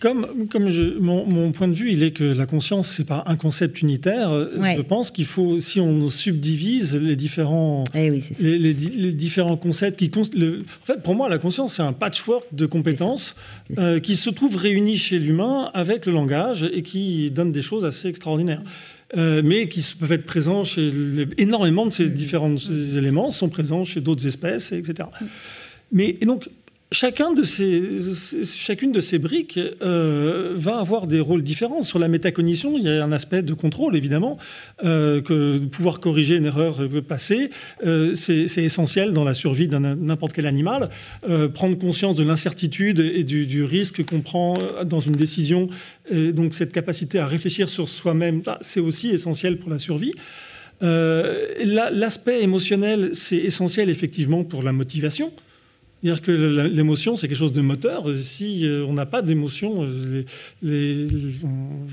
[0.00, 3.36] Comme, comme je, mon, point de vue, il est que la conscience, c'est pas un
[3.36, 4.30] concept unitaire.
[4.76, 8.74] Je pense qu'il faut, si on subdivise les différents, eh les,
[9.12, 13.34] différents concepts qui, le, en fait, pour moi, la conscience, c'est un patchwork de compétences
[13.78, 17.84] euh, qui se trouvent réunies chez l'humain avec le langage et qui donnent des choses
[17.84, 18.62] assez extraordinaires.
[19.16, 20.90] Euh, mais qui peuvent être présents chez
[21.38, 22.56] énormément de ces différents
[22.94, 25.08] éléments sont présents chez d'autres espèces, etc.
[25.92, 26.50] Mais et donc
[26.90, 27.82] Chacun de ces,
[28.46, 31.82] chacune de ces briques euh, va avoir des rôles différents.
[31.82, 34.38] Sur la métacognition, il y a un aspect de contrôle, évidemment,
[34.84, 37.50] euh, que pouvoir corriger une erreur passée,
[37.84, 40.88] euh, c'est essentiel dans la survie d'un n'importe quel animal.
[41.52, 44.56] prendre conscience de l'incertitude et du, risque qu'on prend
[44.86, 45.68] dans une décision,
[46.08, 50.14] et donc cette capacité à réfléchir sur soi-même, bah, c'est aussi essentiel pour la survie.
[50.80, 55.30] L'aspect émotionnel, c'est essentiel effectivement pour la motivation.
[56.02, 58.04] C'est-à-dire que l'émotion, c'est quelque chose de moteur.
[58.14, 59.84] Si euh, on n'a pas d'émotion,
[60.62, 61.08] euh,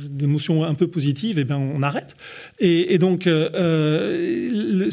[0.10, 2.16] d'émotions un peu positives, eh ben on arrête.
[2.60, 4.90] Et, donc, euh,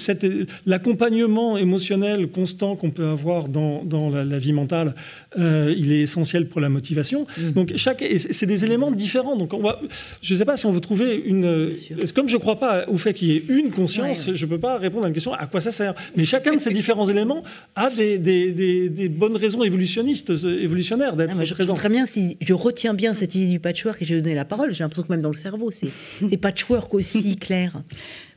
[0.65, 4.95] l'accompagnement émotionnel constant qu'on peut avoir dans, la, vie mentale,
[5.37, 7.27] il est essentiel pour la motivation.
[7.37, 7.51] Mmh.
[7.51, 9.37] Donc, chaque, c'est des éléments différents.
[9.37, 9.81] Donc, on va,
[10.23, 11.75] je ne sais pas si on veut trouver une.
[12.15, 14.59] Comme je ne crois pas au fait qu'il y ait une conscience, je ne peux
[14.59, 15.95] pas répondre à une question à quoi ça sert?
[16.17, 17.43] Mais chacun de ces différents éléments
[17.77, 21.75] a des, des des bonnes raisons évolutionnistes, évolutionnaires d'être ah, présent.
[21.75, 24.73] Très bien, si je retiens bien cette idée du patchwork et j'ai donné la parole,
[24.73, 27.83] j'ai l'impression que même dans le cerveau, c'est patchwork aussi clair.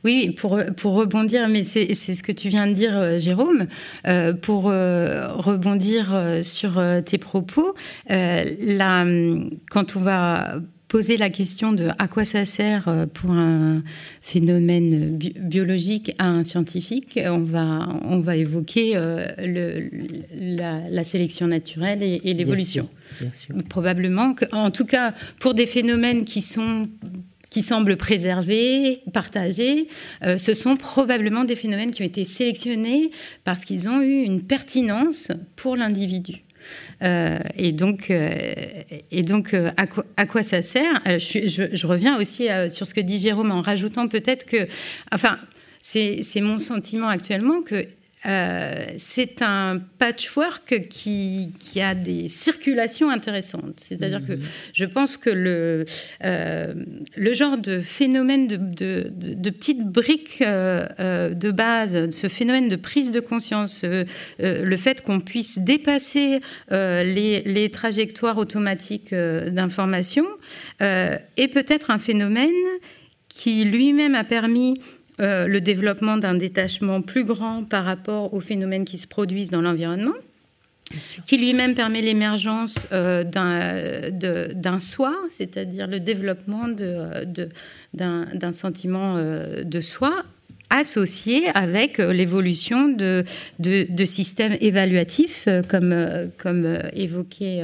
[0.04, 3.66] Oui, pour, pour rebondir, mais c'est ce que tu viens de dire, euh, Jérôme,
[4.06, 7.74] euh, pour euh, rebondir sur tes propos,
[8.08, 9.04] là,
[9.70, 13.82] quand on va poser la question de à quoi ça sert euh, pour un
[14.20, 19.90] phénomène biologique à un scientifique, on va, on va évoquer euh, le,
[20.32, 22.88] la, sélection naturelle et, l'évolution.
[23.68, 26.88] Probablement, que, en tout cas, pour des phénomènes qui sont
[27.48, 29.88] qui semblent préservés, partagés,
[30.24, 33.10] euh, ce sont probablement des phénomènes qui ont été sélectionnés
[33.44, 36.45] parce qu'ils ont eu une pertinence pour l'individu.
[37.02, 38.34] Euh, et donc, euh,
[39.10, 41.02] et donc euh, à, quoi, ça sert?
[41.04, 44.66] Je, reviens aussi sur ce que dit Jérôme en rajoutant peut-être que,
[45.12, 45.38] enfin,
[45.82, 47.86] c'est mon sentiment actuellement que
[48.24, 53.78] euh, c'est un patchwork qui, qui, a des circulations intéressantes.
[53.78, 54.42] C'est-à-dire que mhm.
[54.72, 55.84] je pense que le,
[56.24, 56.74] euh,
[57.16, 62.76] le genre de phénomène de, de, de, petites briques euh, de base, ce phénomène de
[62.76, 63.84] prise de conscience,
[64.38, 66.40] le fait qu'on puisse dépasser
[66.70, 70.24] les, les, trajectoires automatiques d'information,
[70.80, 72.50] est peut-être un phénomène
[73.28, 74.80] qui lui-même a permis
[75.20, 79.62] euh, le développement d'un détachement plus grand par rapport aux phénomènes qui se produisent dans
[79.62, 80.12] l'environnement,
[81.26, 86.68] qui lui-même permet l'émergence euh, d'un soi, c'est-à-dire le développement
[87.94, 90.22] d'un sentiment euh, de soi
[90.70, 93.24] associé avec l'évolution de,
[93.58, 97.62] de, systèmes évaluatifs, comme, comme évoqué,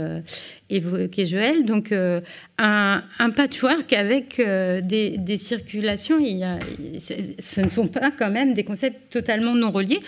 [0.73, 1.65] évoqué Joël.
[1.65, 2.21] Donc, euh,
[2.59, 8.65] un, patchwork avec euh, des, circulations, il y ce ne sont pas quand même des
[8.65, 10.01] concepts totalement non reliés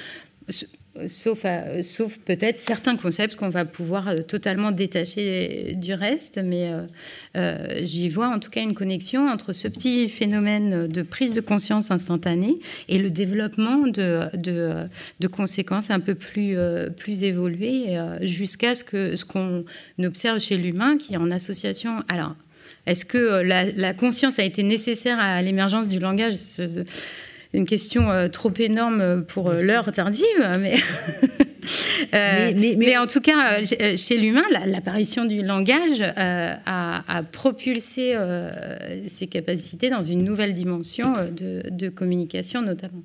[1.08, 1.44] sauf,
[1.82, 6.70] sauf peut-être certains concepts qu'on va pouvoir euh, totalement détacher du reste, mais
[7.82, 11.90] j'y vois en tout cas une connexion entre ce petit phénomène de prise de conscience
[11.90, 12.58] instantanée
[12.88, 16.56] et le développement de, de, conséquences un peu plus,
[16.96, 19.64] plus évoluées jusqu'à ce qu'on ce qu'on
[20.00, 22.02] observe chez l'humain qui est en association.
[22.08, 22.34] Alors,
[22.86, 26.34] est-ce que la, conscience a été nécessaire à l'émergence du langage?
[27.54, 30.24] Une question euh, trop énorme pour euh, l'heure tardive,
[30.58, 30.74] mais,
[32.14, 38.16] euh, mais, en tout cas, chez l'humain, l'apparition du langage a, propulsé
[39.06, 43.02] ses capacités dans une nouvelle dimension de communication notamment.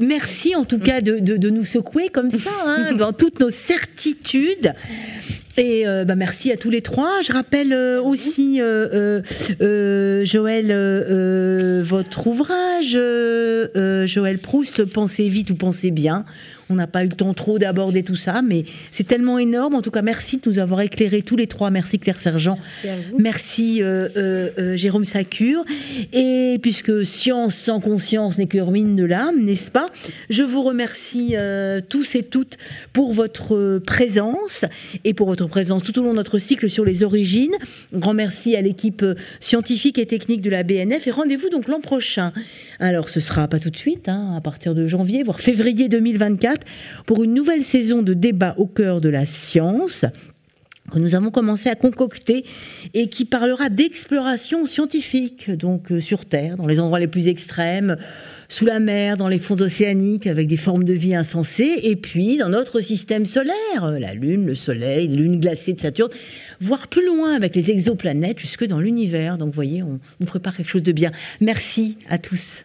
[0.00, 4.72] Merci en tout cas de, nous secouer comme ça, hein, dans toutes nos certitudes.
[5.56, 7.22] Et euh, bah, merci à tous les trois.
[7.22, 9.22] Je rappelle euh, aussi, euh,
[10.24, 10.72] Joël,
[11.82, 12.98] votre ouvrage,
[14.06, 16.24] Joël Proust, Pensez vite ou pensez bien.
[16.70, 19.74] On n'a pas eu le temps trop d'aborder tout ça, mais c'est tellement énorme.
[19.74, 21.70] En tout cas, merci de nous avoir éclairés tous les trois.
[21.70, 22.58] Merci Claire Sergent.
[23.18, 25.64] Merci, euh, euh, euh, Jérôme Sacure.
[26.12, 29.86] Et puisque science sans conscience n'est que ruine de l'âme, n'est-ce pas?
[30.30, 31.34] Je vous remercie
[31.88, 32.56] tous et toutes
[32.92, 34.64] pour votre présence
[35.04, 37.54] et pour votre présence tout au long de notre cycle sur les origines.
[37.92, 39.04] grand merci à l'équipe
[39.40, 42.32] scientifique et technique de la BNF et rendez-vous donc l'an prochain.
[42.84, 46.66] Alors ce sera pas tout de suite, hein, à partir de janvier, voire février 2024
[47.06, 50.04] pour une nouvelle saison de débat au cœur de la science
[50.92, 52.44] que nous avons commencé à concocter
[52.92, 57.96] et qui parlera d'exploration scientifique, donc euh, sur Terre, dans les endroits les plus extrêmes,
[58.50, 62.36] sous la mer, dans les fonds océaniques, avec des formes de vie insensées, et puis
[62.36, 66.10] dans notre système solaire, la Lune, le Soleil, Lune glacée de Saturne,
[66.60, 69.38] voire plus loin avec les exoplanètes, jusque dans l'univers.
[69.38, 71.12] Donc vous voyez, on nous prépare quelque chose de bien.
[71.40, 72.64] Merci à tous.